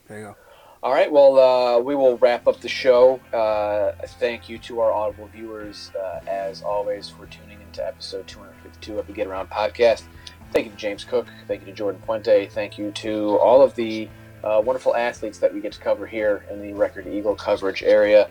there 0.08 0.20
you 0.20 0.26
go. 0.26 0.36
All 0.84 0.92
right. 0.92 1.10
Well, 1.10 1.40
uh, 1.40 1.80
we 1.80 1.96
will 1.96 2.18
wrap 2.18 2.46
up 2.46 2.60
the 2.60 2.68
show. 2.68 3.20
Uh, 3.34 3.94
thank 4.20 4.50
you 4.50 4.58
to 4.60 4.82
our 4.82 4.92
audible 4.92 5.28
viewers, 5.28 5.92
uh, 5.96 6.20
as 6.28 6.62
always, 6.62 7.08
for 7.10 7.26
tuning 7.28 7.62
into 7.62 7.86
episode 7.86 8.28
252 8.28 9.00
of 9.00 9.08
the 9.08 9.14
Get 9.14 9.28
Around 9.28 9.50
podcast. 9.50 10.04
Thank 10.52 10.66
you 10.66 10.72
to 10.72 10.78
James 10.78 11.06
Cook. 11.06 11.28
Thank 11.48 11.62
you 11.62 11.68
to 11.68 11.74
Jordan 11.74 12.02
Puente. 12.06 12.52
Thank 12.52 12.78
you 12.78 12.92
to 12.92 13.38
all 13.40 13.62
of 13.62 13.74
the 13.76 14.10
uh, 14.44 14.62
wonderful 14.64 14.94
athletes 14.96 15.40
that 15.40 15.54
we 15.54 15.62
get 15.62 15.72
to 15.72 15.80
cover 15.80 16.06
here 16.06 16.46
in 16.52 16.62
the 16.62 16.74
Record 16.74 17.08
Eagle 17.08 17.36
coverage 17.36 17.82
area. 17.82 18.30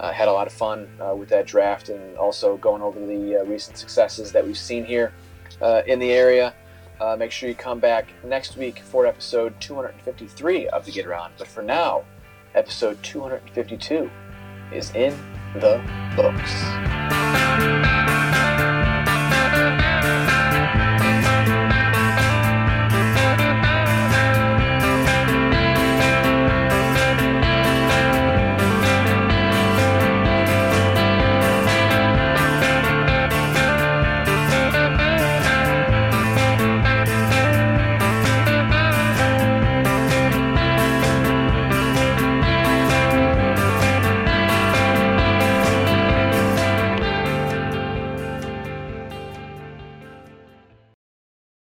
Uh, 0.00 0.12
had 0.12 0.28
a 0.28 0.32
lot 0.32 0.46
of 0.46 0.52
fun 0.52 0.88
uh, 1.00 1.14
with 1.14 1.28
that 1.28 1.46
draft 1.46 1.88
and 1.88 2.16
also 2.16 2.56
going 2.56 2.82
over 2.82 2.98
the 2.98 3.40
uh, 3.40 3.44
recent 3.44 3.78
successes 3.78 4.32
that 4.32 4.44
we've 4.44 4.58
seen 4.58 4.84
here 4.84 5.12
uh, 5.60 5.82
in 5.86 5.98
the 5.98 6.12
area. 6.12 6.54
Uh, 7.00 7.16
make 7.16 7.30
sure 7.30 7.48
you 7.48 7.54
come 7.54 7.80
back 7.80 8.06
next 8.24 8.56
week 8.56 8.80
for 8.80 9.06
episode 9.06 9.58
253 9.60 10.68
of 10.68 10.84
the 10.84 10.92
Get 10.92 11.06
Around. 11.06 11.34
But 11.38 11.48
for 11.48 11.62
now, 11.62 12.04
episode 12.54 13.02
252 13.02 14.10
is 14.72 14.94
in 14.94 15.16
the 15.54 15.82
books. 16.16 18.23